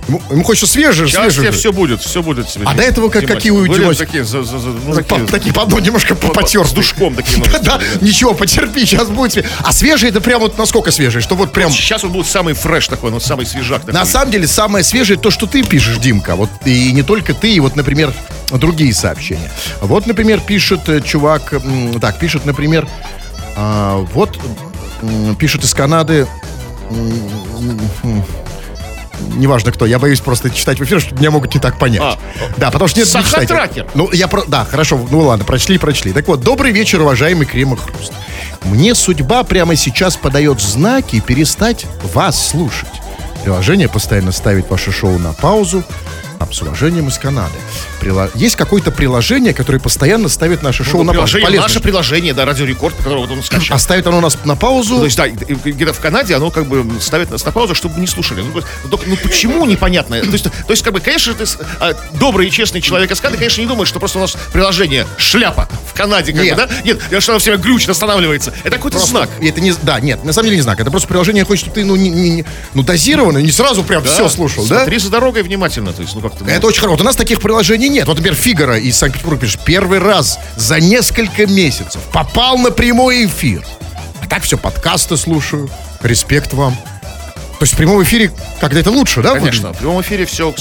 ему, 0.07 0.21
ему 0.31 0.43
хочется 0.43 0.65
свежее, 0.71 1.07
Сейчас 1.07 1.33
свежее. 1.33 1.51
все 1.51 1.71
будет, 1.73 2.01
все 2.01 2.21
будет. 2.23 2.47
тебе. 2.47 2.65
А 2.65 2.73
до 2.73 2.81
этого 2.83 3.09
как- 3.09 3.25
какие 3.25 3.51
у 3.51 3.59
Были 3.67 3.81
Димасика? 3.81 4.05
такие, 4.05 4.23
за- 4.23 4.43
за- 4.43 4.57
за- 4.59 4.69
ну, 4.69 4.93
По- 4.95 5.03
такие, 5.03 5.25
такие, 5.27 5.53
по 5.53 5.63
одной 5.63 5.81
немножко 5.81 6.15
по- 6.15 6.29
потер. 6.29 6.65
с 6.65 6.71
душком 6.71 7.15
такие 7.15 7.43
Да, 7.43 7.59
да, 7.59 7.77
да. 7.77 7.81
ничего, 8.01 8.33
потерпи, 8.33 8.81
сейчас 8.85 9.07
будет. 9.09 9.35
све- 9.37 9.45
А 9.63 9.71
свежий 9.73 10.09
это 10.09 10.21
прям 10.21 10.39
вот 10.41 10.57
насколько 10.57 10.91
свежий, 10.91 11.21
что 11.21 11.35
вот 11.35 11.51
прям... 11.51 11.69
Сейчас 11.71 12.03
он 12.03 12.11
будет 12.11 12.27
самый 12.27 12.53
фреш 12.53 12.87
такой, 12.87 13.11
ну, 13.11 13.19
самый 13.19 13.45
свежак 13.45 13.81
такой. 13.81 13.93
На 13.93 14.05
самом 14.05 14.31
деле, 14.31 14.47
самое 14.47 14.83
свежее 14.83 15.19
то, 15.19 15.29
что 15.31 15.45
ты 15.47 15.63
пишешь, 15.63 15.97
Димка. 15.97 16.35
Вот 16.35 16.49
и 16.65 16.91
не 16.91 17.03
только 17.03 17.33
ты, 17.33 17.53
и 17.53 17.59
вот, 17.59 17.75
например, 17.75 18.13
другие 18.51 18.93
сообщения. 18.93 19.51
Вот, 19.81 20.07
например, 20.07 20.39
пишет 20.39 20.87
э, 20.89 21.01
чувак, 21.01 21.53
так, 22.01 22.17
пишет, 22.17 22.45
например, 22.45 22.87
а, 23.55 23.97
вот 24.13 24.39
м, 25.01 25.35
пишет 25.35 25.63
из 25.63 25.73
Канады, 25.73 26.27
неважно 29.35 29.71
кто, 29.71 29.85
я 29.85 29.99
боюсь 29.99 30.19
просто 30.19 30.49
читать 30.49 30.79
в 30.79 30.83
эфир, 30.83 30.99
что 30.99 31.15
меня 31.15 31.31
могут 31.31 31.53
не 31.53 31.59
так 31.59 31.77
понять. 31.77 32.01
А. 32.01 32.17
да, 32.57 32.71
потому 32.71 32.87
что 32.87 32.99
нет. 32.99 33.07
Сахатракер. 33.07 33.87
Ну, 33.95 34.11
я 34.11 34.27
про... 34.27 34.43
Да, 34.45 34.65
хорошо, 34.65 34.99
ну 35.09 35.19
ладно, 35.19 35.45
прочли, 35.45 35.77
прочли. 35.77 36.13
Так 36.13 36.27
вот, 36.27 36.41
добрый 36.41 36.71
вечер, 36.71 37.01
уважаемый 37.01 37.45
Крем 37.45 37.73
и 37.73 37.77
Хруст. 37.77 38.13
Мне 38.63 38.95
судьба 38.95 39.43
прямо 39.43 39.75
сейчас 39.75 40.15
подает 40.15 40.61
знаки 40.61 41.19
перестать 41.19 41.85
вас 42.13 42.49
слушать. 42.49 42.89
Приложение 43.43 43.87
постоянно 43.87 44.31
ставит 44.31 44.69
ваше 44.69 44.91
шоу 44.91 45.17
на 45.17 45.33
паузу. 45.33 45.83
Там, 46.39 46.53
с 46.53 46.61
уважением 46.61 47.09
из 47.09 47.17
Канады. 47.17 47.53
Прила- 47.99 48.31
Есть 48.33 48.55
какое-то 48.55 48.91
приложение, 48.91 49.53
которое 49.53 49.79
постоянно 49.79 50.29
ставит 50.29 50.63
наше 50.63 50.85
шоу 50.85 51.03
на 51.03 51.13
паузу. 51.13 51.37
Полезно. 51.41 51.63
наше 51.67 51.81
приложение, 51.81 52.33
да, 52.33 52.45
Радио 52.45 52.65
Рекорд, 52.65 52.95
которое 52.95 53.17
вот 53.19 53.29
он 53.31 53.43
скачал. 53.43 53.75
А 53.75 53.79
ставит 53.79 54.07
оно 54.07 54.21
нас 54.21 54.37
на 54.45 54.55
паузу. 54.55 54.99
То 54.99 55.03
есть, 55.05 55.17
да, 55.17 55.27
где-то 55.27 55.91
в 55.91 55.99
Канаде 55.99 56.33
оно 56.35 56.49
как 56.49 56.65
бы 56.67 56.85
ставит 57.01 57.29
нас 57.29 57.43
на 57.43 57.51
паузу, 57.51 57.75
чтобы 57.75 57.99
не 57.99 58.07
слушали. 58.07 58.41
Ну, 58.41 58.61
ну, 58.89 58.99
ну, 59.05 59.17
почему 59.21 59.65
непонятно? 59.65 60.21
То 60.21 60.27
есть, 60.31 60.45
то 60.45 60.51
есть, 60.69 60.81
как 60.81 60.93
бы, 60.93 61.01
конечно, 61.01 61.33
ты 61.33 61.43
а, 61.81 61.93
добрый 62.13 62.47
и 62.47 62.51
честный 62.51 62.79
человек 62.79 63.11
из 63.11 63.19
Канады, 63.19 63.37
конечно, 63.37 63.59
не 63.59 63.67
думаешь, 63.67 63.89
что 63.89 63.99
просто 63.99 64.17
у 64.17 64.21
нас 64.21 64.37
приложение 64.53 65.05
шляпа 65.17 65.67
в 65.91 65.93
Канаде, 65.93 66.31
как 66.31 66.41
Нет. 66.43 66.55
бы, 66.55 66.67
да? 66.67 66.69
Нет, 66.85 67.01
что 67.21 67.33
оно 67.33 67.39
все 67.39 67.51
время 67.51 67.63
глючит, 67.65 67.89
останавливается. 67.89 68.53
Это 68.63 68.77
какой-то 68.77 68.95
Просто- 68.97 69.09
знак. 69.17 69.29
Это 69.41 69.59
не, 69.59 69.73
да, 69.81 69.99
нет, 69.99 70.23
на 70.23 70.31
самом 70.31 70.45
деле 70.45 70.55
не 70.55 70.61
знак. 70.63 70.79
Это 70.79 70.89
просто 70.89 71.09
приложение 71.09 71.43
хочет, 71.43 71.65
чтобы 71.65 71.75
ты, 71.75 71.83
ну, 71.85 71.97
не, 71.97 72.09
не- 72.09 72.45
ну 72.73 72.83
дозированно, 72.83 73.39
не 73.39 73.51
сразу 73.51 73.83
прям 73.83 74.03
Да. 74.03 74.09
все 74.09 74.29
слушал, 74.29 74.65
да? 74.67 74.77
Смотри 74.77 74.99
за 74.99 75.09
дорогой 75.09 75.43
внимательно, 75.43 75.91
то 75.91 76.01
есть, 76.01 76.15
ну, 76.15 76.21
ну, 76.39 76.47
Это 76.47 76.67
очень 76.67 76.79
хорошо. 76.79 76.95
Вот 76.95 77.01
у 77.01 77.05
нас 77.05 77.15
таких 77.15 77.41
приложений 77.41 77.89
нет. 77.89 78.07
Вот, 78.07 78.17
например, 78.17 78.37
Фигара 78.37 78.77
из 78.77 78.97
Санкт-Петербурга 78.97 79.41
пишет, 79.41 79.61
первый 79.65 79.99
раз 79.99 80.39
за 80.55 80.79
несколько 80.79 81.45
месяцев 81.47 82.01
попал 82.11 82.57
на 82.57 82.71
прямой 82.71 83.25
эфир. 83.25 83.65
А 84.21 84.27
так 84.27 84.43
все, 84.43 84.57
подкасты 84.57 85.17
слушаю. 85.17 85.69
Респект 86.01 86.53
вам. 86.53 86.75
То 87.59 87.63
есть 87.63 87.73
в 87.73 87.77
прямом 87.77 88.01
эфире 88.03 88.31
как-то 88.61 88.79
это 88.79 88.89
лучше, 88.89 89.21
да? 89.21 89.33
Конечно, 89.33 89.73
в 89.73 89.77
прямом 89.77 90.01
эфире 90.01 90.25
все 90.25 90.53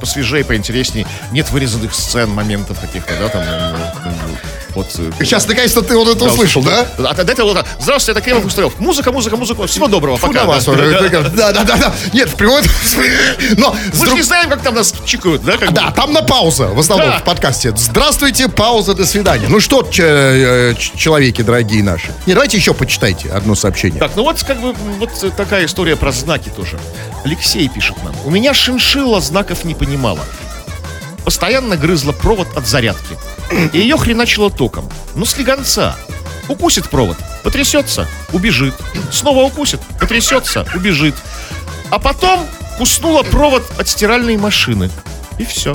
посвежее, 0.00 0.44
поинтереснее. 0.44 1.04
Нет 1.32 1.50
вырезанных 1.50 1.92
сцен, 1.92 2.30
моментов 2.30 2.78
каких-то, 2.80 3.12
да, 3.18 3.28
там. 3.28 3.42
Вот? 4.74 4.86
Сейчас 5.20 5.46
наконец-то 5.46 5.82
ты 5.82 5.96
вот 5.96 6.08
это 6.08 6.24
да, 6.24 6.32
услышал, 6.32 6.62
да? 6.62 6.86
А 6.98 7.14
до 7.14 7.32
этого, 7.32 7.54
да, 7.54 7.64
здравствуйте, 7.78 8.18
это 8.18 8.24
Кремов 8.24 8.44
Устарев. 8.46 8.78
Музыка, 8.80 9.12
музыка, 9.12 9.36
музыка. 9.36 9.66
Всего 9.66 9.86
доброго, 9.88 10.16
Фу 10.16 10.26
пока. 10.28 10.44
вас 10.44 10.64
да. 10.64 10.74
Да. 10.74 11.52
Да, 11.52 11.64
да, 11.64 11.76
да. 11.76 11.94
Нет, 12.12 12.28
в 12.28 12.34
прямом 12.36 12.62
Но 13.56 13.70
Мы 13.72 13.92
же 13.92 14.04
друг- 14.04 14.14
не 14.16 14.22
знаем, 14.22 14.50
как 14.50 14.62
там 14.62 14.74
нас 14.74 14.94
чикают, 15.04 15.44
да? 15.44 15.56
как 15.56 15.70
бы? 15.70 15.74
Да, 15.74 15.90
там 15.90 16.12
на 16.12 16.22
пауза, 16.22 16.68
в 16.68 16.78
основном 16.78 17.10
Да. 17.10 17.18
в 17.18 17.24
подкасте. 17.24 17.72
Здравствуйте, 17.76 18.48
пауза, 18.48 18.94
до 18.94 19.06
свидания. 19.06 19.46
Ну 19.48 19.60
что, 19.60 19.86
э, 19.98 20.74
человеки 20.96 21.42
дорогие 21.42 21.82
наши. 21.82 22.12
Не, 22.26 22.34
давайте 22.34 22.56
еще 22.56 22.74
почитайте 22.74 23.30
одно 23.30 23.54
сообщение. 23.54 24.00
Так, 24.00 24.12
ну 24.16 24.22
вот 24.22 24.42
как 24.42 24.60
бы 24.60 24.74
вот 24.98 25.10
такая 25.36 25.66
история 25.66 25.96
про 25.96 26.12
знаки 26.12 26.50
тоже. 26.54 26.78
Алексей 27.24 27.68
пишет 27.68 27.96
нам. 28.02 28.14
У 28.24 28.30
меня 28.30 28.54
шиншилла 28.54 29.20
знаков 29.20 29.64
не 29.64 29.74
понимала. 29.74 30.20
Постоянно 31.24 31.76
грызла 31.76 32.12
провод 32.12 32.48
от 32.56 32.66
зарядки. 32.66 33.16
И 33.72 33.78
ее 33.78 33.96
хреначило 33.96 34.50
током. 34.50 34.90
Ну, 35.14 35.24
слегонца. 35.24 35.96
Укусит 36.48 36.90
провод, 36.90 37.16
потрясется, 37.42 38.06
убежит. 38.32 38.74
Снова 39.10 39.44
укусит, 39.44 39.80
потрясется, 39.98 40.66
убежит. 40.74 41.14
А 41.90 41.98
потом 41.98 42.46
куснула 42.76 43.22
провод 43.22 43.64
от 43.78 43.88
стиральной 43.88 44.36
машины. 44.36 44.90
И 45.38 45.44
все. 45.44 45.74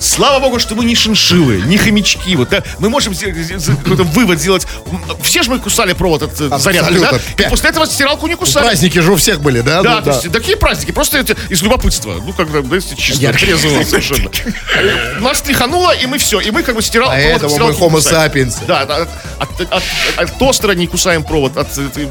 Слава 0.00 0.40
богу, 0.40 0.58
что 0.58 0.74
мы 0.74 0.84
не 0.84 0.94
шиншиллы, 0.94 1.62
не 1.62 1.76
хомячки. 1.78 2.36
Вот, 2.36 2.48
да? 2.50 2.62
Мы 2.78 2.88
можем 2.90 3.14
какой-то 3.14 4.04
вывод 4.04 4.40
сделать. 4.40 4.66
Все 5.22 5.42
же 5.42 5.50
мы 5.50 5.58
кусали 5.58 5.92
провод 5.92 6.22
от 6.22 6.40
э, 6.40 6.58
зарядки, 6.58 6.98
да? 6.98 7.08
Абсолютно. 7.10 7.42
И 7.42 7.48
после 7.48 7.70
этого 7.70 7.86
стиралку 7.86 8.26
не 8.26 8.34
кусали. 8.34 8.64
Праздники 8.66 8.98
же 8.98 9.12
у 9.12 9.16
всех 9.16 9.40
были, 9.40 9.60
да? 9.60 9.82
Да, 9.82 9.96
Ну, 9.96 10.02
то 10.02 10.10
есть 10.10 10.32
такие 10.32 10.56
праздники, 10.56 10.90
просто 10.92 11.18
это 11.18 11.36
из 11.48 11.62
любопытства. 11.62 12.14
Ну, 12.24 12.32
когда, 12.32 12.60
да, 12.62 12.76
если 12.76 12.94
чисто, 12.94 13.22
Я- 13.22 13.32
трезвого 13.32 13.82
совершенно. 13.84 14.30
Нас 15.20 15.40
тряхануло, 15.42 15.92
и 15.94 16.06
мы 16.06 16.18
все. 16.18 16.40
И 16.40 16.50
мы 16.50 16.62
как 16.62 16.74
бы 16.74 16.82
стирал 16.82 17.08
Поэтому 17.08 17.56
провод 17.56 17.74
от 17.74 17.80
мы 17.80 17.86
homo 17.86 17.98
sapiens. 18.00 18.54
Да, 18.66 18.80
от, 18.82 18.90
от, 18.90 19.08
от- 19.70 19.82
от- 20.16 20.38
тостера 20.38 20.72
не 20.72 20.86
кусаем 20.86 21.24
провод. 21.24 21.56
От, 21.56 21.68
э, 21.78 22.06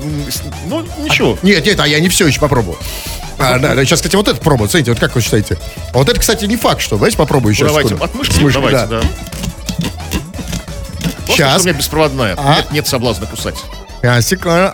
ну, 0.67 0.85
ничего. 0.99 1.37
Нет, 1.41 1.65
нет, 1.65 1.79
а 1.79 1.87
я 1.87 1.99
не 1.99 2.09
все 2.09 2.27
еще 2.27 2.39
попробовал. 2.39 2.77
А, 3.37 3.59
да, 3.59 3.75
да, 3.75 3.85
сейчас, 3.85 3.99
кстати, 3.99 4.15
вот 4.15 4.27
это 4.27 4.39
пробую. 4.39 4.69
Смотрите, 4.69 4.91
вот 4.91 4.99
как 4.99 5.15
вы 5.15 5.21
считаете? 5.21 5.57
А 5.93 5.97
вот 5.97 6.09
это, 6.09 6.19
кстати, 6.19 6.45
не 6.45 6.57
факт, 6.57 6.81
что. 6.81 6.95
Давайте 6.95 7.17
попробую 7.17 7.53
сейчас. 7.53 7.67
Давайте, 7.67 7.95
от 7.95 8.15
мышки, 8.15 8.39
давайте, 8.39 8.85
да. 8.87 9.01
да. 9.01 9.01
Щас. 11.27 11.61
что 11.61 11.61
у 11.61 11.63
меня 11.69 11.77
беспроводная. 11.77 12.35
А? 12.37 12.55
Нет, 12.55 12.71
нет 12.71 12.87
соблазна 12.87 13.25
кусать. 13.25 13.55
А, 14.03 14.21
секунду. 14.21 14.73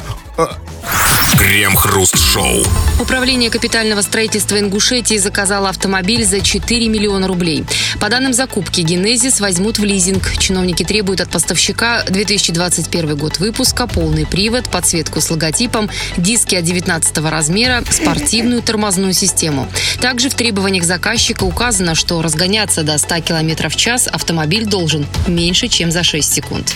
Крем-хруст-шоу. 1.52 2.64
Управление 2.98 3.50
капитального 3.50 4.02
строительства 4.04 4.58
Ингушетии 4.58 5.18
заказало 5.18 5.68
автомобиль 5.68 6.24
за 6.24 6.40
4 6.40 6.88
миллиона 6.88 7.28
рублей. 7.28 7.66
По 8.00 8.08
данным 8.08 8.32
закупки, 8.32 8.80
«Генезис» 8.80 9.42
возьмут 9.42 9.78
в 9.78 9.84
лизинг. 9.84 10.32
Чиновники 10.38 10.84
требуют 10.84 11.20
от 11.20 11.30
поставщика 11.30 12.04
2021 12.04 13.18
год 13.18 13.40
выпуска, 13.40 13.86
полный 13.86 14.26
привод, 14.26 14.70
подсветку 14.70 15.20
с 15.20 15.30
логотипом, 15.30 15.90
диски 16.16 16.56
от 16.56 16.64
19 16.64 17.18
размера, 17.18 17.84
спортивную 17.90 18.62
тормозную 18.62 19.12
систему. 19.12 19.68
Также 20.00 20.30
в 20.30 20.36
требованиях 20.36 20.86
заказчика 20.86 21.44
указано, 21.44 21.96
что 21.96 22.22
разгоняться 22.22 22.84
до 22.84 22.98
100 22.98 23.20
км 23.24 23.68
в 23.68 23.76
час 23.76 24.08
автомобиль 24.08 24.64
должен 24.66 25.06
меньше, 25.28 25.68
чем 25.68 25.92
за 25.92 26.04
6 26.04 26.32
секунд. 26.32 26.74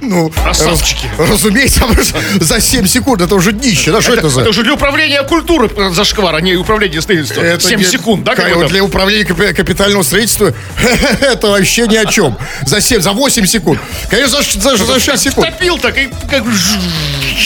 Ну, 0.00 0.30
Красавчики. 0.30 1.06
раз- 1.16 1.30
разумеется, 1.30 1.84
за 2.40 2.60
7 2.60 2.88
секунд 2.88 3.22
это 3.22 3.36
уже 3.36 3.52
днище. 3.52 3.83
Да, 3.92 4.00
что 4.00 4.14
это, 4.14 4.28
за... 4.28 4.40
Это 4.42 4.50
уже 4.50 4.62
для 4.62 4.74
управления 4.74 5.22
культуры 5.22 5.70
э, 5.76 5.90
зашквар, 5.90 6.34
а 6.34 6.40
не 6.40 6.54
управление 6.54 7.00
строительством. 7.02 7.44
Это 7.44 7.66
7 7.66 7.78
не- 7.78 7.84
секунд, 7.84 8.24
да? 8.24 8.34
Как 8.34 8.48
это? 8.48 8.66
для 8.68 8.82
управления 8.82 9.24
капи- 9.24 9.52
капитального 9.54 10.02
строительства 10.02 10.52
это 11.20 11.48
вообще 11.48 11.86
ни 11.86 11.96
о 11.96 12.06
чем. 12.06 12.36
За 12.66 12.80
7, 12.80 13.00
за 13.00 13.12
8 13.12 13.46
секунд. 13.46 13.80
Конечно, 14.10 14.42
за, 14.42 14.76
за, 14.76 14.84
за 14.84 15.00
6 15.00 15.22
секунд. 15.22 15.46
Топил 15.50 15.78
так 15.78 15.96
и 15.98 16.08
как 16.30 16.44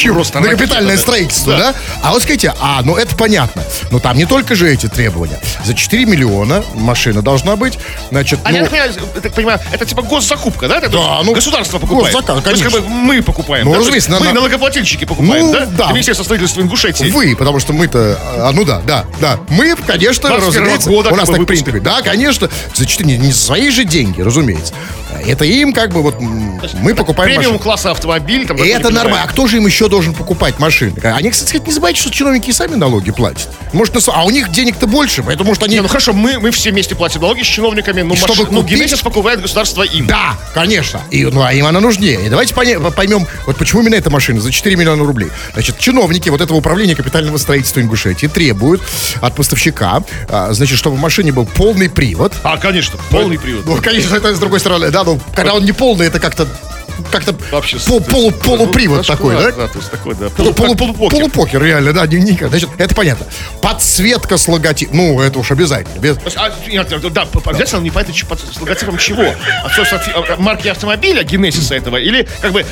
Просто 0.04 0.40
на 0.40 0.48
капитальное 0.48 0.96
да. 0.96 1.02
строительство, 1.02 1.56
да. 1.56 1.74
А 2.02 2.12
вот 2.12 2.22
скажите, 2.22 2.52
а, 2.60 2.82
ну 2.84 2.96
это 2.96 3.16
понятно. 3.16 3.62
Но 3.90 3.98
там 3.98 4.16
не 4.16 4.26
только 4.26 4.54
же 4.54 4.70
эти 4.70 4.86
требования. 4.86 5.38
За 5.64 5.74
4 5.74 6.04
миллиона 6.04 6.62
машина 6.74 7.22
должна 7.22 7.56
быть. 7.56 7.78
Значит, 8.10 8.38
А 8.44 8.50
ну, 8.50 8.56
я 8.56 8.62
так 8.64 8.70
понимаю, 8.70 8.92
так 9.22 9.32
понимаю, 9.32 9.60
это 9.72 9.86
типа 9.86 10.02
госзакупка, 10.02 10.68
да? 10.68 10.78
Это 10.78 10.88
Да, 10.90 11.22
ну, 11.24 11.32
государство 11.32 11.78
покупает. 11.78 12.14
госзаказ, 12.14 12.42
То 12.44 12.50
есть, 12.50 12.62
как 12.62 12.72
конечно. 12.72 12.88
бы 12.90 12.94
мы 12.94 13.22
покупаем. 13.22 13.64
Ну, 13.66 13.72
да? 13.72 13.78
разумеется, 13.78 14.10
мы 14.10 14.20
на- 14.20 14.32
налогоплательщики 14.32 15.04
покупаем, 15.04 15.46
Ну, 15.46 15.52
да? 15.52 15.66
да. 15.66 15.92
Министерство 15.92 16.24
строительства 16.28 16.60
Ингушетии. 16.60 17.10
Вы, 17.10 17.34
потому 17.36 17.58
что 17.58 17.72
мы-то, 17.72 18.18
а, 18.36 18.52
ну 18.52 18.64
да, 18.64 18.80
да, 18.86 19.06
да. 19.20 19.38
Мы, 19.48 19.74
конечно, 19.86 20.28
21 20.28 20.46
разумеется, 20.48 20.90
года 20.90 21.10
у 21.10 21.16
нас 21.16 21.28
так 21.28 21.46
принято. 21.46 21.70
выпуска. 21.70 21.80
Да, 21.80 22.02
конечно, 22.02 22.48
за 22.74 22.86
4, 22.86 23.06
не, 23.08 23.18
не 23.18 23.32
за 23.32 23.38
свои 23.38 23.70
же 23.70 23.84
деньги, 23.84 24.20
разумеется. 24.20 24.74
Это 25.26 25.44
им 25.44 25.72
как 25.72 25.92
бы 25.92 26.02
вот 26.02 26.20
мы 26.20 26.94
покупаем 26.94 27.30
Премиум 27.30 27.54
машину. 27.54 27.58
класса 27.58 27.90
автомобиль. 27.90 28.46
Там, 28.46 28.56
это 28.58 28.90
нормально. 28.90 29.22
А 29.24 29.26
кто 29.28 29.46
же 29.46 29.56
им 29.56 29.66
еще 29.66 29.88
должен 29.88 30.14
покупать 30.14 30.58
машины? 30.58 30.94
Они, 31.02 31.30
кстати, 31.30 31.48
сказать, 31.48 31.66
не 31.66 31.72
забывайте, 31.72 32.00
что 32.00 32.10
чиновники 32.10 32.50
и 32.50 32.52
сами 32.52 32.74
налоги 32.74 33.10
платят. 33.10 33.48
Может, 33.72 33.94
на 33.94 34.00
а 34.12 34.24
у 34.24 34.30
них 34.30 34.50
денег-то 34.50 34.86
больше, 34.86 35.22
поэтому 35.22 35.54
что 35.54 35.64
они... 35.64 35.74
Не, 35.74 35.82
ну 35.82 35.88
хорошо, 35.88 36.12
мы, 36.12 36.38
мы 36.38 36.50
все 36.50 36.70
вместе 36.70 36.94
платим 36.94 37.20
налоги 37.22 37.42
с 37.42 37.46
чиновниками, 37.46 38.02
но 38.02 38.16
чтобы 38.16 38.44
маш- 38.44 38.50
ну, 38.50 38.62
купить- 38.62 38.78
Генезис 38.78 39.00
покупает 39.00 39.40
государство 39.42 39.82
им. 39.82 40.06
Да, 40.06 40.36
конечно. 40.54 41.00
И, 41.10 41.24
ну, 41.24 41.42
а 41.42 41.52
им 41.52 41.66
она 41.66 41.80
нужнее. 41.80 42.26
И 42.26 42.28
давайте 42.28 42.54
поймем, 42.54 43.26
вот 43.46 43.56
почему 43.56 43.82
именно 43.82 43.96
эта 43.96 44.10
машина 44.10 44.40
за 44.40 44.52
4 44.52 44.76
миллиона 44.76 45.04
рублей. 45.04 45.30
Значит, 45.52 45.78
чиновники 46.18 46.28
вот 46.28 46.40
этого 46.40 46.58
управления 46.58 46.94
капитального 46.94 47.38
строительства 47.38 47.80
Ингушетии 47.80 48.26
требуют 48.26 48.82
от 49.20 49.34
поставщика, 49.34 50.02
а, 50.28 50.52
значит, 50.52 50.78
чтобы 50.78 50.96
в 50.96 51.00
машине 51.00 51.32
был 51.32 51.46
полный 51.46 51.88
привод. 51.88 52.32
А, 52.42 52.56
конечно, 52.56 52.98
полный 53.10 53.38
привод. 53.38 53.66
Ну, 53.66 53.76
конечно, 53.82 54.16
это 54.16 54.34
с 54.34 54.38
другой 54.38 54.60
стороны, 54.60 54.90
да, 54.90 55.04
ну, 55.04 55.20
когда 55.34 55.54
он 55.54 55.64
не 55.64 55.72
полный, 55.72 56.06
это 56.06 56.20
как-то 56.20 56.46
как-то 57.10 57.34
Вообще, 57.50 57.78
пол- 57.78 58.00
полу- 58.00 58.26
есть, 58.30 58.38
полупривод 58.40 58.98
ну, 58.98 59.02
такой, 59.04 59.34
да? 59.36 59.50
Да, 59.52 59.66
то 59.68 59.78
есть 59.78 59.90
такой, 59.90 60.14
да. 60.14 60.26
Ну, 60.38 60.52
Полу, 60.52 60.52
полу- 60.54 60.68
как 60.76 60.78
полупокер. 60.78 61.10
полупокер, 61.18 61.62
реально, 61.62 61.92
да, 61.92 62.06
не- 62.06 62.16
не- 62.20 62.38
значит, 62.48 62.68
это 62.78 62.94
понятно. 62.94 63.26
Подсветка 63.62 64.36
с 64.36 64.48
логотипом, 64.48 64.96
ну, 64.96 65.20
это 65.20 65.38
уж 65.38 65.50
обязательно. 65.50 65.98
Без- 66.00 66.16
а, 66.36 66.52
нет, 66.68 66.88
да, 67.12 67.26
обязательно 67.44 67.80
не 67.80 67.90
понятно, 67.90 68.14
под- 68.28 68.40
с 68.40 68.60
логотипом 68.60 68.98
чего. 68.98 69.34
А, 69.64 69.70
собственно, 69.74 70.00
фи- 70.02 70.12
а, 70.14 70.36
марки 70.38 70.68
автомобиля, 70.68 71.22
генезиса 71.22 71.74
этого, 71.74 71.96
или 71.96 72.26
как 72.40 72.52
бы 72.52 72.64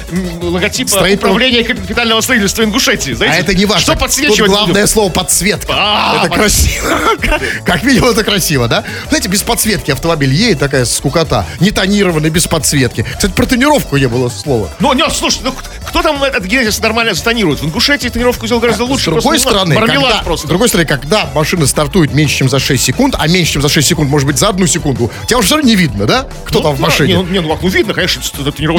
логотипа 0.43 0.89
Строительного- 0.91 1.33
управления 1.35 1.65
капитального 1.65 2.21
строительства 2.21 2.63
Ингушетии. 2.63 3.13
А 3.13 3.17
Знаете? 3.17 3.41
это 3.41 3.55
не 3.55 3.67
важно. 3.67 3.83
Что 3.83 3.93
Тут 3.93 4.01
подсвечивать 4.03 4.51
главное 4.51 4.73
будем? 4.75 4.87
слово 4.89 5.11
подсветка. 5.11 5.73
А, 5.77 6.17
это 6.21 6.29
под- 6.29 6.39
красиво. 6.39 6.87
Как 7.65 7.83
минимум 7.83 8.11
это 8.11 8.25
красиво, 8.25 8.69
да? 8.69 8.85
Знаете, 9.09 9.29
без 9.29 9.43
подсветки 9.43 9.91
автомобиль 9.91 10.33
едет 10.33 10.59
такая 10.59 10.85
скукота. 10.85 11.45
Не 11.61 11.71
тонированный, 11.71 12.31
без 12.31 12.47
подсветки. 12.47 13.05
Кстати, 13.17 13.33
про 13.33 13.47
тонировку 13.47 13.97
не 13.97 14.07
было 14.07 14.16
слова. 14.29 14.69
Ну, 14.81 14.93
нет, 14.93 15.13
слушай, 15.13 15.41
ну 15.43 15.53
кто 15.87 16.03
там 16.03 16.23
этот 16.23 16.45
генезис 16.45 16.81
нормально 16.81 17.15
затонирует? 17.15 17.61
В 17.61 17.65
Ингушетии 17.65 18.09
тонировку 18.09 18.47
сделал 18.47 18.61
гораздо 18.61 18.85
лучше. 18.85 19.11
С 19.11 19.15
другой 19.15 19.37
ну, 19.37 19.41
стороны, 19.41 19.77
когда, 19.77 20.23
просто. 20.25 20.47
с 20.47 20.49
другой 20.49 20.69
стороны, 20.69 20.87
когда 20.87 21.31
машина 21.35 21.67
стартует 21.67 22.13
меньше, 22.13 22.37
чем 22.37 22.49
за 22.49 22.59
6 22.59 22.83
секунд, 22.83 23.15
а 23.19 23.27
меньше, 23.29 23.55
чем 23.55 23.63
за 23.63 23.69
6 23.69 23.87
секунд, 23.89 24.11
может 24.11 24.27
быть, 24.27 24.39
за 24.39 24.49
одну 24.49 24.67
секунду, 24.67 25.11
тебя 25.27 25.39
уже 25.39 25.47
все 25.47 25.57
равно 25.57 25.69
не 25.71 25.77
видно, 25.77 26.07
да? 26.07 26.27
Кто 26.45 26.61
там 26.61 26.75
в 26.75 26.81
Ну, 26.81 26.87
машине? 26.87 27.09
Не, 27.09 27.15
ну, 27.15 27.23
не, 27.25 27.41
ну, 27.41 27.59
ну, 27.61 27.69
видно, 27.69 27.95
конечно, 27.95 28.21
это 28.21 28.61
не, 28.61 28.67
ну. 28.67 28.79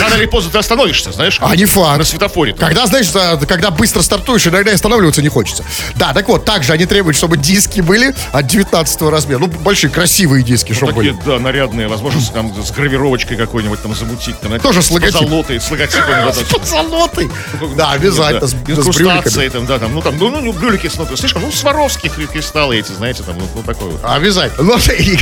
Рано 0.00 0.14
или 0.14 0.26
поздно 0.26 0.52
ты 0.52 0.58
остановишься, 0.58 1.12
знаешь. 1.12 1.38
А 1.40 1.54
не 1.56 1.64
факт. 1.64 1.98
На 1.98 2.04
светофоре. 2.04 2.54
Когда, 2.54 2.86
знаешь, 2.86 3.08
когда 3.46 3.70
быстро 3.70 4.02
стартуешь, 4.02 4.46
иногда 4.46 4.70
и 4.70 4.74
останавливаться 4.74 5.22
не 5.22 5.28
хочется. 5.28 5.64
Да, 5.96 6.12
так 6.12 6.28
вот, 6.28 6.44
также 6.44 6.72
они 6.72 6.86
требуют, 6.86 7.16
чтобы 7.16 7.36
диски 7.36 7.80
были 7.80 8.14
от 8.32 8.46
19 8.46 9.02
размера. 9.02 9.38
Ну, 9.38 9.46
большие, 9.48 9.90
красивые 9.90 10.42
диски, 10.42 10.72
чтобы 10.72 10.92
Такие, 10.92 11.12
были. 11.12 11.26
да, 11.26 11.38
нарядные, 11.38 11.88
возможно, 11.88 12.20
там, 12.32 12.52
с 12.62 12.70
гравировочкой 12.70 13.36
какой-нибудь 13.36 13.82
там 13.82 13.94
замутить. 13.94 14.40
Там, 14.40 14.52
Тоже 14.74 14.86
с 14.86 14.90
логотипом. 14.90 15.24
позолотой, 15.24 15.60
с 15.60 15.70
логотипом. 15.70 16.06
да, 16.08 16.32
там. 16.50 16.60
Позолотой. 16.60 17.30
Да, 17.76 17.92
обязательно. 17.92 18.46
С, 18.46 18.50
с 18.50 18.54
брюликами. 18.96 19.48
там, 19.48 19.66
да, 19.66 19.78
там, 19.78 19.94
ну 19.94 20.02
там, 20.02 20.18
ну, 20.18 20.30
ну, 20.40 20.52
брюлики, 20.52 20.90
ну, 20.96 21.16
слишком, 21.16 21.42
ну, 21.42 21.52
сваровские 21.52 22.10
кри- 22.10 22.26
кристаллы 22.26 22.78
эти, 22.78 22.92
знаете, 22.92 23.22
там, 23.22 23.38
ну, 23.38 23.46
ну, 23.54 23.62
такой 23.62 23.90
вот. 23.90 24.00
Обязательно. 24.04 24.62
Ну, 24.64 24.78
и, 24.98 25.18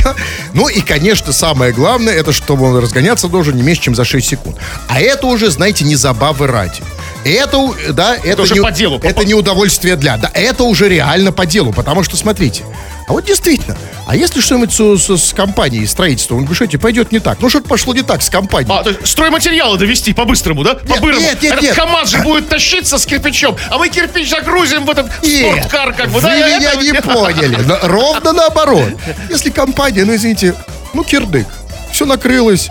ну 0.53 0.67
и, 0.67 0.81
конечно, 0.81 1.31
самое 1.31 1.71
главное, 1.71 2.13
это 2.13 2.33
чтобы 2.33 2.65
он 2.65 2.77
разгоняться 2.77 3.27
должен 3.27 3.55
не 3.55 3.61
меньше, 3.61 3.83
чем 3.83 3.95
за 3.95 4.05
6 4.05 4.27
секунд. 4.27 4.57
А 4.87 4.99
это 4.99 5.27
уже, 5.27 5.49
знаете, 5.51 5.85
не 5.85 5.95
забавы 5.95 6.47
ради. 6.47 6.81
Это, 7.25 7.69
да, 7.93 8.15
это, 8.17 8.41
уже 8.41 8.55
не, 8.55 8.61
по 8.61 8.71
делу, 8.71 8.99
по- 8.99 9.05
это 9.07 9.23
не 9.23 9.33
удовольствие 9.33 9.95
для. 9.95 10.17
Да, 10.17 10.29
это 10.33 10.63
уже 10.63 10.89
реально 10.89 11.31
по 11.31 11.45
делу, 11.45 11.71
потому 11.71 12.03
что, 12.03 12.17
смотрите, 12.17 12.63
а 13.07 13.13
вот 13.13 13.25
действительно, 13.25 13.77
а 14.07 14.15
если 14.15 14.41
что-нибудь 14.41 14.73
с, 14.73 14.97
с- 15.05 15.17
с 15.29 15.33
компанией 15.33 15.85
строительства 15.87 16.35
в 16.35 16.39
Ингушетии 16.39 16.77
пойдет 16.77 17.11
не 17.11 17.19
так? 17.19 17.37
Ну, 17.41 17.49
что-то 17.49 17.67
пошло 17.69 17.93
не 17.93 18.01
так 18.01 18.21
с 18.21 18.29
компанией. 18.29 18.71
А, 18.77 18.83
то 18.83 18.89
есть 18.89 19.07
стройматериалы 19.07 19.77
довести 19.77 20.13
по-быстрому, 20.13 20.63
да? 20.63 20.75
По-бырому. 20.75 21.21
нет, 21.21 21.41
нет, 21.41 21.53
Этот 21.53 21.63
нет. 21.63 21.75
КамАЗ 21.75 22.09
же 22.09 22.17
будет 22.19 22.49
тащиться 22.49 22.97
с 22.97 23.05
кирпичом, 23.05 23.55
а 23.69 23.77
мы 23.77 23.87
кирпич 23.89 24.29
загрузим 24.29 24.85
в 24.85 24.89
этот 24.89 25.07
Нет, 25.23 25.55
спорткар, 25.63 25.93
как 25.93 26.07
бы, 26.07 26.15
вы 26.15 26.21
да? 26.21 26.35
меня 26.35 26.57
это- 26.73 26.81
не 26.83 26.93
поняли. 26.93 27.57
Но 27.65 27.77
ровно 27.83 28.33
наоборот. 28.33 28.89
Если 29.29 29.49
компания, 29.49 30.03
ну, 30.05 30.13
извините, 30.15 30.55
ну, 30.93 31.03
кирдык, 31.03 31.47
все 31.91 32.05
накрылось, 32.05 32.69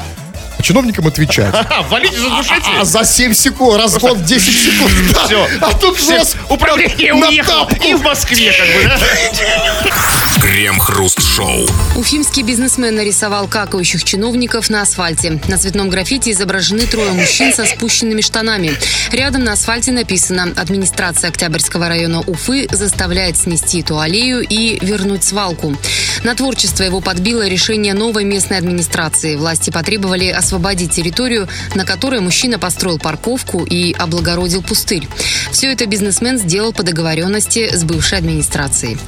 чиновникам 0.62 1.06
отвечать. 1.06 1.54
А, 1.54 1.82
валите 1.90 2.18
за 2.18 2.80
А 2.80 2.84
за 2.84 3.04
7 3.04 3.32
секунд, 3.34 3.80
разгон 3.80 4.18
в 4.18 4.24
10 4.24 4.44
секунд. 4.44 4.92
Все. 5.24 5.46
А 5.60 5.72
тут 5.74 5.98
раз 6.08 6.36
управление 6.48 7.14
уехало. 7.14 7.68
И 7.84 7.94
в 7.94 8.02
Москве, 8.02 8.52
как 8.52 8.66
бы, 8.68 8.88
да? 8.88 9.92
Крем-хруст-шоу. 10.40 11.66
Уфимский 11.96 12.42
бизнесмен 12.42 12.94
нарисовал 12.94 13.46
какающих 13.46 14.04
чиновников 14.04 14.70
на 14.70 14.82
асфальте. 14.82 15.40
На 15.48 15.58
цветном 15.58 15.90
граффити 15.90 16.30
изображены 16.30 16.86
трое 16.86 17.12
мужчин 17.12 17.52
со 17.52 17.64
спущенными 17.64 18.20
штанами. 18.20 18.72
Рядом 19.12 19.44
на 19.44 19.52
асфальте 19.52 19.92
написано 19.92 20.52
«Администрация 20.56 21.30
Октябрьского 21.30 21.88
района 21.88 22.20
Уфы 22.20 22.66
заставляет 22.70 23.36
снести 23.36 23.80
эту 23.80 23.98
аллею 23.98 24.40
и 24.40 24.78
вернуть 24.84 25.24
свалку». 25.24 25.76
На 26.24 26.34
творчество 26.34 26.84
его 26.84 27.00
подбило 27.00 27.46
решение 27.48 27.94
новой 27.94 28.24
местной 28.24 28.58
администрации. 28.58 29.36
Власти 29.36 29.70
потребовали 29.70 30.28
освободить 30.52 30.90
территорию, 30.92 31.48
на 31.74 31.84
которой 31.86 32.20
мужчина 32.20 32.58
построил 32.58 32.98
парковку 32.98 33.64
и 33.64 33.94
облагородил 33.94 34.62
пустырь. 34.62 35.08
Все 35.50 35.72
это 35.72 35.86
бизнесмен 35.86 36.38
сделал 36.38 36.74
по 36.74 36.82
договоренности 36.82 37.74
с 37.74 37.84
бывшей 37.84 38.18
администрацией. 38.18 38.98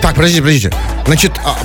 Так, 0.00 0.14
подождите, 0.14 0.42
подождите. 0.42 0.72
Значит, 1.06 1.32
а, 1.44 1.56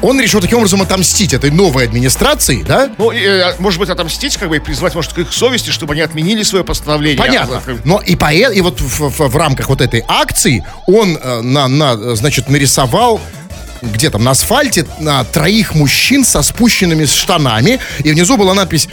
он 0.00 0.18
решил 0.20 0.40
таким 0.40 0.58
образом 0.58 0.82
отомстить 0.82 1.32
этой 1.34 1.50
новой 1.50 1.84
администрации, 1.84 2.64
да? 2.66 2.90
Ну, 2.98 3.12
и, 3.12 3.20
э, 3.20 3.54
может 3.58 3.78
быть, 3.78 3.90
отомстить, 3.90 4.36
как 4.38 4.48
бы, 4.48 4.56
и 4.56 4.60
призвать, 4.60 4.94
может, 4.94 5.12
к 5.12 5.18
их 5.18 5.32
совести, 5.32 5.70
чтобы 5.70 5.92
они 5.92 6.00
отменили 6.02 6.42
свое 6.42 6.64
постановление. 6.64 7.18
Понятно. 7.18 7.62
Но 7.84 8.00
и, 8.00 8.16
по, 8.16 8.32
и 8.32 8.60
вот 8.62 8.80
в, 8.80 9.10
в- 9.10 9.28
в 9.28 9.36
рамках 9.36 9.68
вот 9.68 9.80
этой 9.82 10.02
акции 10.08 10.64
он 10.86 11.16
э, 11.22 11.40
на, 11.42 11.68
на, 11.68 11.92
э, 11.92 12.14
значит, 12.16 12.48
нарисовал 12.48 13.20
где 13.82 14.10
там, 14.10 14.24
на 14.24 14.30
асфальте 14.30 14.86
на 14.98 15.24
троих 15.24 15.74
мужчин 15.74 16.24
со 16.24 16.42
спущенными 16.42 17.04
штанами, 17.04 17.80
и 18.04 18.12
внизу 18.12 18.36
была 18.36 18.54
надпись 18.54 18.88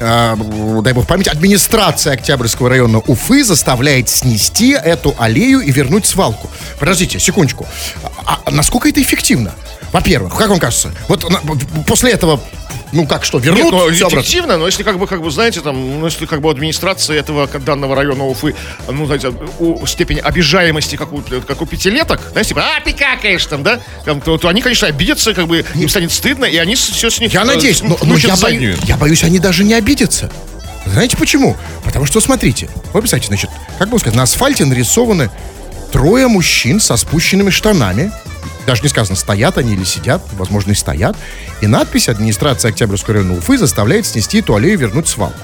э, 0.00 0.36
дай 0.82 0.92
бог 0.92 1.06
память, 1.06 1.28
администрация 1.28 2.14
Октябрьского 2.14 2.68
района 2.68 2.98
Уфы 2.98 3.44
заставляет 3.44 4.08
снести 4.08 4.70
эту 4.70 5.14
аллею 5.18 5.60
и 5.60 5.70
вернуть 5.70 6.06
свалку. 6.06 6.50
Подождите, 6.78 7.18
секундочку. 7.20 7.66
А, 8.24 8.40
а 8.44 8.50
насколько 8.50 8.88
это 8.88 9.00
эффективно? 9.02 9.52
Во-первых, 9.92 10.36
как 10.36 10.48
вам 10.48 10.58
кажется? 10.58 10.92
Вот 11.08 11.28
на- 11.28 11.40
после 11.86 12.12
этого, 12.12 12.40
ну 12.92 13.06
как 13.06 13.24
что, 13.24 13.38
вернут 13.38 13.64
Нет, 13.64 13.72
ну, 13.72 13.90
эффективно, 13.90 14.56
но 14.56 14.66
если 14.66 14.82
как 14.82 14.98
бы, 14.98 15.06
как 15.06 15.22
бы, 15.22 15.30
знаете, 15.30 15.60
там, 15.60 16.00
ну, 16.00 16.04
если 16.06 16.26
как 16.26 16.40
бы 16.40 16.50
администрация 16.50 17.18
этого 17.18 17.46
данного 17.46 17.96
района 17.96 18.24
Уфы, 18.26 18.54
ну, 18.88 19.06
знаете, 19.06 19.32
у 19.58 19.84
степень 19.86 20.20
обижаемости, 20.20 20.96
как 20.96 21.12
у, 21.12 21.22
как 21.22 21.60
у 21.60 21.66
пятилеток, 21.66 22.20
знаете, 22.32 22.50
типа, 22.50 22.62
а, 22.76 22.80
ты 22.80 22.92
какаешь 22.92 23.44
там, 23.46 23.62
да, 23.62 23.80
там, 24.04 24.20
то, 24.20 24.38
то 24.38 24.48
они, 24.48 24.62
конечно, 24.62 24.86
обидятся, 24.86 25.34
как 25.34 25.46
бы, 25.48 25.64
им 25.74 25.88
станет 25.88 26.12
стыдно, 26.12 26.44
и 26.44 26.56
они 26.56 26.74
все 26.76 27.10
с 27.10 27.18
них 27.20 27.32
Я 27.32 27.42
э, 27.42 27.44
надеюсь, 27.44 27.82
но, 27.82 27.98
но 28.02 28.16
я, 28.16 28.34
бою- 28.36 28.78
я 28.84 28.96
боюсь, 28.96 29.24
они 29.24 29.38
даже 29.38 29.64
не 29.64 29.74
обидятся. 29.74 30.30
Знаете 30.86 31.16
почему? 31.16 31.56
Потому 31.84 32.06
что, 32.06 32.20
смотрите, 32.20 32.68
вы 32.92 33.00
представьте, 33.00 33.26
значит, 33.28 33.50
как 33.78 33.90
бы 33.90 33.98
сказать, 33.98 34.16
на 34.16 34.22
асфальте 34.22 34.64
нарисованы 34.64 35.30
трое 35.92 36.26
мужчин 36.28 36.80
со 36.80 36.96
спущенными 36.96 37.50
штанами. 37.50 38.12
Даже 38.66 38.82
не 38.82 38.88
сказано, 38.88 39.16
стоят 39.16 39.58
они 39.58 39.74
или 39.74 39.84
сидят, 39.84 40.22
возможно, 40.32 40.72
и 40.72 40.74
стоят. 40.74 41.16
И 41.60 41.66
надпись 41.66 42.08
«Администрация 42.08 42.70
Октябрьского 42.70 43.14
района 43.14 43.36
Уфы 43.36 43.58
заставляет 43.58 44.06
снести 44.06 44.38
эту 44.38 44.54
аллею 44.54 44.74
и 44.74 44.76
вернуть 44.76 45.08
свалку». 45.08 45.38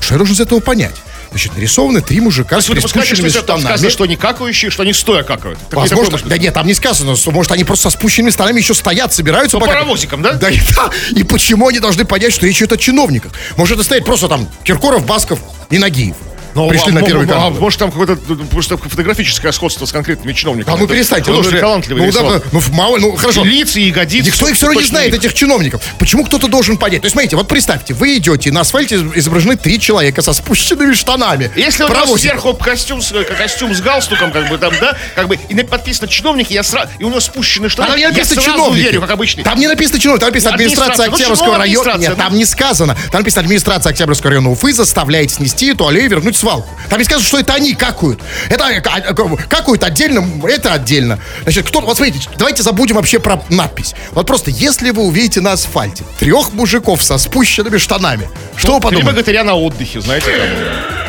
Что 0.00 0.14
я 0.14 0.18
должен 0.18 0.34
из 0.34 0.40
этого 0.40 0.60
понять? 0.60 0.94
Значит, 1.30 1.54
нарисованы 1.54 2.00
три 2.00 2.20
мужика 2.20 2.60
с 2.60 2.66
допускаете, 2.66 2.88
что 2.88 3.22
приспущенными 3.22 3.30
там 3.46 3.58
штанами. 3.58 3.62
сказано, 3.64 3.90
что 3.90 4.06
не 4.06 4.16
какающие, 4.16 4.70
что 4.70 4.82
они 4.82 4.94
стоя 4.94 5.22
какают. 5.22 5.58
Так 5.68 5.74
Возможно, 5.74 6.18
да 6.24 6.38
нет, 6.38 6.54
там 6.54 6.66
не 6.66 6.72
сказано, 6.72 7.16
что, 7.16 7.30
может, 7.32 7.52
они 7.52 7.64
просто 7.64 7.90
со 7.90 7.96
спущенными 7.98 8.30
штанами 8.30 8.58
еще 8.60 8.72
стоят, 8.72 9.12
собираются. 9.12 9.58
По 9.58 9.66
пока- 9.66 9.80
паровозикам, 9.80 10.22
да? 10.22 10.32
Да, 10.32 10.48
и, 10.48 10.58
да. 10.76 10.90
И 11.10 11.22
почему 11.24 11.68
они 11.68 11.80
должны 11.80 12.06
понять, 12.06 12.32
что 12.32 12.46
речь 12.46 12.56
идет 12.58 12.72
о 12.72 12.76
чиновниках? 12.78 13.32
Может, 13.56 13.74
это 13.74 13.84
стоит 13.84 14.06
просто 14.06 14.28
там 14.28 14.48
Киркоров, 14.64 15.04
Басков 15.04 15.40
и 15.68 15.78
Нагиев. 15.78 16.16
Ну, 16.58 16.68
Пришли 16.68 16.90
а, 16.90 16.94
на 16.94 17.00
мо- 17.00 17.06
первый 17.06 17.26
мо- 17.26 17.32
канал. 17.32 17.48
а 17.56 17.60
может, 17.60 17.78
там 17.78 17.90
какое-то 17.90 18.16
просто 18.50 18.76
фотографическое 18.76 19.52
сходство 19.52 19.86
с 19.86 19.92
конкретными 19.92 20.32
чиновниками. 20.32 20.76
А 20.76 20.78
ну 20.80 20.86
перестаньте. 20.88 21.30
Ну, 21.30 21.42
талантливый 21.42 22.06
ну, 22.06 22.12
да, 22.12 22.42
ну, 22.52 22.60
мало, 22.72 22.98
ну, 22.98 23.16
хорошо. 23.16 23.44
Лица, 23.44 23.78
и 23.80 23.84
ягодицы. 23.88 24.26
Никто 24.30 24.48
их 24.48 24.56
все 24.56 24.66
равно 24.66 24.80
не 24.80 24.86
знает, 24.86 25.14
этих 25.14 25.34
чиновников. 25.34 25.82
Почему 25.98 26.24
кто-то 26.24 26.48
должен 26.48 26.76
понять? 26.76 27.02
То 27.02 27.06
есть, 27.06 27.12
смотрите, 27.12 27.36
вот 27.36 27.48
представьте, 27.48 27.94
вы 27.94 28.16
идете, 28.16 28.50
на 28.50 28.60
асфальте 28.62 28.96
изображены 29.14 29.56
три 29.56 29.78
человека 29.80 30.22
со 30.22 30.32
спущенными 30.32 30.94
штанами. 30.94 31.50
Если 31.56 31.84
у 31.84 31.88
Паровозиком. 31.88 32.18
сверху 32.18 32.54
костюм, 32.54 33.00
с- 33.02 33.12
костюм 33.36 33.74
с 33.74 33.80
галстуком, 33.80 34.32
как 34.32 34.48
бы 34.48 34.58
там, 34.58 34.72
да, 34.80 34.96
как 35.14 35.28
бы, 35.28 35.38
и 35.48 35.54
на- 35.54 35.64
подписано 35.64 36.08
чиновники, 36.08 36.52
я 36.52 36.62
сразу, 36.62 36.88
и 36.98 37.04
у 37.04 37.08
него 37.10 37.20
спущены 37.20 37.68
штаны, 37.68 37.88
Там 37.88 37.96
не 37.96 38.02
я 38.02 38.08
написано 38.10 38.42
сразу 38.42 38.50
чиновники. 38.58 38.82
верю, 38.84 39.00
как 39.00 39.10
обычный. 39.10 39.44
Там 39.44 39.58
не 39.58 39.66
написано 39.68 39.98
чиновник, 40.00 40.20
там 40.20 40.28
написано 40.30 40.54
администрация 40.54 41.06
Администрация. 41.06 41.08
Ну, 41.08 41.14
Октябрьского 41.14 41.58
района. 41.58 41.98
Нет, 41.98 42.16
да. 42.16 42.24
там 42.24 42.34
не 42.34 42.44
сказано. 42.44 42.96
Там 43.10 43.20
написано 43.20 43.42
администрация 43.42 43.90
Октябрьского 43.90 44.30
района 44.30 44.50
Уфы 44.50 44.72
заставляет 44.72 45.30
снести 45.30 45.68
эту 45.72 45.86
аллею 45.86 46.06
и 46.06 46.08
вернуть 46.08 46.36
свалку. 46.48 46.68
Там 46.88 46.98
не 46.98 47.04
сказано, 47.04 47.26
что 47.26 47.38
это 47.38 47.54
они 47.54 47.74
какают. 47.74 48.20
Это 48.48 48.66
а, 48.66 48.96
а, 48.96 49.14
какают 49.14 49.84
отдельно, 49.84 50.26
это 50.48 50.72
отдельно. 50.72 51.18
Значит, 51.42 51.66
кто 51.66 51.80
вот 51.80 51.96
смотрите, 51.96 52.28
давайте 52.38 52.62
забудем 52.62 52.96
вообще 52.96 53.18
про 53.18 53.42
надпись. 53.50 53.94
Вот 54.12 54.26
просто, 54.26 54.50
если 54.50 54.90
вы 54.90 55.02
увидите 55.02 55.40
на 55.40 55.52
асфальте 55.52 56.04
трех 56.18 56.52
мужиков 56.52 57.02
со 57.02 57.18
спущенными 57.18 57.76
штанами, 57.76 58.28
что 58.56 58.74
вы 58.74 58.80
Три 58.80 58.84
подумаете? 58.84 59.06
богатыря 59.10 59.44
на 59.44 59.54
отдыхе, 59.54 60.00
знаете, 60.00 60.26
там. 60.26 61.07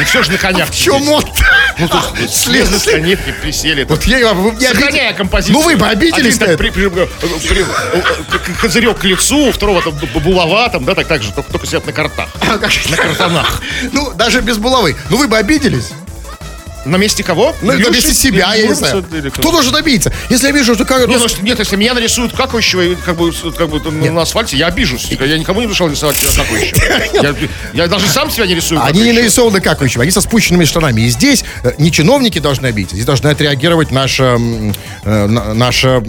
И 0.00 0.04
все 0.04 0.22
же 0.22 0.32
на 0.32 0.38
конях. 0.38 0.70
В 0.70 0.74
чем 0.76 1.08
он? 1.08 1.24
Ну, 1.78 1.88
то 1.88 2.14
есть, 2.18 2.34
слезли 2.44 2.76
с 2.78 2.84
коней, 2.84 3.16
присели. 3.16 3.84
Вот 3.84 4.04
я, 4.04 4.18
не 4.18 4.66
Сохраняя 4.66 5.12
композицию. 5.12 5.54
Ну 5.54 5.62
вы 5.62 5.76
бы 5.76 5.86
обиделись 5.86 6.38
так 6.38 6.56
при- 6.56 6.70
при- 6.70 6.88
при- 6.88 8.54
козырек 8.60 8.98
к 8.98 9.04
лицу, 9.04 9.48
у 9.48 9.52
второго 9.52 9.82
там 9.82 9.94
булава, 10.22 10.68
там, 10.68 10.84
да, 10.84 10.94
так, 10.94 11.06
так 11.06 11.22
же, 11.22 11.32
только, 11.32 11.52
только 11.52 11.66
сидят 11.66 11.86
на 11.86 11.92
картах. 11.92 12.28
На 12.90 12.96
картонах. 12.96 13.62
Ну, 13.92 14.12
даже 14.14 14.40
без 14.40 14.58
булавы. 14.58 14.96
Ну 15.08 15.16
вы 15.16 15.26
бы 15.28 15.36
обиделись? 15.38 15.90
На 16.84 16.96
месте 16.96 17.22
кого? 17.22 17.54
Ну, 17.60 17.72
на 17.72 17.90
месте 17.90 18.14
себя, 18.14 18.54
я 18.54 18.66
не 18.66 18.74
знаю. 18.74 19.04
Кто 19.32 19.50
должен 19.52 19.72
добиться? 19.72 20.12
Если 20.30 20.46
я 20.46 20.52
вижу, 20.52 20.74
что 20.74 20.84
как... 20.84 21.06
Не, 21.08 21.16
ну, 21.18 21.26
нет, 21.42 21.58
если 21.58 21.76
меня 21.76 21.94
нарисуют 21.94 22.32
какающего, 22.32 22.94
как 23.04 23.16
бы, 23.16 23.32
как 23.56 23.68
бы 23.68 23.80
там 23.80 24.00
на 24.14 24.22
асфальте, 24.22 24.56
я 24.56 24.68
обижусь. 24.68 25.10
Я 25.10 25.38
никому 25.38 25.60
не 25.60 25.66
решил 25.66 25.88
рисовать 25.88 26.16
себя 26.16 26.30
какающего. 26.44 26.80
Я, 27.22 27.34
я 27.74 27.86
даже 27.88 28.06
сам 28.08 28.30
себя 28.30 28.46
не 28.46 28.54
рисую. 28.54 28.80
Они 28.80 29.00
не 29.00 29.06
какающего. 29.06 29.20
нарисованы 29.20 29.60
какающими, 29.60 30.02
они 30.02 30.10
со 30.10 30.20
спущенными 30.20 30.64
штанами. 30.64 31.02
И 31.02 31.08
здесь 31.08 31.44
э, 31.62 31.72
не 31.78 31.92
чиновники 31.92 32.38
должны 32.38 32.66
обидеться, 32.68 32.96
здесь 32.96 33.06
должны 33.06 33.28
отреагировать 33.28 33.90
наши, 33.90 34.22
э, 34.22 35.26
на- 35.26 35.54
наши, 35.54 36.00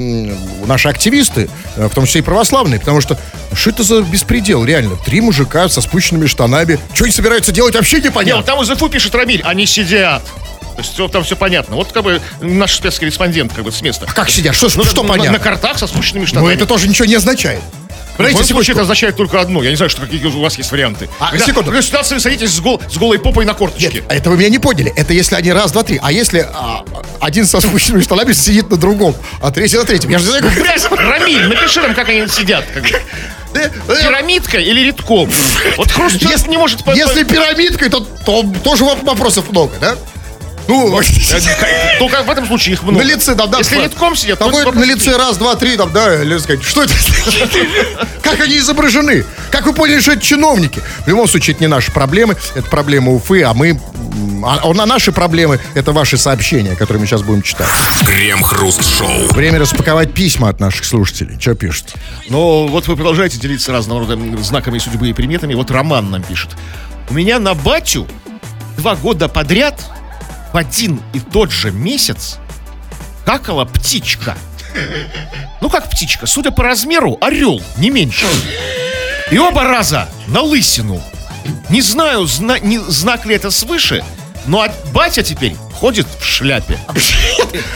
наши 0.65 0.87
активисты, 0.87 1.49
э, 1.75 1.87
в 1.87 1.93
том 1.93 2.05
числе 2.05 2.21
и 2.21 2.23
православные, 2.23 2.79
потому 2.79 3.01
что 3.01 3.17
что 3.53 3.69
это 3.71 3.83
за 3.83 4.01
беспредел, 4.01 4.63
реально? 4.63 4.95
Три 4.95 5.19
мужика 5.21 5.67
со 5.69 5.81
спущенными 5.81 6.27
штанами. 6.27 6.79
Что 6.93 7.03
они 7.05 7.13
собираются 7.13 7.51
делать, 7.51 7.75
вообще 7.75 7.99
непонятно. 7.99 8.43
там 8.43 8.61
из 8.61 8.69
ИФУ 8.69 8.87
пишет 8.89 9.13
Рамиль, 9.15 9.41
они 9.43 9.65
сидят. 9.65 10.23
То 10.75 10.79
есть 10.81 10.93
всё- 10.93 11.07
там 11.07 11.23
все 11.23 11.35
понятно. 11.35 11.75
Вот 11.75 11.91
как 11.91 12.03
бы 12.03 12.21
наш 12.41 12.75
спецкорреспондент 12.75 13.53
как 13.53 13.63
бы 13.63 13.71
с 13.71 13.81
места. 13.81 14.05
Как 14.05 14.29
сидят? 14.29 14.55
Что, 14.55 14.69
Ну, 14.75 14.83
что 14.83 15.03
на- 15.03 15.09
понятно? 15.09 15.33
На 15.33 15.39
картах 15.39 15.77
со 15.79 15.87
спущенными 15.87 16.23
Ну, 16.23 16.27
штанами. 16.27 16.53
это 16.53 16.65
тоже 16.65 16.87
ничего 16.87 17.05
не 17.05 17.15
означает. 17.15 17.61
В 17.61 18.17
Подождите, 18.17 18.17
любом 18.17 18.33
случае, 18.33 18.45
секундочку. 18.47 18.71
это 18.73 18.81
означает 18.81 19.15
только 19.15 19.39
одно. 19.41 19.63
Я 19.63 19.69
не 19.69 19.77
знаю, 19.77 19.89
что 19.89 20.01
какие 20.01 20.23
у 20.25 20.41
вас 20.41 20.57
есть 20.57 20.69
варианты. 20.71 21.09
А, 21.19 21.29
Когда 21.31 21.45
секунду. 21.45 21.71
в 21.71 21.73
этой 21.73 21.83
ситуации 21.83 22.15
вы 22.15 22.19
садитесь 22.19 22.49
с, 22.51 22.59
гол- 22.59 22.81
с 22.91 22.97
голой 22.97 23.19
попой 23.19 23.45
на 23.45 23.53
корточке. 23.53 23.89
Нет, 23.89 24.03
это 24.09 24.29
вы 24.29 24.37
меня 24.37 24.49
не 24.49 24.59
поняли. 24.59 24.93
Это 24.97 25.13
если 25.13 25.35
они 25.35 25.51
раз, 25.51 25.71
два, 25.71 25.83
три. 25.83 25.97
А 26.03 26.11
если 26.11 26.39
а, 26.53 26.83
один 27.21 27.45
со 27.45 27.61
спущенными 27.61 28.01
штанами 28.03 28.33
сидит 28.33 28.69
на 28.69 28.75
другом, 28.77 29.15
а 29.41 29.49
третий 29.51 29.77
на 29.77 29.85
третьем? 29.85 30.09
Я 30.11 30.19
же 30.19 30.25
не 30.25 30.29
знаю, 30.31 30.43
как... 30.43 30.53
Блядь, 30.53 30.91
Рамиль, 30.91 31.47
напиши 31.47 31.81
нам, 31.81 31.95
как 31.95 32.09
они 32.09 32.27
сидят. 32.27 32.65
как. 32.73 32.83
Э, 33.53 33.69
э, 33.87 34.01
Пирамидка 34.01 34.57
или 34.59 34.81
редком? 34.81 35.29
Вот 35.77 35.87
Если, 36.21 36.49
не 36.49 36.57
может... 36.57 36.85
если 36.95 37.23
пирамидкой, 37.23 37.89
то, 37.89 37.99
то 38.25 38.45
тоже 38.63 38.83
воп- 38.83 39.03
вопросов 39.05 39.49
много, 39.51 39.73
да? 39.79 39.95
Ну, 40.71 41.01
Только 41.99 42.23
в 42.23 42.29
этом 42.29 42.47
случае 42.47 42.75
их 42.75 42.83
много. 42.83 42.99
на 42.99 43.07
лице, 43.07 43.35
да, 43.35 43.45
да. 43.45 43.57
Если 43.57 43.75
редком 43.75 44.15
сидят, 44.15 44.39
Там 44.39 44.51
то 44.51 44.63
будет 44.63 44.75
на 44.75 44.83
лице 44.83 45.17
раз, 45.17 45.37
два, 45.37 45.55
три, 45.55 45.75
там, 45.75 45.91
да, 45.91 46.21
или 46.21 46.37
сказать, 46.37 46.63
что 46.63 46.83
это? 46.83 46.93
Как 48.21 48.39
они 48.39 48.57
изображены? 48.57 49.25
Как 49.49 49.65
вы 49.65 49.73
поняли, 49.73 49.99
что 49.99 50.13
это 50.13 50.21
чиновники? 50.21 50.81
В 51.05 51.07
любом 51.07 51.27
случае, 51.27 51.55
это 51.55 51.63
не 51.63 51.67
наши 51.67 51.91
проблемы, 51.91 52.37
это 52.55 52.69
проблема 52.69 53.11
Уфы, 53.11 53.43
а 53.43 53.53
мы... 53.53 53.79
А, 54.43 54.61
а 54.63 54.73
наши 54.85 55.11
проблемы— 55.11 55.59
это 55.73 55.91
ваши 55.91 56.17
сообщения, 56.17 56.75
которые 56.75 57.01
мы 57.01 57.07
сейчас 57.07 57.21
будем 57.21 57.41
читать. 57.41 57.67
Крем-хруст-шоу. 58.05 59.33
Время 59.33 59.59
распаковать 59.59 60.13
письма 60.13 60.49
от 60.49 60.59
наших 60.59 60.85
слушателей. 60.85 61.37
Что 61.39 61.53
пишут? 61.53 61.93
Но 62.29 62.67
вот 62.67 62.87
вы 62.87 62.95
продолжаете 62.95 63.37
делиться 63.37 63.71
разного 63.71 64.01
рода 64.01 64.17
знаками 64.41 64.79
судьбы 64.79 65.09
и 65.09 65.13
приметами. 65.13 65.53
Вот 65.53 65.69
Роман 65.69 66.11
нам 66.11 66.23
пишет. 66.23 66.51
У 67.09 67.13
меня 67.13 67.39
на 67.39 67.53
батю 67.53 68.07
два 68.77 68.95
года 68.95 69.27
подряд 69.27 69.79
в 70.53 70.57
один 70.57 71.01
и 71.13 71.19
тот 71.19 71.51
же 71.51 71.71
месяц 71.71 72.37
какала 73.25 73.65
птичка. 73.65 74.35
Ну 75.61 75.69
как 75.69 75.89
птичка? 75.89 76.25
Судя 76.27 76.51
по 76.51 76.63
размеру, 76.63 77.17
орел, 77.21 77.61
не 77.77 77.89
меньше. 77.89 78.25
И 79.31 79.37
оба 79.37 79.63
раза 79.63 80.09
на 80.27 80.41
лысину. 80.41 81.01
Не 81.69 81.81
знаю, 81.81 82.25
зна- 82.25 82.59
не- 82.59 82.79
знак 82.79 83.25
ли 83.25 83.35
это 83.35 83.49
свыше, 83.51 84.03
но 84.45 84.61
от- 84.61 84.91
батя 84.91 85.23
теперь 85.23 85.55
ходит 85.81 86.05
в 86.19 86.23
шляпе. 86.23 86.79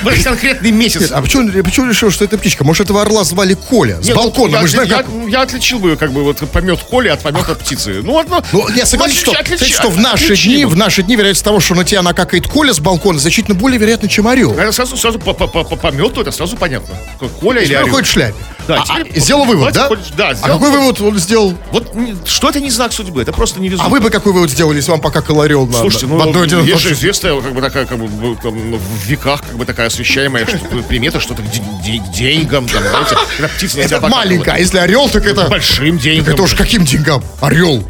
В 0.04 0.08
этот 0.08 0.24
конкретный 0.24 0.70
месяц. 0.70 1.12
А 1.12 1.22
почему, 1.24 1.52
почему 1.64 1.90
решил, 1.90 2.12
что 2.12 2.24
это 2.24 2.38
птичка? 2.38 2.64
Может, 2.64 2.86
этого 2.86 3.02
орла 3.02 3.24
звали 3.24 3.56
Коля? 3.56 4.00
С 4.02 4.08
ну, 4.10 4.16
балкона, 4.16 4.58
я, 4.58 4.62
мы 4.62 4.68
знаем, 4.68 4.90
как... 4.90 5.08
я 5.28 5.42
отличил 5.42 5.80
бы, 5.80 5.96
как 5.96 6.12
бы, 6.12 6.24
вот 6.24 6.38
помет 6.52 6.80
Коли 6.82 7.08
от 7.08 7.22
помета 7.24 7.56
птицы. 7.56 8.02
Ну, 8.04 8.20
одно. 8.20 8.44
Ну, 8.52 8.70
я 8.70 8.86
согласен, 8.86 9.16
что, 9.16 9.32
отличи- 9.32 9.56
кстати, 9.56 9.64
отличи- 9.64 9.74
что 9.74 9.90
в 9.90 9.98
наши 9.98 10.36
дни, 10.38 10.66
в 10.66 10.78
наши 10.78 11.02
дни 11.02 11.16
вероятность 11.16 11.44
того, 11.44 11.60
что 11.60 11.74
на 11.74 11.84
тебя 11.84 12.04
накакает 12.04 12.48
Коля 12.48 12.74
с 12.74 12.80
балкона, 12.80 13.18
значительно 13.18 13.56
более 13.56 13.80
вероятно, 13.80 14.08
чем 14.08 14.28
орел. 14.28 14.54
Это 14.54 14.72
сразу, 14.72 14.98
сразу 14.98 15.18
по, 15.18 15.34
по, 15.34 15.48
по, 15.48 15.64
по 15.64 15.76
помету, 15.76 16.22
это 16.22 16.32
сразу 16.32 16.58
понятно. 16.58 16.94
Коля 17.42 17.64
или 17.64 17.74
орел. 17.74 17.90
ходит 17.90 18.08
в 18.08 18.12
шляпе. 18.12 18.36
Да, 18.68 18.82
А, 18.82 19.00
теперь 19.00 19.14
а, 19.16 19.20
сделал 19.20 19.46
вывод, 19.46 19.74
да? 19.74 19.90
да, 20.18 20.30
А 20.30 20.34
сделал 20.34 20.60
какой 20.60 20.72
вывод. 20.72 21.02
он 21.02 21.20
сделал? 21.20 21.54
Вот 21.72 21.94
что 22.26 22.50
это 22.50 22.60
не 22.60 22.72
знак 22.72 22.94
судьбы, 22.94 23.22
это 23.22 23.32
просто 23.32 23.60
не 23.60 23.70
везут. 23.70 23.86
А 23.86 23.90
вы 23.90 24.00
бы 24.00 24.10
какой 24.10 24.34
вывод 24.34 24.50
сделали, 24.50 24.78
если 24.78 24.92
вам 24.92 25.02
покакал 25.02 25.42
орел 25.42 25.68
на, 25.68 25.80
Слушайте, 25.80 26.08
ну, 26.08 26.18
в 26.18 26.22
одной 26.22 26.48
есть 26.66 26.82
же 26.82 26.94
известная, 26.94 27.40
как 27.40 27.54
бы 27.54 27.62
такая, 27.62 27.86
как 27.98 28.52
бы, 28.54 28.60
ну, 28.60 28.78
в 28.78 29.06
веках, 29.06 29.42
как 29.42 29.56
бы 29.58 29.66
такая 29.66 29.88
освещаемая 29.88 30.46
что, 30.46 30.58
примета, 30.88 31.20
что-то 31.20 31.42
к, 31.42 31.50
де- 31.52 31.62
де- 31.84 32.00
к 32.00 32.12
деньгам, 32.12 32.68
там, 32.68 32.82
знаете, 32.84 33.16
когда 33.38 33.48
птица 33.48 33.78
на 33.78 33.84
тебя 33.86 34.02
маленькая, 34.02 34.52
а 34.56 34.58
если 34.60 34.78
орел, 34.78 35.10
так 35.10 35.26
это... 35.26 35.46
Большим 35.48 35.96
Так 35.96 36.04
деньгам. 36.04 36.34
это 36.34 36.44
уж 36.44 36.54
каким 36.56 36.84
деньгам? 36.86 37.24
Орел. 37.42 37.84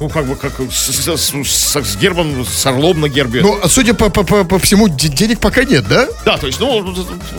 Ну, 0.00 0.08
как 0.08 0.26
бы, 0.26 0.36
как 0.36 0.52
с, 0.70 0.92
с- 0.92 1.32
с- 1.44 1.76
с 1.76 1.96
гербом, 1.96 2.46
с 2.46 2.66
орлом 2.66 3.00
на 3.00 3.08
гербе. 3.08 3.40
Ну, 3.40 3.58
судя 3.68 3.94
по, 3.94 4.10
по, 4.10 4.22
по- 4.22 4.44
по 4.44 4.58
всему, 4.60 4.88
де- 4.88 5.08
денег 5.08 5.40
пока 5.40 5.64
нет, 5.64 5.88
да? 5.88 6.06
Да, 6.24 6.36
то 6.36 6.46
есть, 6.46 6.60
ну, 6.60 6.94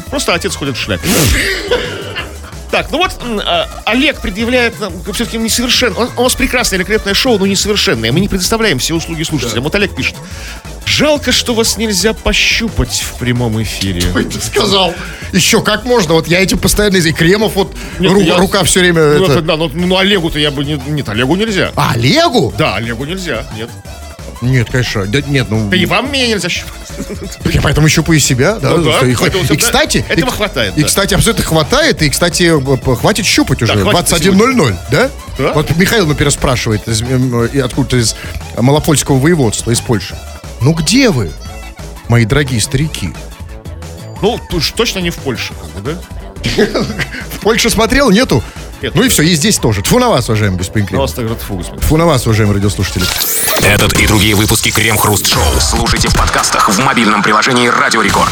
просто 0.09 0.33
отец 0.33 0.55
ходит 0.55 0.75
в 0.75 0.79
шляпе. 0.81 1.07
Так, 2.71 2.91
ну 2.91 2.99
вот 2.99 3.11
а, 3.45 3.67
Олег 3.85 4.21
предъявляет 4.21 4.79
нам 4.79 4.93
все-таки 5.13 5.37
несовершенно. 5.37 5.95
Он- 5.97 6.09
У 6.17 6.23
нас 6.23 6.35
прекрасное 6.35 6.77
великолепное 6.77 7.13
шоу, 7.15 7.39
но 7.39 7.47
несовершенное. 7.47 8.11
Мы 8.11 8.19
не 8.19 8.27
предоставляем 8.27 8.77
все 8.79 8.93
услуги 8.93 9.23
слушателям. 9.23 9.63
Вот 9.63 9.73
Олег 9.75 9.95
пишет. 9.95 10.15
Жалко, 10.85 11.31
что 11.31 11.53
вас 11.55 11.77
нельзя 11.77 12.13
пощупать 12.13 13.01
в 13.01 13.17
прямом 13.19 13.61
эфире. 13.63 14.03
Ой, 14.15 14.25
ты 14.25 14.39
сказал. 14.39 14.93
Еще 15.33 15.61
как 15.61 15.85
можно? 15.85 16.13
Вот 16.13 16.27
я 16.27 16.41
этим 16.41 16.57
постоянно 16.59 16.97
из 16.97 17.13
Кремов 17.15 17.55
вот 17.55 17.75
Нет, 17.99 18.11
ру- 18.11 18.23
я- 18.23 18.37
рука 18.37 18.63
все 18.63 18.79
время. 18.81 19.01
Ну, 19.17 19.23
это- 19.25 19.33
это 19.33 19.41
да, 19.41 19.55
ну, 19.57 19.69
ну, 19.73 19.97
Олегу-то 19.97 20.39
я 20.39 20.49
бы 20.51 20.63
не... 20.65 20.81
Нет, 20.87 21.07
Олегу 21.09 21.35
нельзя. 21.35 21.71
А, 21.75 21.91
Олегу? 21.93 22.53
Да, 22.57 22.75
Олегу 22.75 23.05
нельзя, 23.05 23.45
нет. 23.55 23.69
Нет, 24.41 24.69
конечно. 24.71 25.05
Да, 25.05 25.21
нет, 25.21 25.47
ну. 25.49 25.69
Да 25.69 25.75
и 25.75 25.85
вам 25.85 26.11
меня 26.11 26.27
нельзя 26.27 26.47
щупать. 26.49 26.75
Я 27.53 27.61
поэтому 27.61 27.89
щупаю 27.89 28.19
себя, 28.19 28.55
да. 28.59 28.69
Ну 28.71 28.83
да, 28.83 28.99
и, 29.05 29.11
и, 29.11 29.57
кстати, 29.57 30.05
этого 30.07 30.29
и- 30.29 30.33
хватает, 30.33 30.77
И, 30.77 30.81
да. 30.81 30.87
кстати, 30.87 31.13
абсолютно 31.13 31.43
хватает. 31.43 32.01
И, 32.01 32.09
кстати, 32.09 32.57
п- 32.77 32.95
хватит 32.95 33.25
щупать 33.25 33.61
уже. 33.61 33.75
Да, 33.75 33.81
хватит 33.81 34.13
21.00, 34.13 34.75
да? 34.91 35.09
Да. 35.37 35.53
Вот 35.53 35.75
Михаил 35.75 36.05
например, 36.07 36.31
спрашивает 36.31 36.87
из, 36.87 37.01
м, 37.01 37.45
и 37.45 37.59
откуда-то 37.59 37.97
из 37.97 38.15
Малопольского 38.57 39.17
воеводства, 39.19 39.71
из 39.71 39.79
Польши. 39.81 40.17
Ну 40.61 40.73
где 40.73 41.09
вы, 41.09 41.31
мои 42.07 42.23
дорогие 42.25 42.61
старики? 42.61 43.09
Ну, 44.21 44.39
точно 44.75 44.99
не 44.99 45.09
в 45.09 45.15
Польше, 45.17 45.53
как 45.53 45.81
бы, 45.83 45.91
да? 45.91 45.99
В 47.33 47.39
Польше 47.41 47.69
смотрел, 47.69 48.09
нету? 48.11 48.41
Нет, 48.81 48.95
ну 48.95 49.03
и 49.03 49.09
все, 49.09 49.23
и 49.23 49.33
здесь 49.33 49.57
тоже. 49.57 49.81
Тфу 49.81 49.99
на 49.99 50.09
вас, 50.09 50.29
уважаемые 50.29 50.57
На 50.57 50.61
беспринклины. 50.61 51.01
вас 51.01 51.11
так 51.13 51.25
говорят, 51.25 51.43
фу, 51.43 51.55
господи. 51.55 51.81
Тфу 51.81 51.97
на 51.97 52.05
вас, 52.05 52.25
уважаемые 52.25 52.55
радиослушатели. 52.55 53.05
Этот 53.65 53.93
и 53.99 54.07
другие 54.07 54.35
выпуски 54.35 54.71
Крем 54.71 54.97
Хруст 54.97 55.27
Шоу 55.27 55.43
слушайте 55.59 56.07
в 56.07 56.15
подкастах 56.15 56.69
в 56.69 56.79
мобильном 56.79 57.21
приложении 57.21 57.67
Радио 57.67 58.01
Рекорд. 58.01 58.31